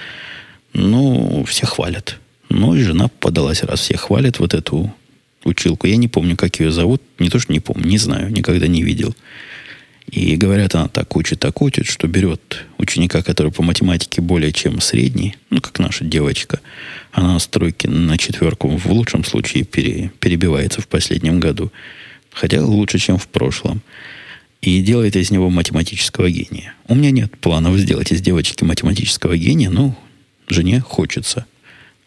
Ну, 0.72 1.44
все 1.44 1.66
хвалят. 1.66 2.18
Ну, 2.54 2.74
и 2.74 2.82
жена 2.82 3.08
подалась, 3.08 3.62
раз 3.62 3.80
все 3.80 3.96
хвалят 3.96 4.38
вот 4.38 4.52
эту 4.52 4.94
училку. 5.44 5.86
Я 5.86 5.96
не 5.96 6.08
помню, 6.08 6.36
как 6.36 6.60
ее 6.60 6.70
зовут. 6.70 7.00
Не 7.18 7.30
то, 7.30 7.38
что 7.38 7.50
не 7.50 7.60
помню, 7.60 7.86
не 7.86 7.96
знаю, 7.96 8.30
никогда 8.30 8.66
не 8.66 8.82
видел. 8.82 9.14
И 10.10 10.36
говорят, 10.36 10.74
она 10.74 10.88
так 10.88 11.16
учит, 11.16 11.40
так 11.40 11.62
учит, 11.62 11.86
что 11.86 12.06
берет 12.08 12.66
ученика, 12.76 13.22
который 13.22 13.52
по 13.52 13.62
математике 13.62 14.20
более 14.20 14.52
чем 14.52 14.82
средний, 14.82 15.36
ну, 15.48 15.62
как 15.62 15.78
наша 15.78 16.04
девочка, 16.04 16.60
она 17.12 17.34
на 17.34 17.38
стройке 17.38 17.88
на 17.88 18.18
четверку 18.18 18.68
в 18.68 18.92
лучшем 18.92 19.24
случае 19.24 19.64
пере, 19.64 20.12
перебивается 20.20 20.82
в 20.82 20.88
последнем 20.88 21.40
году. 21.40 21.72
Хотя 22.32 22.62
лучше, 22.62 22.98
чем 22.98 23.16
в 23.16 23.28
прошлом. 23.28 23.80
И 24.60 24.82
делает 24.82 25.16
из 25.16 25.30
него 25.30 25.48
математического 25.48 26.30
гения. 26.30 26.74
У 26.86 26.94
меня 26.94 27.10
нет 27.12 27.38
планов 27.38 27.78
сделать 27.78 28.12
из 28.12 28.20
девочки 28.20 28.62
математического 28.62 29.38
гения, 29.38 29.70
но 29.70 29.96
жене 30.48 30.80
хочется. 30.80 31.46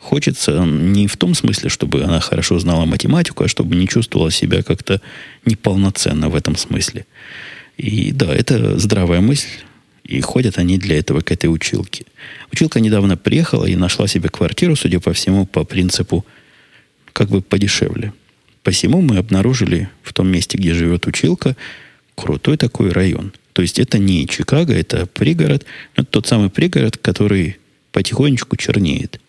Хочется 0.05 0.63
не 0.63 1.07
в 1.07 1.17
том 1.17 1.33
смысле, 1.33 1.67
чтобы 1.67 2.03
она 2.03 2.19
хорошо 2.19 2.59
знала 2.59 2.85
математику, 2.85 3.43
а 3.43 3.47
чтобы 3.47 3.75
не 3.75 3.87
чувствовала 3.87 4.29
себя 4.29 4.61
как-то 4.61 5.01
неполноценно 5.45 6.29
в 6.29 6.35
этом 6.35 6.55
смысле. 6.55 7.07
И 7.77 8.11
да, 8.11 8.31
это 8.31 8.77
здравая 8.77 9.19
мысль. 9.19 9.49
И 10.03 10.21
ходят 10.21 10.59
они 10.59 10.77
для 10.77 10.99
этого 10.99 11.21
к 11.21 11.31
этой 11.31 11.47
училке. 11.47 12.05
Училка 12.51 12.79
недавно 12.79 13.17
приехала 13.17 13.65
и 13.65 13.75
нашла 13.75 14.05
себе 14.05 14.29
квартиру, 14.29 14.75
судя 14.75 14.99
по 14.99 15.11
всему, 15.11 15.47
по 15.47 15.63
принципу 15.63 16.23
как 17.11 17.29
бы 17.29 17.41
подешевле. 17.41 18.13
Посему 18.61 19.01
мы 19.01 19.17
обнаружили 19.17 19.89
в 20.03 20.13
том 20.13 20.27
месте, 20.27 20.59
где 20.59 20.75
живет 20.75 21.07
училка, 21.07 21.57
крутой 22.13 22.57
такой 22.57 22.91
район. 22.91 23.33
То 23.53 23.63
есть 23.63 23.79
это 23.79 23.97
не 23.97 24.27
Чикаго, 24.27 24.73
это 24.75 25.07
пригород. 25.07 25.65
Это 25.95 26.05
тот 26.05 26.27
самый 26.27 26.51
пригород, 26.51 26.97
который 26.97 27.57
потихонечку 27.91 28.55
чернеет. 28.55 29.19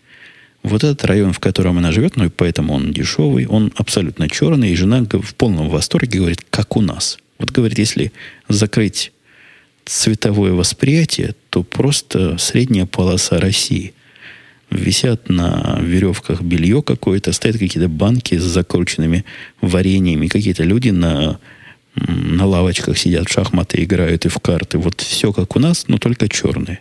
Вот 0.66 0.82
этот 0.82 1.04
район, 1.04 1.32
в 1.32 1.38
котором 1.38 1.78
она 1.78 1.92
живет, 1.92 2.16
ну 2.16 2.24
и 2.24 2.28
поэтому 2.28 2.74
он 2.74 2.92
дешевый, 2.92 3.46
он 3.46 3.72
абсолютно 3.76 4.28
черный, 4.28 4.72
и 4.72 4.74
жена 4.74 5.06
в 5.12 5.34
полном 5.36 5.68
восторге 5.68 6.18
говорит, 6.18 6.44
как 6.50 6.76
у 6.76 6.80
нас. 6.80 7.18
Вот 7.38 7.52
говорит, 7.52 7.78
если 7.78 8.10
закрыть 8.48 9.12
цветовое 9.84 10.54
восприятие, 10.54 11.36
то 11.50 11.62
просто 11.62 12.36
средняя 12.38 12.84
полоса 12.84 13.38
России. 13.38 13.94
Висят 14.68 15.28
на 15.28 15.78
веревках 15.80 16.42
белье 16.42 16.82
какое-то, 16.82 17.30
стоят 17.30 17.58
какие-то 17.58 17.88
банки 17.88 18.36
с 18.36 18.42
закрученными 18.42 19.24
вареньями, 19.60 20.26
какие-то 20.26 20.64
люди 20.64 20.90
на, 20.90 21.38
на 21.94 22.44
лавочках 22.44 22.98
сидят, 22.98 23.28
в 23.28 23.32
шахматы 23.32 23.84
играют 23.84 24.26
и 24.26 24.28
в 24.28 24.40
карты. 24.40 24.78
Вот 24.78 25.00
все 25.00 25.32
как 25.32 25.54
у 25.54 25.60
нас, 25.60 25.84
но 25.86 25.98
только 25.98 26.28
черные 26.28 26.80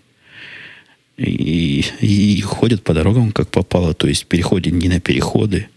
и, 1.17 1.85
и 2.01 2.41
ходят 2.41 2.83
по 2.83 2.93
дорогам, 2.93 3.31
как 3.31 3.49
попало, 3.49 3.93
то 3.93 4.07
есть 4.07 4.25
переходят 4.25 4.73
не 4.73 4.89
на 4.89 4.99
переходы, 4.99 5.67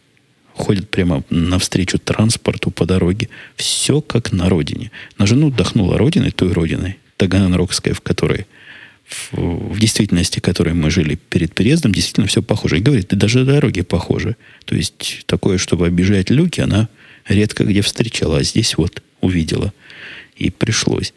ходят 0.55 0.91
прямо 0.91 1.23
навстречу 1.31 1.99
транспорту 1.99 2.71
по 2.71 2.85
дороге. 2.85 3.29
Все 3.57 4.01
как 4.01 4.33
на 4.33 4.49
родине. 4.49 4.91
На 5.17 5.27
жену 5.27 5.49
отдохнула 5.49 5.97
родиной, 5.97 6.33
той 6.33 6.53
родиной, 6.53 6.99
Таганрогской, 7.17 7.93
в 7.93 8.01
которой 8.01 8.47
в, 9.09 9.73
в 9.75 9.79
действительности, 9.79 10.39
в 10.39 10.43
которой 10.43 10.75
мы 10.75 10.91
жили 10.91 11.15
перед 11.15 11.55
переездом, 11.55 11.95
действительно 11.95 12.27
все 12.27 12.43
похоже. 12.43 12.79
И 12.79 12.83
говорит, 12.83 13.13
и 13.13 13.17
даже 13.17 13.45
дороги 13.45 13.81
похожи. 13.83 14.37
То 14.65 14.75
есть 14.75 15.23
такое, 15.27 15.59
чтобы 15.59 15.87
обижать 15.87 16.31
люки, 16.31 16.61
она 16.61 16.89
редко 17.27 17.65
где 17.65 17.81
встречала, 17.81 18.39
а 18.39 18.43
здесь 18.43 18.77
вот 18.77 19.03
увидела. 19.21 19.73
И 20.37 20.51
пришлось. 20.51 21.15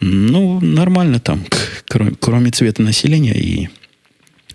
Ну, 0.00 0.60
нормально 0.60 1.20
там, 1.20 1.44
кроме, 1.86 2.12
кроме 2.18 2.50
цвета 2.50 2.82
населения 2.82 3.38
и 3.38 3.68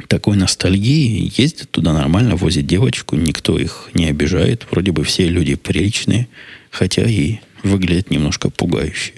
такой 0.08 0.38
ностальгии, 0.38 1.32
ездят 1.38 1.70
туда 1.72 1.94
нормально, 1.94 2.36
возят 2.36 2.66
девочку, 2.66 3.16
никто 3.16 3.58
их 3.58 3.90
не 3.94 4.08
обижает. 4.08 4.66
Вроде 4.72 4.92
бы 4.92 5.04
все 5.04 5.28
люди 5.28 5.56
приличные, 5.56 6.28
хотя 6.72 7.04
и 7.04 7.38
выглядят 7.64 8.12
немножко 8.12 8.50
пугающе. 8.50 9.14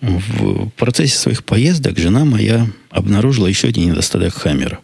В 0.00 0.68
процессе 0.70 1.16
своих 1.16 1.44
поездок 1.44 1.98
жена 1.98 2.24
моя 2.24 2.66
обнаружила 2.90 3.46
еще 3.46 3.68
один 3.68 3.90
недостаток 3.90 4.34
Хаммера. 4.34 4.80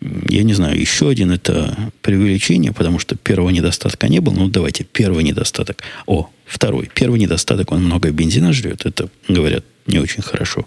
Я 0.00 0.42
не 0.44 0.54
знаю, 0.54 0.80
еще 0.80 1.10
один 1.10 1.30
это 1.30 1.92
преувеличение, 2.02 2.72
потому 2.72 2.98
что 2.98 3.16
первого 3.16 3.50
недостатка 3.50 4.08
не 4.08 4.20
было. 4.20 4.34
Ну, 4.34 4.48
давайте, 4.48 4.84
первый 4.84 5.24
недостаток. 5.24 5.82
О, 6.06 6.30
Второй. 6.50 6.90
Первый 6.92 7.20
недостаток, 7.20 7.70
он 7.70 7.84
много 7.84 8.10
бензина 8.10 8.52
жрет. 8.52 8.84
Это, 8.84 9.08
говорят, 9.28 9.64
не 9.86 10.00
очень 10.00 10.20
хорошо. 10.20 10.66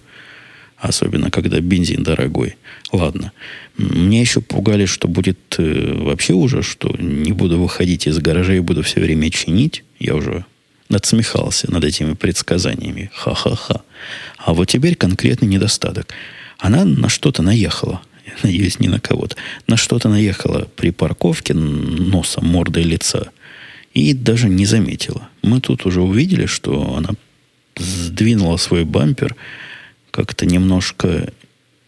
Особенно, 0.77 1.29
когда 1.29 1.59
бензин 1.59 2.03
дорогой. 2.03 2.55
Ладно. 2.93 3.33
Мне 3.75 4.21
еще 4.21 4.39
пугали, 4.39 4.85
что 4.85 5.09
будет 5.09 5.39
э, 5.57 5.93
вообще 5.93 6.33
уже, 6.33 6.63
что 6.63 6.95
не 6.97 7.33
буду 7.33 7.59
выходить 7.59 8.07
из 8.07 8.17
гаража 8.19 8.53
и 8.53 8.59
буду 8.59 8.81
все 8.81 9.01
время 9.01 9.29
чинить. 9.29 9.83
Я 9.99 10.15
уже 10.15 10.45
надсмехался 10.87 11.69
над 11.69 11.83
этими 11.83 12.13
предсказаниями. 12.13 13.11
Ха-ха-ха. 13.13 13.81
А 14.37 14.53
вот 14.53 14.69
теперь 14.69 14.95
конкретный 14.95 15.49
недостаток. 15.49 16.13
Она 16.59 16.85
на 16.85 17.09
что-то 17.09 17.41
наехала. 17.43 18.01
Надеюсь, 18.43 18.79
не 18.79 18.87
на 18.87 18.99
кого-то. 18.99 19.35
На 19.67 19.77
что-то 19.77 20.09
наехала 20.09 20.67
при 20.75 20.91
парковке 20.91 21.53
носом, 21.53 22.47
мордой 22.47 22.83
лица– 22.83 23.29
и 23.93 24.13
даже 24.13 24.49
не 24.49 24.65
заметила. 24.65 25.29
Мы 25.41 25.61
тут 25.61 25.85
уже 25.85 26.01
увидели, 26.01 26.45
что 26.45 26.95
она 26.95 27.09
сдвинула 27.77 28.57
свой 28.57 28.85
бампер 28.85 29.35
как-то 30.11 30.45
немножко, 30.45 31.31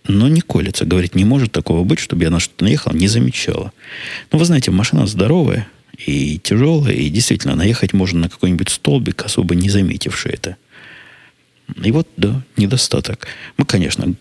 но 0.08 0.28
не 0.28 0.42
колется. 0.42 0.86
Говорит, 0.86 1.16
не 1.16 1.26
может 1.26 1.52
такого 1.52 1.84
быть, 1.84 2.00
чтобы 2.00 2.24
я 2.24 2.30
на 2.30 2.40
что-то 2.40 2.64
наехал, 2.64 2.94
не 2.94 3.08
замечала. 3.08 3.72
Ну, 4.32 4.40
вы 4.40 4.46
знаете, 4.46 4.72
машина 4.72 5.08
здоровая 5.08 5.68
и 5.98 6.40
тяжелая, 6.40 6.94
и 6.94 7.10
действительно, 7.10 7.56
наехать 7.56 7.94
можно 7.94 8.22
на 8.22 8.30
какой-нибудь 8.30 8.70
столбик, 8.70 9.24
особо 9.24 9.56
не 9.56 9.70
заметивший 9.70 10.34
это. 10.34 10.58
И 11.84 11.92
вот, 11.92 12.08
да, 12.18 12.44
недостаток. 12.58 13.28
Мы, 13.58 13.66
конечно, 13.66 14.14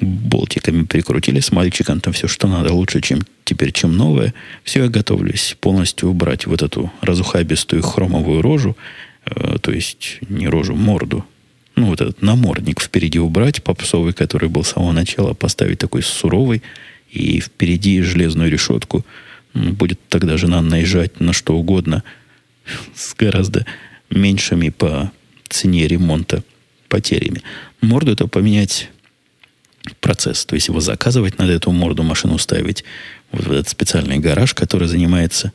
болтиками 0.00 0.84
прикрутили 0.84 1.40
с 1.40 1.52
мальчиком, 1.52 2.00
там 2.00 2.12
все, 2.12 2.28
что 2.28 2.48
надо, 2.48 2.72
лучше, 2.72 3.00
чем 3.00 3.20
теперь, 3.44 3.72
чем 3.72 3.96
новое. 3.96 4.34
Все, 4.64 4.84
я 4.84 4.88
готовлюсь 4.88 5.56
полностью 5.60 6.08
убрать 6.10 6.46
вот 6.46 6.62
эту 6.62 6.92
разухабистую 7.00 7.82
хромовую 7.82 8.42
рожу, 8.42 8.76
э, 9.24 9.58
то 9.60 9.72
есть 9.72 10.18
не 10.28 10.48
рожу, 10.48 10.74
морду. 10.74 11.24
Ну, 11.76 11.86
вот 11.86 12.00
этот 12.00 12.22
намордник 12.22 12.80
впереди 12.80 13.18
убрать, 13.18 13.62
попсовый, 13.62 14.14
который 14.14 14.48
был 14.48 14.64
с 14.64 14.70
самого 14.70 14.92
начала, 14.92 15.34
поставить 15.34 15.78
такой 15.78 16.02
суровый, 16.02 16.62
и 17.10 17.40
впереди 17.40 18.00
железную 18.02 18.50
решетку. 18.50 19.04
Будет 19.54 20.00
тогда 20.08 20.36
жена 20.36 20.60
наезжать 20.60 21.20
на 21.20 21.32
что 21.32 21.56
угодно 21.56 22.02
с 22.94 23.14
гораздо 23.14 23.64
меньшими 24.10 24.70
по 24.70 25.10
цене 25.48 25.86
ремонта 25.86 26.42
потерями. 26.88 27.42
Морду 27.80 28.12
это 28.12 28.26
поменять 28.26 28.90
процесс. 29.94 30.44
То 30.44 30.54
есть 30.54 30.68
его 30.68 30.80
заказывать, 30.80 31.38
надо 31.38 31.52
эту 31.52 31.70
морду 31.70 32.02
машину 32.02 32.38
ставить 32.38 32.84
вот 33.32 33.46
в 33.46 33.52
этот 33.52 33.68
специальный 33.68 34.18
гараж, 34.18 34.54
который 34.54 34.88
занимается 34.88 35.52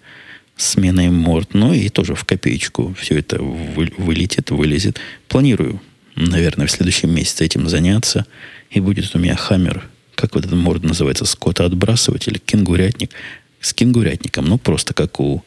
сменой 0.57 1.09
морд. 1.09 1.53
Ну 1.53 1.73
и 1.73 1.89
тоже 1.89 2.15
в 2.15 2.23
копеечку 2.25 2.95
все 2.99 3.19
это 3.19 3.41
вы, 3.41 3.91
вылетит, 3.97 4.51
вылезет. 4.51 4.99
Планирую, 5.27 5.81
наверное, 6.15 6.67
в 6.67 6.71
следующем 6.71 7.13
месяце 7.13 7.45
этим 7.45 7.67
заняться. 7.67 8.25
И 8.69 8.79
будет 8.79 9.13
у 9.15 9.19
меня 9.19 9.35
хаммер, 9.35 9.89
как 10.15 10.35
вот 10.35 10.45
этот 10.45 10.57
морд 10.57 10.83
называется, 10.83 11.25
скотоотбрасыватель, 11.25 12.39
кенгурятник. 12.39 13.11
С 13.59 13.73
кенгурятником, 13.73 14.45
ну 14.45 14.57
просто 14.57 14.93
как 14.93 15.19
у 15.19 15.43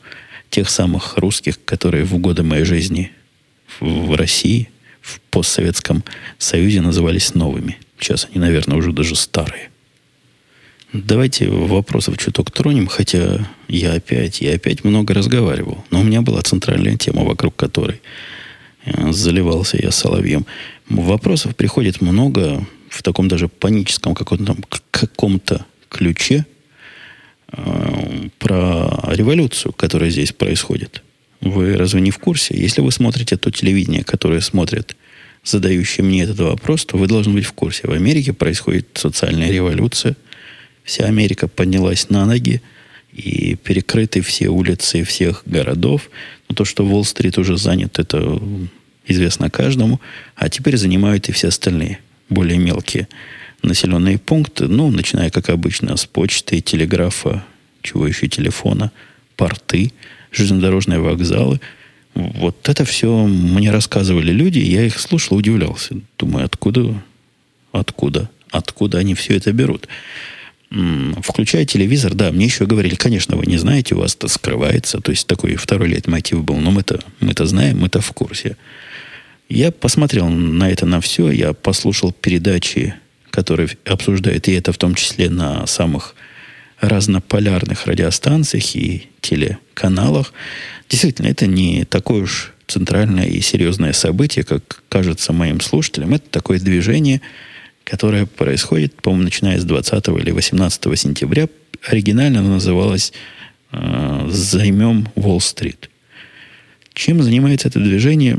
тех 0.50 0.70
самых 0.70 1.18
русских, 1.18 1.58
которые 1.64 2.04
в 2.04 2.16
годы 2.18 2.44
моей 2.44 2.64
жизни 2.64 3.10
в 3.80 4.16
России, 4.16 4.68
в 5.00 5.20
постсоветском 5.30 6.04
Союзе 6.38 6.80
назывались 6.80 7.34
новыми. 7.34 7.78
Сейчас 8.04 8.28
они, 8.30 8.38
наверное, 8.38 8.76
уже 8.76 8.92
даже 8.92 9.16
старые. 9.16 9.70
Давайте 10.92 11.48
вопросов 11.48 12.18
чуток 12.18 12.50
тронем, 12.50 12.86
хотя 12.86 13.48
я 13.66 13.94
опять, 13.94 14.42
я 14.42 14.54
опять 14.54 14.84
много 14.84 15.14
разговаривал. 15.14 15.82
Но 15.90 16.00
у 16.00 16.04
меня 16.04 16.20
была 16.20 16.42
центральная 16.42 16.98
тема, 16.98 17.24
вокруг 17.24 17.56
которой 17.56 18.02
э, 18.84 19.10
заливался 19.10 19.78
я 19.82 19.90
соловьем. 19.90 20.44
Вопросов 20.90 21.56
приходит 21.56 22.02
много 22.02 22.66
в 22.90 23.02
таком 23.02 23.28
даже 23.28 23.48
паническом 23.48 24.14
каком-то, 24.14 24.54
каком-то 24.90 25.64
ключе 25.88 26.44
э, 27.52 28.28
про 28.38 29.02
революцию, 29.06 29.72
которая 29.72 30.10
здесь 30.10 30.32
происходит. 30.32 31.02
Вы 31.40 31.74
разве 31.78 32.02
не 32.02 32.10
в 32.10 32.18
курсе? 32.18 32.54
Если 32.54 32.82
вы 32.82 32.92
смотрите 32.92 33.38
то 33.38 33.50
телевидение, 33.50 34.04
которое 34.04 34.42
смотрят 34.42 34.94
задающие 35.44 36.04
мне 36.04 36.22
этот 36.22 36.40
вопрос, 36.40 36.84
то 36.84 36.96
вы 36.96 37.06
должны 37.06 37.34
быть 37.34 37.44
в 37.44 37.52
курсе. 37.52 37.86
В 37.86 37.92
Америке 37.92 38.32
происходит 38.32 38.88
социальная 38.94 39.50
революция– 39.50 40.16
Вся 40.84 41.06
Америка 41.06 41.48
поднялась 41.48 42.10
на 42.10 42.26
ноги, 42.26 42.60
и 43.12 43.54
перекрыты 43.54 44.20
все 44.20 44.48
улицы 44.48 45.02
всех 45.02 45.42
городов. 45.46 46.10
Но 46.48 46.54
то, 46.54 46.64
что 46.64 46.84
Уолл-стрит 46.84 47.38
уже 47.38 47.56
занят, 47.56 47.98
это 47.98 48.40
известно 49.06 49.50
каждому. 49.50 50.00
А 50.36 50.48
теперь 50.48 50.76
занимают 50.76 51.28
и 51.28 51.32
все 51.32 51.48
остальные, 51.48 52.00
более 52.28 52.58
мелкие 52.58 53.08
населенные 53.62 54.18
пункты. 54.18 54.66
Ну, 54.68 54.90
начиная, 54.90 55.30
как 55.30 55.48
обычно, 55.48 55.96
с 55.96 56.04
почты, 56.04 56.60
телеграфа, 56.60 57.46
чего 57.80 58.06
еще, 58.06 58.28
телефона, 58.28 58.92
порты, 59.36 59.92
железнодорожные 60.32 60.98
вокзалы. 60.98 61.60
Вот 62.14 62.68
это 62.68 62.84
все 62.84 63.26
мне 63.26 63.70
рассказывали 63.70 64.32
люди, 64.32 64.58
я 64.58 64.84
их 64.84 64.98
слушал, 64.98 65.36
удивлялся. 65.36 65.96
Думаю, 66.18 66.44
откуда, 66.44 67.02
откуда, 67.72 68.30
откуда 68.50 68.98
они 68.98 69.14
все 69.14 69.36
это 69.36 69.52
берут 69.52 69.88
включая 71.22 71.64
телевизор, 71.64 72.14
да, 72.14 72.32
мне 72.32 72.46
еще 72.46 72.66
говорили, 72.66 72.94
конечно, 72.94 73.36
вы 73.36 73.46
не 73.46 73.56
знаете, 73.58 73.94
у 73.94 73.98
вас 73.98 74.14
это 74.14 74.28
скрывается. 74.28 75.00
То 75.00 75.10
есть 75.10 75.26
такой 75.26 75.56
второй 75.56 75.88
лет 75.88 76.06
мотив 76.06 76.42
был. 76.42 76.56
Но 76.56 76.70
мы-то, 76.70 77.00
мы-то 77.20 77.46
знаем, 77.46 77.78
мы-то 77.78 78.00
в 78.00 78.12
курсе. 78.12 78.56
Я 79.48 79.70
посмотрел 79.70 80.28
на 80.28 80.70
это, 80.70 80.86
на 80.86 81.00
все. 81.00 81.30
Я 81.30 81.52
послушал 81.52 82.12
передачи, 82.12 82.94
которые 83.30 83.68
обсуждают, 83.84 84.48
и 84.48 84.52
это 84.52 84.72
в 84.72 84.78
том 84.78 84.94
числе 84.94 85.30
на 85.30 85.66
самых 85.66 86.14
разнополярных 86.88 87.86
радиостанциях 87.86 88.76
и 88.76 89.08
телеканалах. 89.20 90.32
Действительно, 90.88 91.26
это 91.28 91.46
не 91.46 91.84
такое 91.84 92.22
уж 92.22 92.52
центральное 92.66 93.26
и 93.26 93.40
серьезное 93.40 93.92
событие, 93.92 94.44
как 94.44 94.82
кажется 94.88 95.32
моим 95.32 95.60
слушателям. 95.60 96.14
Это 96.14 96.28
такое 96.30 96.58
движение– 96.58 97.20
которая 97.84 98.26
происходит, 98.26 98.94
по-моему, 99.00 99.24
начиная 99.24 99.60
с 99.60 99.64
20 99.64 100.08
или 100.08 100.30
18 100.30 100.98
сентября. 100.98 101.48
Оригинально 101.86 102.40
она 102.40 102.54
называлась 102.54 103.12
э, 103.72 104.26
«Займем 104.30 105.08
Уолл-стрит». 105.14 105.90
Чем 106.94 107.22
занимается 107.22 107.68
это 107.68 107.80
движение, 107.80 108.38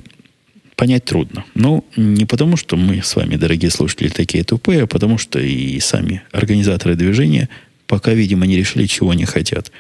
понять 0.76 1.06
трудно. 1.06 1.46
Но 1.54 1.86
не 1.96 2.26
потому, 2.26 2.58
что 2.58 2.76
мы 2.76 3.04
с 3.04 3.16
вами, 3.16 3.36
дорогие 3.36 3.70
слушатели, 3.70 4.10
такие 4.10 4.44
тупые, 4.44 4.84
а 4.84 4.88
потому 4.88 5.18
что 5.18 5.40
и 5.40 5.80
сами 5.80 6.24
организаторы 6.32 6.96
движения 6.96 7.50
пока, 7.88 8.14
видимо, 8.14 8.46
не 8.46 8.58
решили, 8.58 8.86
чего 8.86 9.12
они 9.12 9.26
хотят. 9.26 9.72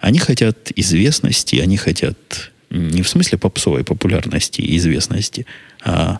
Они 0.00 0.18
хотят 0.18 0.70
известности, 0.76 1.56
они 1.56 1.76
хотят 1.76 2.50
не 2.70 3.02
в 3.02 3.08
смысле 3.08 3.38
попсовой 3.38 3.84
популярности 3.84 4.60
и 4.60 4.76
известности, 4.76 5.46
а 5.82 6.18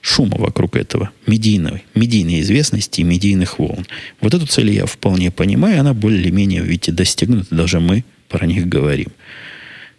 шума 0.00 0.38
вокруг 0.38 0.76
этого, 0.76 1.10
медийной, 1.26 1.84
медийной 1.94 2.40
известности 2.40 3.00
и 3.00 3.04
медийных 3.04 3.58
волн. 3.58 3.86
Вот 4.20 4.34
эту 4.34 4.46
цель 4.46 4.70
я 4.70 4.86
вполне 4.86 5.30
понимаю, 5.30 5.80
она 5.80 5.92
более-менее, 5.92 6.62
видите, 6.62 6.92
достигнута, 6.92 7.54
даже 7.54 7.80
мы 7.80 8.04
про 8.28 8.46
них 8.46 8.66
говорим. 8.66 9.08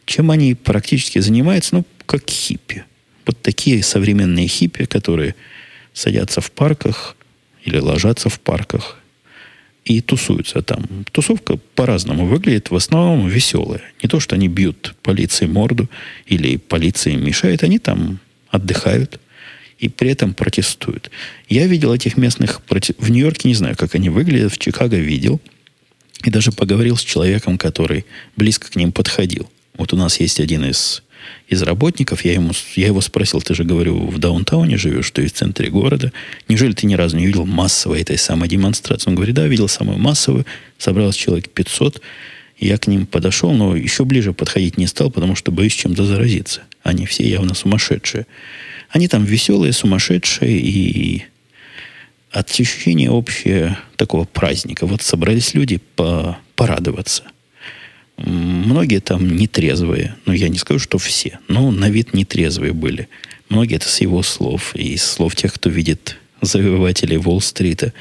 Чем 0.05 0.31
они 0.31 0.55
практически 0.55 1.19
занимаются? 1.19 1.75
Ну, 1.75 1.85
как 2.05 2.29
хиппи. 2.29 2.83
Вот 3.25 3.39
такие 3.41 3.83
современные 3.83 4.47
хиппи, 4.47 4.85
которые 4.85 5.35
садятся 5.93 6.41
в 6.41 6.51
парках 6.51 7.15
или 7.63 7.77
ложатся 7.77 8.29
в 8.29 8.39
парках 8.39 9.00
и 9.86 10.01
тусуются 10.01 10.61
там. 10.61 10.86
Тусовка 11.11 11.57
по-разному 11.75 12.25
выглядит, 12.25 12.69
в 12.69 12.75
основном 12.75 13.27
веселая. 13.27 13.82
Не 14.03 14.09
то, 14.09 14.19
что 14.19 14.36
они 14.36 14.47
бьют 14.47 14.95
полиции 15.01 15.47
морду 15.47 15.89
или 16.27 16.57
полиции 16.57 17.15
мешает, 17.15 17.63
они 17.63 17.79
там 17.79 18.19
отдыхают– 18.49 19.19
и 19.82 19.89
при 19.89 20.11
этом 20.11 20.36
протестуют. 20.36 21.09
Я 21.49 21.65
видел 21.65 21.91
этих 21.93 22.15
местных 22.15 22.61
в 22.69 23.09
Нью-Йорке, 23.09 23.49
не 23.49 23.55
знаю, 23.55 23.75
как 23.75 23.95
они 23.95 24.09
выглядят, 24.09 24.53
в 24.53 24.59
Чикаго 24.59 24.95
видел. 24.95 25.41
И 26.23 26.29
даже 26.29 26.51
поговорил 26.51 26.97
с 26.97 27.03
человеком, 27.03 27.57
который 27.57 28.05
близко 28.38 28.69
к 28.69 28.75
ним 28.75 28.91
подходил. 28.91 29.49
Вот 29.75 29.91
у 29.91 29.97
нас 29.97 30.19
есть 30.19 30.39
один 30.39 30.65
из, 30.65 31.01
из 31.47 31.61
работников, 31.61 32.24
я, 32.24 32.34
ему, 32.34 32.51
я 32.76 32.88
его 32.88 33.01
спросил, 33.01 33.41
ты 33.41 33.53
же, 33.53 33.63
говорю, 33.63 34.07
в 34.07 34.17
даунтауне 34.17 34.78
живешь, 34.78 35.11
и 35.17 35.28
в 35.28 35.34
центре 35.34 35.69
города. 35.69 36.11
Неужели 36.47 36.74
ты 36.74 36.88
ни 36.88 36.95
разу 36.95 37.17
не 37.17 37.26
видел 37.26 37.45
массовой 37.45 38.01
этой 38.01 38.17
самой 38.17 38.49
демонстрации? 38.49 39.09
Он 39.09 39.15
говорит, 39.15 39.36
да, 39.36 39.47
видел 39.47 39.67
самую 39.67 39.97
массовую, 39.97 40.45
собралось 40.78 41.15
человек 41.15 41.49
500. 41.49 42.01
Я 42.57 42.78
к 42.78 42.88
ним 42.88 43.05
подошел, 43.05 43.53
но 43.53 43.76
еще 43.76 44.05
ближе 44.05 44.34
подходить 44.34 44.78
не 44.78 44.88
стал, 44.88 45.11
потому 45.11 45.36
что 45.36 45.51
боюсь 45.51 45.74
чем-то 45.74 46.05
заразиться. 46.05 46.61
Они 46.84 47.05
все 47.05 47.28
явно 47.28 47.53
сумасшедшие. 47.53 48.28
Они 48.89 49.07
там 49.07 49.24
веселые, 49.24 49.74
сумасшедшие 49.74 50.59
и 50.59 51.26
ощущение 52.32 53.09
общее 53.09 53.78
такого 53.95 54.26
праздника. 54.26 54.86
Вот 54.86 55.01
собрались 55.01 55.53
люди 55.53 55.80
по, 55.95 56.38
порадоваться. 56.55 57.24
Многие 58.26 58.99
там 58.99 59.36
нетрезвые. 59.36 60.15
Ну, 60.26 60.34
я 60.34 60.49
не 60.49 60.57
скажу, 60.57 60.80
что 60.80 60.97
все. 60.97 61.39
Но 61.47 61.72
на 61.72 61.89
вид 61.89 62.13
нетрезвые 62.13 62.74
были. 62.74 63.09
Многие 63.49 63.76
это 63.76 63.88
с 63.88 64.01
его 64.01 64.22
слов. 64.24 64.76
И 64.76 64.93
из 64.93 65.03
слов 65.03 65.36
тех, 65.36 65.53
кто 65.53 65.69
видит 65.69 66.17
завоевателей 66.41 67.17
Уолл-стрита. 67.17 67.93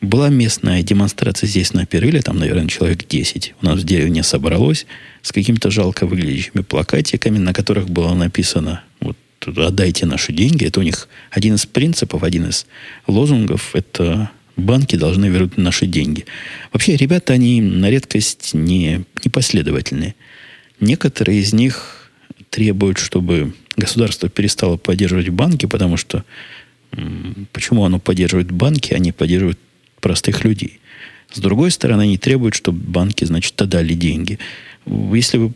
Была 0.00 0.30
местная 0.30 0.82
демонстрация 0.82 1.46
здесь 1.46 1.74
на 1.74 1.84
Перыле, 1.84 2.22
там, 2.22 2.38
наверное, 2.38 2.68
человек 2.68 3.06
10. 3.06 3.54
У 3.60 3.66
нас 3.66 3.80
в 3.80 3.84
деревне 3.84 4.22
собралось 4.22 4.86
с 5.20 5.30
какими-то 5.30 5.70
жалко 5.70 6.06
выглядящими 6.06 6.62
плакатиками, 6.62 7.38
на 7.38 7.52
которых 7.52 7.90
было 7.90 8.14
написано 8.14 8.82
вот 9.00 9.16
отдайте 9.46 10.06
наши 10.06 10.32
деньги. 10.32 10.64
Это 10.66 10.80
у 10.80 10.82
них 10.82 11.08
один 11.30 11.54
из 11.54 11.66
принципов, 11.66 12.22
один 12.22 12.48
из 12.48 12.66
лозунгов. 13.06 13.74
Это 13.74 14.30
банки 14.60 14.96
должны 14.96 15.26
вернуть 15.26 15.56
наши 15.56 15.86
деньги. 15.86 16.24
Вообще, 16.72 16.96
ребята, 16.96 17.32
они 17.32 17.60
на 17.60 17.90
редкость 17.90 18.54
не, 18.54 19.04
непоследовательные. 19.24 20.14
Некоторые 20.80 21.40
из 21.40 21.52
них 21.52 22.10
требуют, 22.50 22.98
чтобы 22.98 23.54
государство 23.76 24.28
перестало 24.28 24.76
поддерживать 24.76 25.28
банки, 25.28 25.66
потому 25.66 25.96
что 25.96 26.24
почему 27.52 27.84
оно 27.84 27.98
поддерживает 27.98 28.50
банки, 28.50 28.94
а 28.94 28.98
не 28.98 29.12
поддерживает 29.12 29.58
простых 30.00 30.44
людей. 30.44 30.80
С 31.32 31.38
другой 31.38 31.70
стороны, 31.70 32.02
они 32.02 32.18
требуют, 32.18 32.54
чтобы 32.54 32.78
банки, 32.78 33.24
значит, 33.24 33.60
отдали 33.62 33.94
деньги. 33.94 34.38
Если 34.86 35.38
вы 35.38 35.52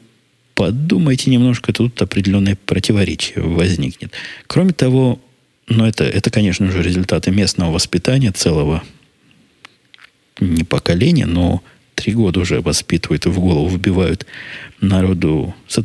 подумайте 0.55 1.31
немножко, 1.31 1.73
тут 1.73 2.01
определенное 2.01 2.57
противоречие 2.67 3.43
возникнет. 3.43 4.13
Кроме 4.47 4.73
того, 4.73 5.19
ну 5.67 5.85
это, 5.85 6.05
это, 6.05 6.31
конечно 6.31 6.71
же, 6.71 6.83
результаты 6.83 7.31
местного 7.31 7.73
воспитания 7.73 8.31
целого 8.31 8.85
не 10.41 10.65
поколения, 10.65 11.27
но 11.27 11.63
три 11.95 12.13
года 12.13 12.41
уже 12.41 12.61
воспитывают 12.61 13.27
и 13.27 13.29
в 13.29 13.39
голову 13.39 13.69
вбивают 13.69 14.27
народу 14.81 15.55
со- 15.69 15.85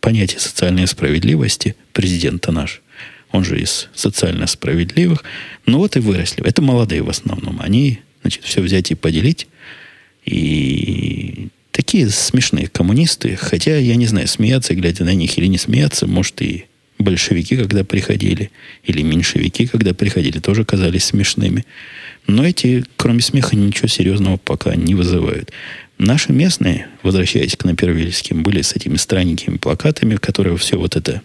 понятие 0.00 0.40
социальной 0.40 0.86
справедливости. 0.86 1.74
Президента 1.92 2.52
наш, 2.52 2.82
он 3.30 3.44
же 3.44 3.60
из 3.60 3.88
социально 3.94 4.46
справедливых. 4.46 5.24
Ну 5.66 5.78
вот 5.78 5.96
и 5.96 6.00
выросли. 6.00 6.46
Это 6.46 6.62
молодые 6.62 7.02
в 7.02 7.10
основном. 7.10 7.60
Они, 7.60 8.00
значит, 8.22 8.44
все 8.44 8.60
взять 8.60 8.90
и 8.90 8.94
поделить. 8.94 9.48
И 10.24 11.48
такие 11.72 12.08
смешные 12.10 12.68
коммунисты, 12.68 13.36
хотя 13.36 13.76
я 13.76 13.96
не 13.96 14.06
знаю, 14.06 14.28
смеяться, 14.28 14.74
глядя 14.74 15.04
на 15.04 15.14
них 15.14 15.36
или 15.36 15.46
не 15.46 15.58
смеяться, 15.58 16.06
может 16.06 16.40
и 16.40 16.66
большевики, 16.98 17.56
когда 17.56 17.82
приходили, 17.84 18.50
или 18.84 19.02
меньшевики, 19.02 19.66
когда 19.66 19.92
приходили, 19.92 20.38
тоже 20.38 20.64
казались 20.64 21.06
смешными. 21.06 21.64
Но 22.26 22.46
эти, 22.46 22.84
кроме 22.96 23.20
смеха, 23.20 23.56
ничего 23.56 23.88
серьезного 23.88 24.36
пока 24.36 24.74
не 24.76 24.94
вызывают. 24.94 25.50
Наши 25.98 26.32
местные, 26.32 26.88
возвращаясь 27.02 27.56
к 27.56 27.64
напервильским, 27.64 28.42
были 28.42 28.62
с 28.62 28.72
этими 28.74 28.96
странненькими 28.96 29.56
плакатами, 29.56 30.16
которые 30.16 30.56
все 30.56 30.76
вот 30.76 30.96
это 30.96 31.22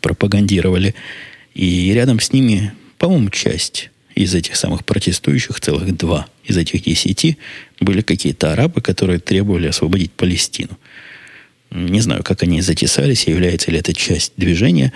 пропагандировали. 0.00 0.94
И 1.54 1.92
рядом 1.92 2.20
с 2.20 2.32
ними, 2.32 2.72
по-моему, 2.98 3.30
часть 3.30 3.90
из 4.14 4.34
этих 4.34 4.56
самых 4.56 4.84
протестующих, 4.84 5.60
целых 5.60 5.96
два 5.96 6.26
из 6.44 6.56
этих 6.56 6.82
десяти, 6.82 7.38
были 7.80 8.00
какие-то 8.00 8.52
арабы, 8.52 8.80
которые 8.80 9.18
требовали 9.18 9.66
освободить 9.66 10.12
Палестину. 10.12 10.78
Не 11.70 12.00
знаю, 12.00 12.22
как 12.22 12.42
они 12.44 12.60
затесались, 12.60 13.26
является 13.26 13.70
ли 13.70 13.78
это 13.78 13.92
часть 13.92 14.32
движения. 14.36 14.92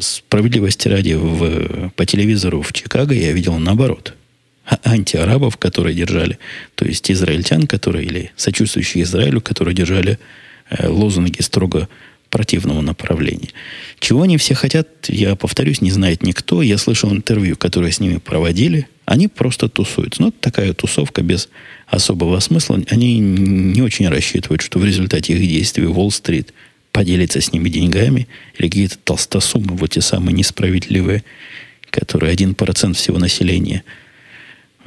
Справедливости 0.00 0.88
ради, 0.88 1.12
в, 1.12 1.90
по 1.90 2.06
телевизору 2.06 2.62
в 2.62 2.72
Чикаго 2.72 3.14
я 3.14 3.32
видел 3.32 3.58
наоборот. 3.58 4.14
Антиарабов, 4.84 5.56
которые 5.56 5.94
держали, 5.94 6.38
то 6.74 6.84
есть 6.84 7.10
израильтян, 7.10 7.66
которые, 7.66 8.04
или 8.04 8.32
сочувствующие 8.36 9.04
Израилю, 9.04 9.40
которые 9.40 9.74
держали 9.74 10.18
э, 10.70 10.88
лозунги 10.88 11.40
строго 11.40 11.88
противного 12.30 12.80
направления. 12.80 13.50
Чего 14.00 14.22
они 14.22 14.36
все 14.36 14.54
хотят, 14.54 14.88
я 15.08 15.36
повторюсь, 15.36 15.80
не 15.80 15.90
знает 15.90 16.22
никто. 16.22 16.62
Я 16.62 16.76
слышал 16.78 17.12
интервью, 17.12 17.56
которое 17.56 17.92
с 17.92 18.00
ними 18.00 18.18
проводили. 18.18 18.88
Они 19.04 19.28
просто 19.28 19.68
тусуются. 19.68 20.22
Ну, 20.22 20.32
такая 20.32 20.72
тусовка 20.74 21.22
без 21.22 21.48
особого 21.86 22.40
смысла. 22.40 22.80
Они 22.90 23.18
не 23.18 23.80
очень 23.80 24.08
рассчитывают, 24.08 24.60
что 24.60 24.80
в 24.80 24.84
результате 24.84 25.34
их 25.34 25.48
действий 25.48 25.86
Уолл-стрит 25.86 26.52
поделится 26.90 27.40
с 27.40 27.52
ними 27.52 27.68
деньгами 27.68 28.26
или 28.58 28.68
какие-то 28.68 28.98
толстосумы, 28.98 29.76
вот 29.76 29.90
те 29.90 30.00
самые 30.00 30.34
несправедливые, 30.34 31.24
которые 31.90 32.32
один 32.32 32.54
процент 32.54 32.96
всего 32.96 33.18
населения, 33.18 33.84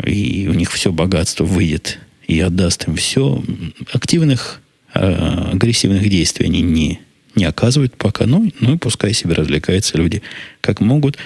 и 0.03 0.47
у 0.47 0.53
них 0.53 0.71
все 0.71 0.91
богатство 0.91 1.43
выйдет 1.43 1.99
и 2.27 2.39
отдаст 2.39 2.87
им 2.87 2.95
все. 2.95 3.43
Активных, 3.91 4.61
э, 4.93 5.49
агрессивных 5.53 6.07
действий 6.09 6.45
они 6.45 6.61
не 6.61 6.99
не 7.35 7.45
оказывают 7.45 7.95
пока. 7.95 8.25
Ну, 8.25 8.51
ну 8.59 8.75
и 8.75 8.77
пускай 8.77 9.13
себе 9.13 9.33
развлекаются 9.33 9.97
люди 9.97 10.21
как 10.61 10.81
могут. 10.81 11.17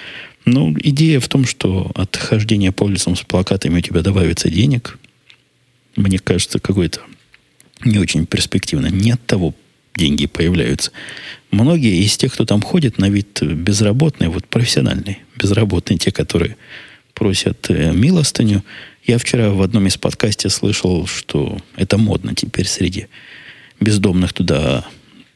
Но 0.45 0.73
идея 0.77 1.19
в 1.19 1.27
том, 1.27 1.45
что 1.45 1.91
от 1.95 2.15
хождения 2.17 2.71
по 2.71 2.83
улицам 2.83 3.15
с 3.15 3.21
плакатами 3.21 3.79
у 3.79 3.81
тебя 3.81 4.01
добавится 4.01 4.49
денег, 4.49 4.99
мне 5.95 6.19
кажется, 6.19 6.59
какой-то 6.59 7.01
не 7.85 7.97
очень 7.97 8.25
перспективно. 8.25 8.87
Не 8.87 9.11
от 9.11 9.25
того 9.25 9.55
деньги 9.95 10.25
появляются. 10.25 10.91
Многие 11.51 12.03
из 12.03 12.17
тех, 12.17 12.33
кто 12.33 12.45
там 12.45 12.61
ходит, 12.61 12.97
на 12.97 13.09
вид 13.09 13.41
безработные, 13.41 14.29
вот 14.29 14.47
профессиональные, 14.47 15.19
безработные, 15.37 15.97
те, 15.97 16.11
которые 16.11 16.57
просят 17.13 17.69
э, 17.69 17.91
милостыню. 17.93 18.63
Я 19.03 19.17
вчера 19.17 19.49
в 19.49 19.61
одном 19.61 19.87
из 19.87 19.97
подкастов 19.97 20.51
слышал, 20.51 21.07
что 21.07 21.57
это 21.75 21.97
модно 21.97 22.33
теперь 22.35 22.67
среди 22.67 23.07
бездомных 23.79 24.33
туда 24.33 24.85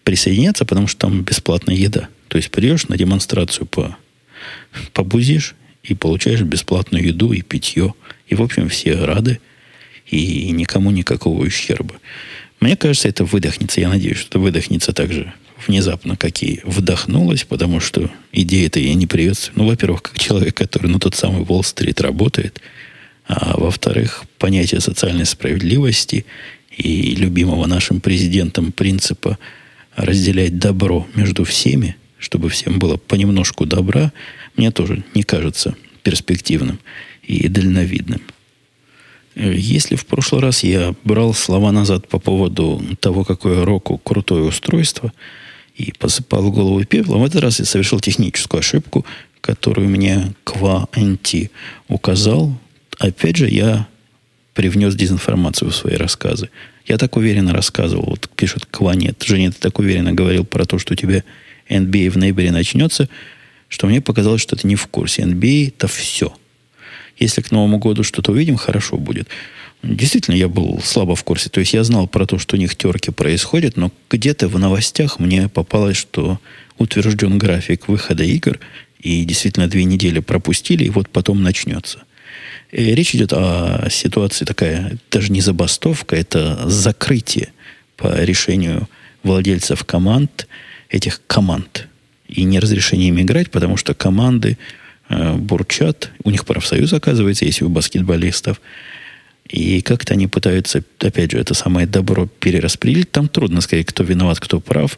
присоединяться, 0.03 0.65
потому 0.65 0.87
что 0.87 0.99
там 0.99 1.21
бесплатная 1.21 1.75
еда. 1.75 2.09
То 2.29 2.37
есть 2.37 2.51
придешь 2.51 2.87
на 2.87 2.97
демонстрацию 2.97 3.65
по, 3.65 3.97
побузишь 4.93 5.55
и 5.83 5.93
получаешь 5.93 6.41
бесплатную 6.41 7.05
еду 7.05 7.33
и 7.33 7.41
питье. 7.41 7.93
И, 8.27 8.35
в 8.35 8.41
общем, 8.41 8.69
все 8.69 8.95
рады, 9.03 9.39
и 10.05 10.51
никому 10.51 10.91
никакого 10.91 11.41
ущерба. 11.41 11.95
Мне 12.59 12.75
кажется, 12.75 13.07
это 13.07 13.23
выдохнется. 13.25 13.81
Я 13.81 13.89
надеюсь, 13.89 14.17
что 14.17 14.29
это 14.29 14.39
выдохнется 14.39 14.93
так 14.93 15.11
же 15.11 15.33
внезапно, 15.65 16.15
как 16.15 16.43
и 16.43 16.61
вдохнулось, 16.63 17.43
потому 17.43 17.79
что 17.79 18.09
идея-то 18.31 18.79
я 18.79 18.93
не 18.93 19.07
приветствую. 19.07 19.59
Ну, 19.59 19.67
во-первых, 19.67 20.03
как 20.03 20.19
человек, 20.19 20.55
который 20.55 20.87
на 20.87 20.99
тот 20.99 21.15
самый 21.15 21.43
Уолл-стрит 21.43 22.01
работает, 22.01 22.61
а 23.27 23.57
во-вторых, 23.57 24.23
понятие 24.37 24.81
социальной 24.81 25.25
справедливости 25.25 26.25
и 26.75 27.15
любимого 27.15 27.65
нашим 27.65 28.01
президентом 28.01 28.71
принципа– 28.71 29.37
разделять 29.97 30.59
добро 30.59 31.07
между 31.15 31.43
всеми, 31.43 31.97
чтобы 32.19 32.49
всем 32.49 32.79
было 32.79 32.95
понемножку 32.95 33.65
добра, 33.65 34.13
мне 34.55 34.71
тоже 34.71 35.03
не 35.13 35.23
кажется 35.23 35.75
перспективным 36.03 36.79
и 37.23 37.49
дальновидным. 37.49 38.21
Если 39.35 39.95
в 39.95 40.05
прошлый 40.05 40.41
раз 40.41 40.63
я 40.63 40.95
брал 41.03 41.33
слова 41.33 41.71
назад 41.71 42.07
по 42.07 42.19
поводу 42.19 42.81
того, 42.99 43.23
какое 43.23 43.65
Року 43.65 43.97
крутое 43.97 44.43
устройство, 44.43 45.11
и 45.77 45.93
посыпал 45.93 46.51
голову 46.51 46.83
пеплом, 46.85 47.21
в 47.21 47.25
этот 47.25 47.41
раз 47.41 47.59
я 47.59 47.65
совершил 47.65 47.99
техническую 47.99 48.59
ошибку, 48.59 49.05
которую 49.41 49.89
мне 49.89 50.33
Ква 50.43 50.87
NT 50.93 51.51
указал. 51.87 52.57
Опять 52.97 53.37
же, 53.37 53.47
я 53.47 53.87
привнес 54.53 54.95
дезинформацию 54.95 55.69
в 55.69 55.75
свои 55.75 55.95
рассказы. 55.95 56.49
Я 56.87 56.97
так 56.97 57.15
уверенно 57.15 57.53
рассказывал, 57.53 58.05
вот 58.07 58.29
пишет 58.35 58.65
Кванет. 58.65 59.21
Женя, 59.23 59.51
ты 59.51 59.59
так 59.59 59.77
уверенно 59.77 60.13
говорил 60.13 60.45
про 60.45 60.65
то, 60.65 60.79
что 60.79 60.93
у 60.93 60.95
тебя 60.95 61.23
NBA 61.69 62.09
в 62.09 62.17
ноябре 62.17 62.51
начнется, 62.51 63.07
что 63.67 63.85
мне 63.87 64.01
показалось, 64.01 64.41
что 64.41 64.55
ты 64.55 64.67
не 64.67 64.75
в 64.75 64.87
курсе. 64.87 65.23
NBA 65.23 65.67
это 65.67 65.87
все. 65.87 66.33
Если 67.17 67.41
к 67.41 67.51
Новому 67.51 67.77
году 67.77 68.03
что-то 68.03 68.31
увидим, 68.31 68.55
хорошо 68.55 68.97
будет. 68.97 69.27
Действительно, 69.83 70.35
я 70.35 70.47
был 70.47 70.79
слабо 70.83 71.15
в 71.15 71.23
курсе. 71.23 71.49
То 71.49 71.59
есть 71.59 71.73
я 71.73 71.83
знал 71.83 72.07
про 72.07 72.25
то, 72.25 72.39
что 72.39 72.55
у 72.55 72.59
них 72.59 72.75
терки 72.75 73.11
происходят, 73.11 73.77
но 73.77 73.91
где-то 74.09 74.47
в 74.47 74.57
новостях 74.57 75.19
мне 75.19 75.49
попалось, 75.49 75.97
что 75.97 76.39
утвержден 76.77 77.37
график 77.37 77.87
выхода 77.87 78.23
игр, 78.23 78.59
и 78.99 79.23
действительно 79.23 79.67
две 79.67 79.83
недели 79.83 80.19
пропустили, 80.19 80.85
и 80.85 80.89
вот 80.89 81.09
потом 81.09 81.43
начнется. 81.43 82.03
И 82.71 82.83
речь 82.95 83.15
идет 83.15 83.31
о 83.33 83.87
ситуации 83.89 84.45
такая, 84.45 84.97
даже 85.11 85.31
не 85.31 85.41
забастовка, 85.41 86.15
это 86.15 86.67
закрытие 86.69 87.49
по 87.95 88.21
решению 88.23 88.89
владельцев 89.23 89.83
команд, 89.85 90.47
этих 90.89 91.21
команд. 91.27 91.87
И 92.27 92.43
не 92.43 92.59
разрешение 92.59 93.09
им 93.09 93.21
играть, 93.21 93.51
потому 93.51 93.77
что 93.77 93.93
команды 93.93 94.57
э, 95.09 95.33
бурчат. 95.35 96.11
У 96.23 96.29
них 96.29 96.45
профсоюз, 96.45 96.91
оказывается, 96.93 97.45
есть 97.45 97.61
у 97.61 97.69
баскетболистов. 97.69 98.59
И 99.49 99.81
как-то 99.81 100.13
они 100.13 100.27
пытаются, 100.27 100.83
опять 100.99 101.31
же, 101.31 101.37
это 101.37 101.53
самое 101.53 101.87
добро 101.87 102.27
перераспределить. 102.39 103.11
Там 103.11 103.27
трудно 103.27 103.61
сказать, 103.61 103.85
кто 103.85 104.03
виноват, 104.03 104.39
кто 104.39 104.59
прав. 104.59 104.97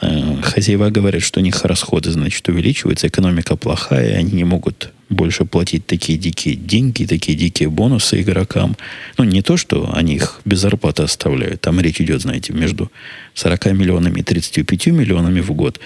Э, 0.00 0.40
хозяева 0.42 0.90
говорят, 0.90 1.22
что 1.22 1.40
у 1.40 1.42
них 1.42 1.64
расходы, 1.64 2.10
значит, 2.10 2.48
увеличиваются, 2.48 3.08
экономика 3.08 3.56
плохая, 3.56 4.16
они 4.16 4.32
не 4.32 4.44
могут 4.44 4.92
больше 5.08 5.44
платить 5.44 5.86
такие 5.86 6.18
дикие 6.18 6.56
деньги, 6.56 7.04
такие 7.04 7.36
дикие 7.36 7.68
бонусы 7.68 8.20
игрокам. 8.20 8.76
Ну, 9.18 9.24
не 9.24 9.42
то, 9.42 9.56
что 9.56 9.90
они 9.94 10.14
их 10.16 10.40
без 10.44 10.60
зарплаты 10.60 11.02
оставляют. 11.02 11.60
Там 11.60 11.80
речь 11.80 12.00
идет, 12.00 12.22
знаете, 12.22 12.52
между 12.52 12.90
40 13.34 13.66
миллионами 13.72 14.20
и 14.20 14.22
35 14.22 14.86
миллионами 14.88 15.40
в 15.40 15.52
год. 15.52 15.80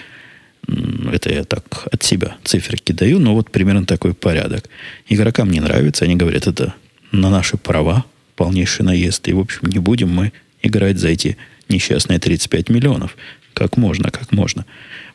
Это 1.12 1.32
я 1.32 1.44
так 1.44 1.86
от 1.92 2.02
себя 2.02 2.36
циферки 2.44 2.92
даю, 2.92 3.18
но 3.18 3.34
вот 3.34 3.50
примерно 3.50 3.86
такой 3.86 4.14
порядок. 4.14 4.68
Игрокам 5.08 5.50
не 5.50 5.60
нравится, 5.60 6.04
они 6.04 6.16
говорят, 6.16 6.46
это 6.46 6.74
на 7.20 7.30
наши 7.30 7.56
права 7.56 8.04
полнейший 8.36 8.84
наезд. 8.84 9.26
И, 9.28 9.32
в 9.32 9.40
общем, 9.40 9.68
не 9.68 9.78
будем 9.78 10.10
мы 10.10 10.32
играть 10.62 10.98
за 10.98 11.08
эти 11.08 11.36
несчастные 11.68 12.18
35 12.18 12.68
миллионов. 12.68 13.16
Как 13.54 13.76
можно, 13.76 14.10
как 14.10 14.32
можно. 14.32 14.66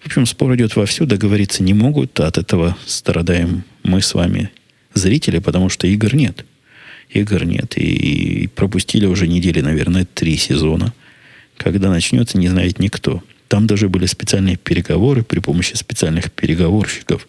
В 0.02 0.08
общем, 0.08 0.26
спор 0.26 0.56
идет 0.56 0.76
вовсю, 0.76 1.06
договориться 1.06 1.64
не 1.64 1.74
могут, 1.74 2.20
от 2.20 2.38
этого 2.38 2.76
страдаем 2.88 3.64
мы 3.84 4.02
с 4.02 4.14
вами, 4.16 4.49
зрители, 4.93 5.38
потому 5.38 5.70
что 5.70 5.88
игр 5.88 6.16
нет. 6.16 6.45
Игр 7.10 7.45
нет. 7.45 7.78
И, 7.78 8.43
и 8.43 8.47
пропустили 8.47 9.06
уже 9.06 9.28
недели, 9.28 9.62
наверное, 9.62 10.06
три 10.06 10.38
сезона. 10.38 10.93
Когда 11.58 11.89
начнется, 11.89 12.38
не 12.38 12.47
знает 12.47 12.80
никто. 12.80 13.22
Там 13.47 13.68
даже 13.68 13.89
были 13.89 14.08
специальные 14.08 14.56
переговоры 14.56 15.24
при 15.24 15.39
помощи 15.39 15.76
специальных 15.76 16.32
переговорщиков 16.32 17.28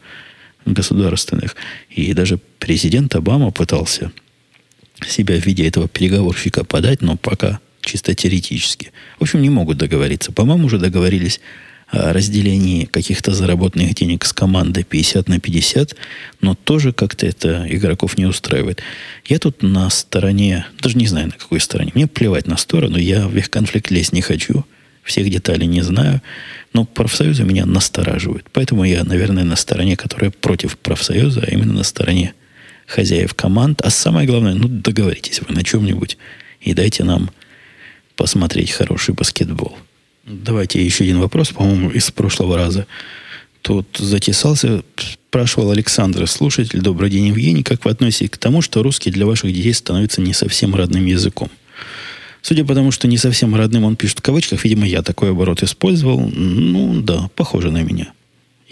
государственных. 0.65 1.57
И 1.91 2.15
даже 2.15 2.39
президент 2.59 3.15
Обама 3.15 3.51
пытался 3.51 4.13
себя 5.07 5.41
в 5.41 5.47
виде 5.47 5.67
этого 5.67 5.89
переговорщика 5.89 6.65
подать, 6.65 7.03
но 7.03 7.17
пока 7.17 7.61
чисто 7.81 8.15
теоретически. 8.15 8.93
В 9.19 9.23
общем, 9.23 9.43
не 9.43 9.51
могут 9.51 9.79
договориться. 9.79 10.33
По-моему, 10.33 10.67
уже 10.67 10.79
договорились 10.79 11.41
о 11.89 12.13
разделении 12.13 12.87
каких-то 12.87 13.35
заработанных 13.35 13.95
денег 13.95 14.25
с 14.25 14.33
командой 14.33 14.83
50 14.83 15.29
на 15.29 15.39
50, 15.39 15.95
но 16.41 16.55
тоже 16.55 16.93
как-то 16.93 17.27
это 17.27 17.67
игроков 17.69 18.17
не 18.17 18.25
устраивает. 18.25 18.83
Я 19.27 19.39
тут 19.39 19.63
на 19.63 19.91
стороне, 19.91 20.67
даже 20.81 20.97
не 20.97 21.07
знаю 21.07 21.27
на 21.27 21.33
какой 21.33 21.61
стороне, 21.61 21.93
мне 21.95 22.07
плевать 22.07 22.47
на 22.47 22.57
сторону, 22.57 22.97
я 22.97 23.29
в 23.29 23.37
их 23.37 23.51
конфликт 23.51 23.91
лезть 23.91 24.13
не 24.13 24.23
хочу, 24.23 24.65
всех 25.03 25.29
деталей 25.29 25.67
не 25.67 25.83
знаю, 25.83 26.23
но 26.73 26.87
профсоюзы 26.87 27.45
меня 27.45 27.67
настораживают. 27.67 28.47
Поэтому 28.53 28.85
я, 28.85 29.05
наверное, 29.05 29.45
на 29.45 29.57
стороне, 29.57 29.97
которая 29.97 30.31
против 30.31 30.79
профсоюза, 30.79 31.45
а 31.47 31.51
именно 31.51 31.75
на 31.75 31.83
стороне 31.83 32.33
хозяев 32.93 33.35
команд. 33.35 33.81
А 33.83 33.91
самое 33.91 34.27
главное, 34.27 34.55
ну 34.55 34.69
договоритесь 34.69 35.41
вы 35.41 35.55
на 35.55 35.65
чем-нибудь 35.65 36.19
и 36.61 36.75
дайте 36.75 37.05
нам 37.05 37.31
посмотреть 38.17 38.71
хороший 38.71 39.15
баскетбол. 39.15 39.77
Давайте 40.25 40.85
еще 40.85 41.05
один 41.05 41.19
вопрос, 41.19 41.49
по-моему, 41.49 41.91
из 41.91 42.11
прошлого 42.11 42.57
раза 42.57 42.87
Тут 43.63 43.97
затесался, 43.97 44.83
спрашивал 44.97 45.71
Александр, 45.71 46.27
слушатель, 46.27 46.81
добрый 46.81 47.11
день, 47.11 47.29
Евгений, 47.29 47.63
как 47.63 47.85
вы 47.85 47.93
относитесь 47.93 48.31
к 48.31 48.37
тому, 48.37 48.61
что 48.61 48.83
русский 48.83 49.13
для 49.13 49.25
ваших 49.25 49.53
детей 49.53 49.73
становится 49.73 50.21
не 50.21 50.33
совсем 50.33 50.75
родным 50.75 51.07
языком? 51.07 51.49
Судя 52.43 52.65
по 52.65 52.75
тому, 52.75 52.91
что 52.91 53.07
не 53.07 53.19
совсем 53.19 53.55
родным 53.55 53.85
он 53.85 53.95
пишет 53.95 54.19
в 54.19 54.23
кавычках, 54.23 54.65
видимо, 54.65 54.85
я 54.85 55.03
такой 55.03 55.31
оборот 55.31 55.63
использовал. 55.63 56.21
Ну, 56.29 57.01
да, 57.03 57.31
похоже 57.37 57.71
на 57.71 57.83
меня. 57.83 58.13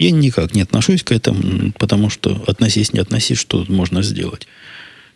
Я 0.01 0.09
никак 0.09 0.55
не 0.55 0.61
отношусь 0.61 1.03
к 1.03 1.11
этому, 1.11 1.73
потому 1.73 2.09
что 2.09 2.43
относись, 2.47 2.91
не 2.91 2.99
относись, 2.99 3.37
что 3.37 3.63
можно 3.67 4.01
сделать. 4.01 4.47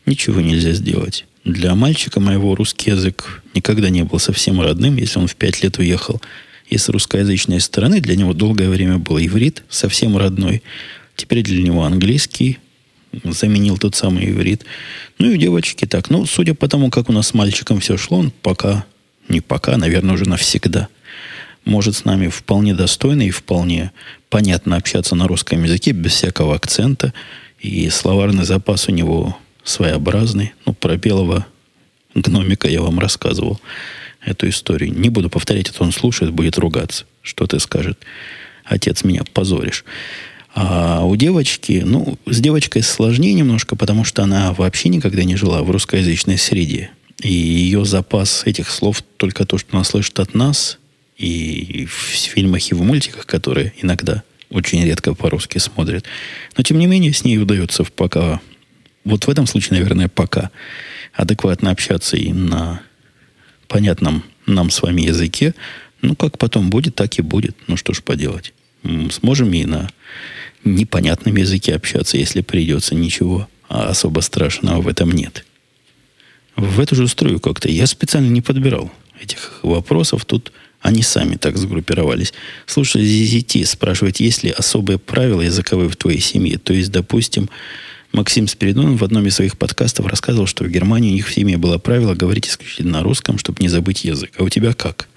Ничего 0.05 0.41
нельзя 0.41 0.73
сделать. 0.73 1.25
Для 1.43 1.73
мальчика 1.73 2.19
моего 2.19 2.53
русский 2.53 2.91
язык 2.91 3.41
никогда 3.55 3.89
не 3.89 4.03
был 4.03 4.19
совсем 4.19 4.61
родным. 4.61 4.97
Если 4.97 5.17
он 5.17 5.25
в 5.25 5.35
пять 5.37 5.63
лет 5.63 5.79
уехал 5.79 6.21
из 6.69 6.87
русскоязычной 6.87 7.61
страны, 7.61 7.99
для 7.99 8.15
него 8.15 8.33
долгое 8.33 8.69
время 8.69 8.99
был 8.99 9.17
иврит, 9.17 9.63
совсем 9.69 10.17
родной. 10.17 10.61
Теперь 11.15 11.41
для 11.41 11.63
него 11.63 11.83
английский, 11.83 12.59
заменил 13.23 13.79
тот 13.79 13.95
самый 13.95 14.29
иврит. 14.29 14.65
Ну 15.17 15.31
и 15.31 15.33
у 15.33 15.37
девочки 15.37 15.85
так. 15.85 16.11
Ну, 16.11 16.27
судя 16.27 16.53
по 16.53 16.67
тому, 16.67 16.91
как 16.91 17.09
у 17.09 17.11
нас 17.11 17.29
с 17.29 17.33
мальчиком 17.33 17.79
все 17.79 17.97
шло, 17.97 18.19
он 18.19 18.29
пока, 18.29 18.85
не 19.29 19.41
пока, 19.41 19.77
наверное, 19.77 20.13
уже 20.13 20.29
навсегда 20.29 20.89
может 21.65 21.95
с 21.95 22.05
нами 22.05 22.27
вполне 22.27 22.73
достойно 22.73 23.23
и 23.23 23.31
вполне 23.31 23.91
понятно 24.35 24.75
общаться 24.75 25.15
на 25.15 25.29
русском 25.29 25.63
языке 25.63 25.91
без 25.91 26.11
всякого 26.11 26.55
акцента. 26.55 27.13
И 27.57 27.89
словарный 27.89 28.43
запас 28.43 28.89
у 28.89 28.91
него 28.91 29.37
своеобразный. 29.63 30.53
Ну, 30.65 30.73
про 30.73 30.97
белого 30.97 31.45
гномика 32.15 32.67
я 32.67 32.81
вам 32.81 32.99
рассказывал 32.99 33.61
эту 34.19 34.49
историю. 34.49 34.93
Не 34.93 35.07
буду 35.07 35.29
повторять, 35.29 35.69
это 35.69 35.81
он 35.81 35.93
слушает, 35.93 36.33
будет 36.33 36.57
ругаться. 36.57 37.05
Что 37.21 37.47
ты 37.47 37.61
скажет? 37.61 37.97
Отец, 38.65 39.05
меня 39.05 39.23
позоришь. 39.23 39.85
А 40.53 41.05
у 41.05 41.15
девочки, 41.15 41.83
ну, 41.85 42.19
с 42.25 42.41
девочкой 42.41 42.83
сложнее 42.83 43.31
немножко, 43.35 43.77
потому 43.77 44.03
что 44.03 44.21
она 44.21 44.51
вообще 44.51 44.89
никогда 44.89 45.23
не 45.23 45.37
жила 45.37 45.63
в 45.63 45.71
русскоязычной 45.71 46.37
среде. 46.37 46.89
И 47.21 47.31
ее 47.31 47.85
запас 47.85 48.43
этих 48.43 48.69
слов 48.69 49.01
только 49.15 49.45
то, 49.45 49.57
что 49.57 49.77
она 49.77 49.85
слышит 49.85 50.19
от 50.19 50.33
нас, 50.33 50.77
и 51.17 51.85
в 51.85 51.91
фильмах, 51.91 52.71
и 52.71 52.75
в 52.75 52.81
мультиках, 52.81 53.25
которые 53.25 53.73
иногда 53.77 54.23
очень 54.49 54.83
редко 54.83 55.13
по-русски 55.13 55.57
смотрят. 55.57 56.05
Но, 56.57 56.63
тем 56.63 56.77
не 56.79 56.87
менее, 56.87 57.13
с 57.13 57.23
ней 57.23 57.37
удается 57.37 57.83
пока, 57.83 58.41
вот 59.03 59.25
в 59.25 59.29
этом 59.29 59.47
случае, 59.47 59.79
наверное, 59.79 60.07
пока 60.07 60.51
адекватно 61.13 61.71
общаться 61.71 62.17
и 62.17 62.33
на 62.33 62.81
понятном 63.67 64.23
нам 64.45 64.69
с 64.69 64.81
вами 64.81 65.01
языке. 65.01 65.55
Ну, 66.01 66.15
как 66.15 66.37
потом 66.37 66.69
будет, 66.69 66.95
так 66.95 67.17
и 67.17 67.21
будет. 67.21 67.55
Ну, 67.67 67.77
что 67.77 67.93
ж 67.93 68.03
поделать. 68.03 68.53
Сможем 69.09 69.51
и 69.53 69.65
на 69.65 69.89
непонятном 70.63 71.35
языке 71.35 71.75
общаться, 71.75 72.17
если 72.17 72.41
придется. 72.41 72.93
Ничего 72.93 73.47
особо 73.67 74.19
страшного 74.19 74.81
в 74.81 74.87
этом 74.87 75.11
нет. 75.11 75.45
В 76.55 76.79
эту 76.79 76.95
же 76.95 77.07
струю 77.07 77.39
как-то 77.39 77.69
я 77.69 77.87
специально 77.87 78.29
не 78.29 78.41
подбирал 78.41 78.91
этих 79.19 79.59
вопросов. 79.63 80.25
Тут 80.25 80.51
они 80.85 81.01
сами 81.01 81.35
так 81.35 81.57
сгруппировались. 81.57 82.31
Слушай, 82.67 83.01
ZZT 83.01 83.65
спрашивает, 83.65 84.19
есть 84.19 84.43
ли 84.43 84.51
особые 84.51 84.99
правила 84.99 85.41
языковые 85.41 85.89
в 85.89 85.95
твоей 85.95 86.19
семье? 86.19 86.59
То 86.59 86.73
есть, 86.73 86.91
допустим, 86.91 87.49
Максим 88.11 88.47
Спиридонов 88.47 89.01
в 89.01 89.03
одном 89.03 89.25
из 89.25 89.33
своих 89.33 89.57
подкастов 89.57 90.05
рассказывал, 90.05 90.45
что 90.45 90.63
в 90.63 90.69
Германии 90.69 91.09
у 91.09 91.13
них 91.15 91.27
в 91.27 91.33
семье 91.33 91.57
было 91.57 91.79
правило 91.79 92.13
говорить 92.13 92.47
исключительно 92.47 92.99
на 92.99 93.03
русском, 93.03 93.39
чтобы 93.39 93.63
не 93.63 93.67
забыть 93.67 94.05
язык. 94.05 94.29
А 94.37 94.43
у 94.43 94.49
тебя 94.49 94.73
как? 94.73 95.09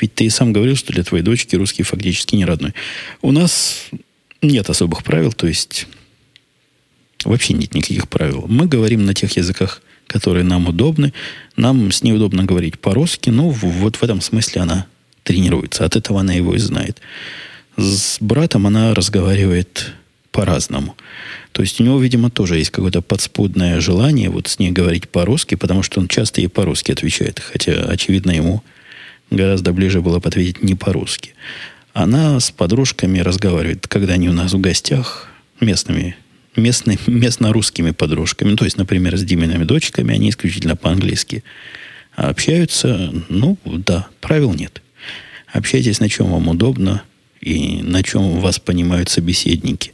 Ведь 0.00 0.14
ты 0.14 0.26
и 0.26 0.30
сам 0.30 0.52
говорил, 0.52 0.76
что 0.76 0.92
для 0.92 1.02
твоей 1.02 1.24
дочки 1.24 1.56
русский 1.56 1.82
фактически 1.82 2.36
не 2.36 2.44
родной. 2.44 2.72
У 3.20 3.32
нас 3.32 3.88
нет 4.42 4.70
особых 4.70 5.02
правил, 5.02 5.32
то 5.32 5.48
есть 5.48 5.88
вообще 7.24 7.54
нет 7.54 7.74
никаких 7.74 8.08
правил. 8.08 8.44
Мы 8.48 8.66
говорим 8.68 9.04
на 9.04 9.12
тех 9.12 9.36
языках, 9.36 9.82
которые 10.06 10.44
нам 10.44 10.68
удобны. 10.68 11.12
Нам 11.56 11.90
с 11.90 12.04
ней 12.04 12.12
удобно 12.12 12.44
говорить 12.44 12.78
по-русски, 12.78 13.30
но 13.30 13.50
вот 13.50 13.96
в 13.96 14.04
этом 14.04 14.20
смысле 14.20 14.62
она 14.62 14.86
тренируется. 15.26 15.84
От 15.84 15.96
этого 15.96 16.20
она 16.20 16.32
его 16.32 16.54
и 16.54 16.58
знает. 16.58 17.00
С 17.76 18.18
братом 18.20 18.66
она 18.66 18.94
разговаривает 18.94 19.92
по-разному. 20.30 20.96
То 21.52 21.62
есть 21.62 21.80
у 21.80 21.84
него, 21.84 21.98
видимо, 21.98 22.30
тоже 22.30 22.58
есть 22.58 22.70
какое-то 22.70 23.02
подспудное 23.02 23.80
желание 23.80 24.30
вот 24.30 24.46
с 24.46 24.58
ней 24.58 24.70
говорить 24.70 25.08
по-русски, 25.08 25.56
потому 25.56 25.82
что 25.82 26.00
он 26.00 26.08
часто 26.08 26.40
ей 26.40 26.48
по-русски 26.48 26.92
отвечает. 26.92 27.40
Хотя, 27.40 27.72
очевидно, 27.72 28.30
ему 28.30 28.62
гораздо 29.30 29.72
ближе 29.72 30.00
было 30.00 30.20
бы 30.20 30.28
ответить 30.28 30.62
не 30.62 30.74
по-русски. 30.74 31.34
Она 31.92 32.38
с 32.38 32.50
подружками 32.50 33.18
разговаривает, 33.18 33.88
когда 33.88 34.14
они 34.14 34.28
у 34.28 34.32
нас 34.32 34.52
в 34.52 34.60
гостях, 34.60 35.28
местными, 35.60 36.16
местными, 36.54 36.98
местно-русскими 37.06 37.90
подружками. 37.90 38.50
Ну, 38.50 38.56
то 38.56 38.64
есть, 38.64 38.76
например, 38.76 39.16
с 39.16 39.22
Димиными 39.22 39.64
дочками, 39.64 40.14
они 40.14 40.30
исключительно 40.30 40.76
по-английски 40.76 41.42
общаются. 42.14 43.12
Ну, 43.28 43.58
да, 43.64 44.06
правил 44.20 44.52
нет. 44.54 44.82
Общайтесь 45.56 46.00
на 46.00 46.08
чем 46.10 46.30
вам 46.32 46.48
удобно 46.48 47.02
и 47.40 47.80
на 47.82 48.02
чем 48.02 48.40
вас 48.40 48.58
понимают 48.58 49.08
собеседники. 49.08 49.92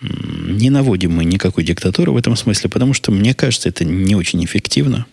Не 0.00 0.70
наводим 0.70 1.12
мы 1.12 1.24
никакой 1.24 1.62
диктатуры 1.62 2.10
в 2.10 2.16
этом 2.16 2.34
смысле, 2.34 2.68
потому 2.68 2.92
что, 2.92 3.12
мне 3.12 3.32
кажется, 3.32 3.68
это 3.68 3.84
не 3.84 4.16
очень 4.16 4.44
эффективно. 4.44 5.06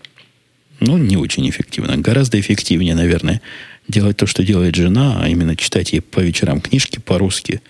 Ну, 0.79 0.97
не 0.97 1.17
очень 1.17 1.47
эффективно. 1.47 1.97
Гораздо 1.97 2.39
эффективнее, 2.39 2.95
наверное, 2.95 3.41
делать 3.87 4.17
то, 4.17 4.25
что 4.25 4.43
делает 4.43 4.75
жена, 4.75 5.19
а 5.21 5.29
именно 5.29 5.55
читать 5.55 5.93
ей 5.93 6.01
по 6.01 6.19
вечерам 6.19 6.59
книжки 6.59 6.97
по-русски. 6.99 7.61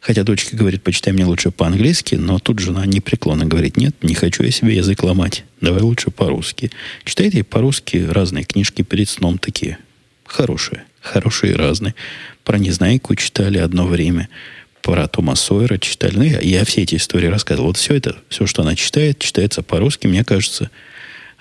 Хотя 0.00 0.24
дочка 0.24 0.54
говорит, 0.54 0.82
почитай 0.82 1.14
мне 1.14 1.24
лучше 1.24 1.50
по-английски, 1.50 2.16
но 2.16 2.40
тут 2.40 2.58
жена 2.58 2.84
непреклонно 2.84 3.46
говорит, 3.46 3.78
нет, 3.78 3.96
не 4.02 4.14
хочу 4.14 4.42
я 4.42 4.50
себе 4.50 4.76
язык 4.76 5.02
ломать, 5.02 5.44
давай 5.62 5.80
лучше 5.80 6.10
по-русски. 6.10 6.70
Читает 7.04 7.32
ей 7.32 7.42
по-русски 7.42 8.06
разные 8.08 8.44
книжки 8.44 8.82
перед 8.82 9.08
сном 9.08 9.38
такие 9.38 9.78
хорошие, 10.32 10.84
хорошие 11.00 11.52
и 11.52 11.56
разные. 11.56 11.94
Про 12.44 12.58
Незнайку 12.58 13.14
читали 13.14 13.58
одно 13.58 13.86
время, 13.86 14.28
про 14.82 15.06
Тома 15.06 15.36
Сойера 15.36 15.78
читали. 15.78 16.16
Ну, 16.16 16.22
я, 16.22 16.40
я 16.40 16.64
все 16.64 16.82
эти 16.82 16.96
истории 16.96 17.28
рассказывал. 17.28 17.68
Вот 17.68 17.76
все 17.76 17.94
это, 17.94 18.16
все, 18.28 18.46
что 18.46 18.62
она 18.62 18.74
читает, 18.74 19.18
читается 19.18 19.62
по-русски, 19.62 20.06
мне 20.06 20.24
кажется, 20.24 20.70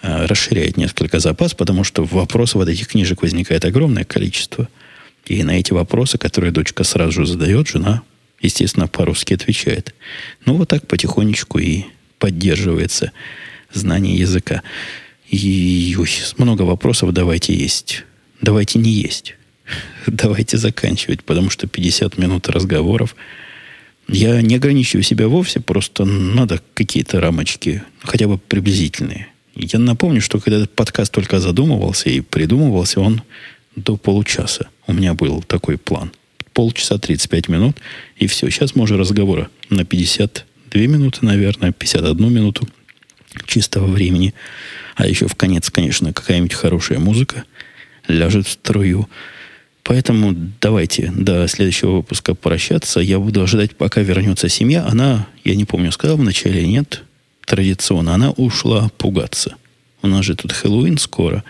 Э, 0.02 0.26
расширяет 0.26 0.78
несколько 0.78 1.20
запас, 1.20 1.54
потому 1.54 1.84
что 1.84 2.04
вопросов 2.04 2.62
от 2.62 2.70
этих 2.70 2.88
книжек 2.88 3.22
возникает 3.22 3.66
огромное 3.66 4.04
количество. 4.04 4.68
И 5.28 5.44
на 5.44 5.52
эти 5.52 5.74
вопросы, 5.74 6.18
которые 6.18 6.52
дочка 6.52 6.84
сразу 6.84 7.12
же 7.12 7.28
задает, 7.28 7.68
жена, 7.68 8.02
естественно, 8.42 8.88
по-русски 8.88 9.36
отвечает. 9.36 9.94
Ну, 10.46 10.56
вот 10.56 10.70
так 10.70 10.88
потихонечку 10.88 11.60
и 11.60 11.86
поддерживается 12.18 13.12
знание 13.72 14.16
языка. 14.16 14.64
И 15.30 15.96
ой, 16.00 16.10
много 16.38 16.64
вопросов 16.64 17.14
давайте 17.14 17.54
есть. 17.54 18.04
Давайте 18.42 18.80
не 18.80 18.92
есть. 18.92 19.36
Давайте 20.08 20.58
заканчивать, 20.58 21.24
потому 21.24 21.50
что 21.50 21.68
50 21.68 22.18
минут 22.18 22.50
разговоров. 22.50 23.16
Я 24.08 24.42
не 24.42 24.56
ограничиваю 24.56 25.04
себя 25.04 25.28
вовсе, 25.28 25.60
просто 25.60 26.06
надо 26.06 26.62
какие-то 26.74 27.22
рамочки, 27.22 27.84
хотя 28.02 28.28
бы 28.28 28.38
приблизительные. 28.38 29.28
Я 29.56 29.80
напомню, 29.80 30.22
что 30.22 30.39
когда 30.39 30.58
этот 30.58 30.76
подкаст 30.76 31.14
только 31.14 31.39
задумывался 31.39 32.10
и 32.10 32.22
придумывался, 32.22 33.00
он 33.00 33.22
до 33.76 33.98
получаса. 33.98 34.70
У 34.88 34.94
меня 34.94 35.14
был 35.14 35.42
такой 35.44 35.78
план. 35.78 36.12
Полчаса 36.54 36.98
35 36.98 37.48
минут, 37.48 37.78
и 38.18 38.28
все. 38.28 38.50
Сейчас 38.50 38.76
мы 38.76 38.86
разговора 38.86 39.50
на 39.70 39.86
52 39.86 40.82
минуты, 40.82 41.20
наверное, 41.26 41.72
51 41.72 42.34
минуту 42.34 42.68
чистого 43.46 43.88
времени. 43.88 44.34
А 44.96 45.08
еще 45.08 45.28
в 45.28 45.36
конец, 45.36 45.70
конечно, 45.70 46.12
какая-нибудь 46.12 46.54
хорошая 46.54 47.00
музыка 47.00 47.46
ляжет 48.08 48.47
в 48.47 48.52
струю. 48.52 49.10
Поэтому 49.84 50.36
давайте 50.62 51.12
до 51.16 51.47
следующего 51.47 51.97
выпуска 51.97 52.36
прощаться. 52.36 52.99
Я 52.99 53.20
буду 53.20 53.41
ожидать, 53.41 53.76
пока 53.76 54.02
вернется 54.02 54.47
семья. 54.47 54.86
Она, 54.86 55.28
я 55.43 55.56
не 55.56 55.66
помню, 55.66 55.91
сказал 55.91 56.18
вначале 56.18 56.66
нет, 56.68 57.04
традиционно, 57.45 58.14
она 58.14 58.32
ушла 58.32 58.89
пугаться. 58.97 59.56
У 60.02 60.08
нас 60.08 60.26
же 60.26 60.36
тут 60.36 60.52
Хэллоуин 60.52 60.97
скоро, 60.97 61.43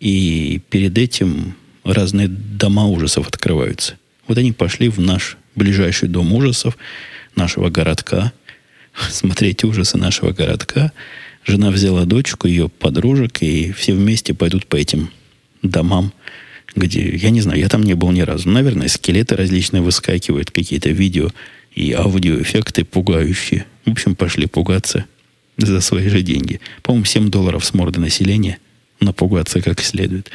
и 0.00 0.60
перед 0.70 0.96
этим 0.96 1.54
разные 1.84 2.28
дома 2.28 2.86
ужасов 2.86 3.28
открываются. 3.28 3.96
Вот 4.28 4.38
они 4.38 4.52
пошли 4.52 4.88
в 4.88 5.00
наш 5.00 5.36
ближайший 5.54 6.08
дом 6.08 6.32
ужасов 6.32 6.76
нашего 7.34 7.70
городка, 7.70 8.32
смотреть 9.10 9.64
ужасы 9.64 9.98
нашего 9.98 10.32
городка. 10.32 10.92
Жена 11.44 11.70
взяла 11.70 12.04
дочку, 12.04 12.46
ее 12.46 12.68
подружек, 12.68 13.42
и 13.42 13.72
все 13.72 13.94
вместе 13.94 14.32
пойдут 14.32 14.66
по 14.66 14.76
этим 14.76 15.10
домам, 15.62 16.12
где, 16.74 17.08
я 17.14 17.30
не 17.30 17.40
знаю, 17.40 17.60
я 17.60 17.68
там 17.68 17.82
не 17.82 17.94
был 17.94 18.10
ни 18.10 18.20
разу. 18.20 18.48
Наверное, 18.48 18.88
скелеты 18.88 19.36
различные 19.36 19.82
выскакивают, 19.82 20.50
какие-то 20.50 20.90
видео 20.90 21.30
и 21.74 21.92
аудиоэффекты 21.92 22.84
пугающие. 22.84 23.66
В 23.84 23.90
общем, 23.90 24.14
пошли 24.14 24.46
пугаться 24.46 25.06
за 25.56 25.80
свои 25.80 26.08
же 26.08 26.22
деньги. 26.22 26.60
По-моему, 26.82 27.04
7 27.04 27.30
долларов 27.30 27.64
с 27.64 27.74
морды 27.74 28.00
населения 28.00 28.58
напугаться 29.00 29.60
как 29.60 29.80
следует. 29.80 30.30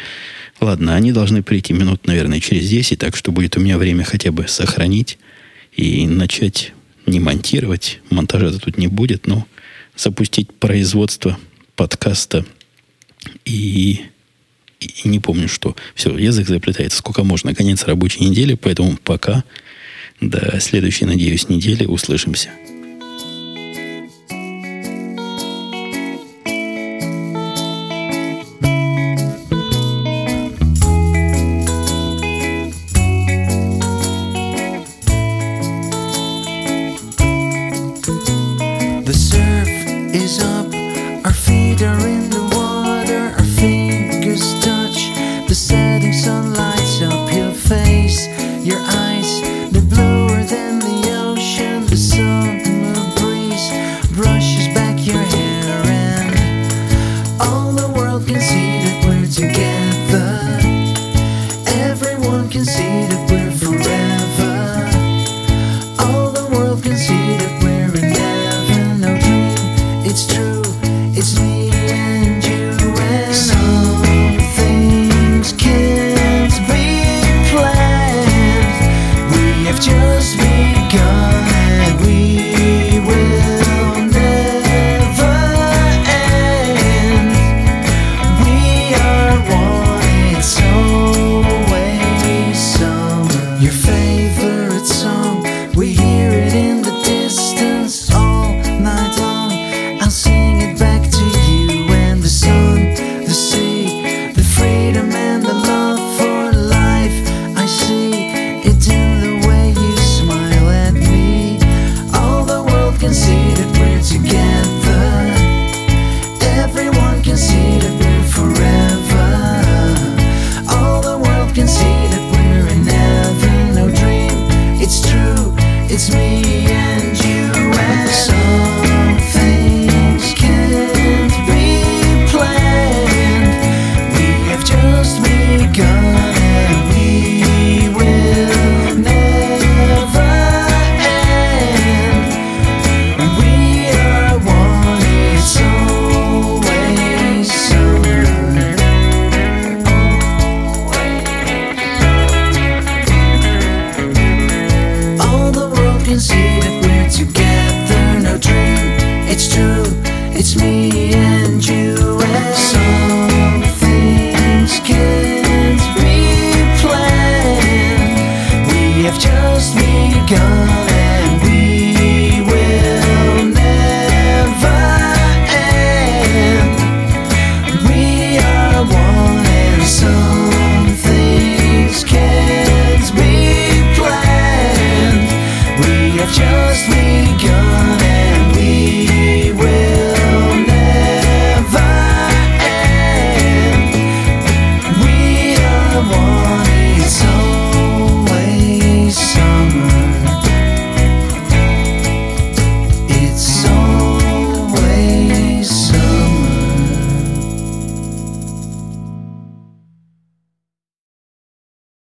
Ладно, 0.59 0.95
они 0.95 1.11
должны 1.11 1.43
прийти 1.43 1.73
минут, 1.73 2.07
наверное, 2.07 2.39
через 2.39 2.69
10, 2.69 2.99
так 2.99 3.15
что 3.15 3.31
будет 3.31 3.57
у 3.57 3.59
меня 3.59 3.77
время 3.77 4.03
хотя 4.03 4.31
бы 4.31 4.47
сохранить 4.47 5.17
и 5.75 6.07
начать 6.07 6.73
не 7.05 7.19
монтировать. 7.19 7.99
Монтажа 8.09 8.51
тут 8.59 8.77
не 8.77 8.87
будет, 8.87 9.27
но 9.27 9.45
запустить 9.95 10.51
производство 10.53 11.37
подкаста 11.75 12.45
и, 13.45 14.01
и, 14.79 15.07
не 15.07 15.19
помню 15.19 15.47
что. 15.47 15.75
Все, 15.95 16.15
язык 16.17 16.47
заплетается. 16.47 16.97
Сколько 16.97 17.23
можно. 17.23 17.55
Конец 17.55 17.83
рабочей 17.85 18.23
недели, 18.23 18.53
поэтому 18.55 18.97
пока. 19.03 19.43
До 20.19 20.59
следующей, 20.59 21.05
надеюсь, 21.05 21.49
недели 21.49 21.85
услышимся. 21.85 22.49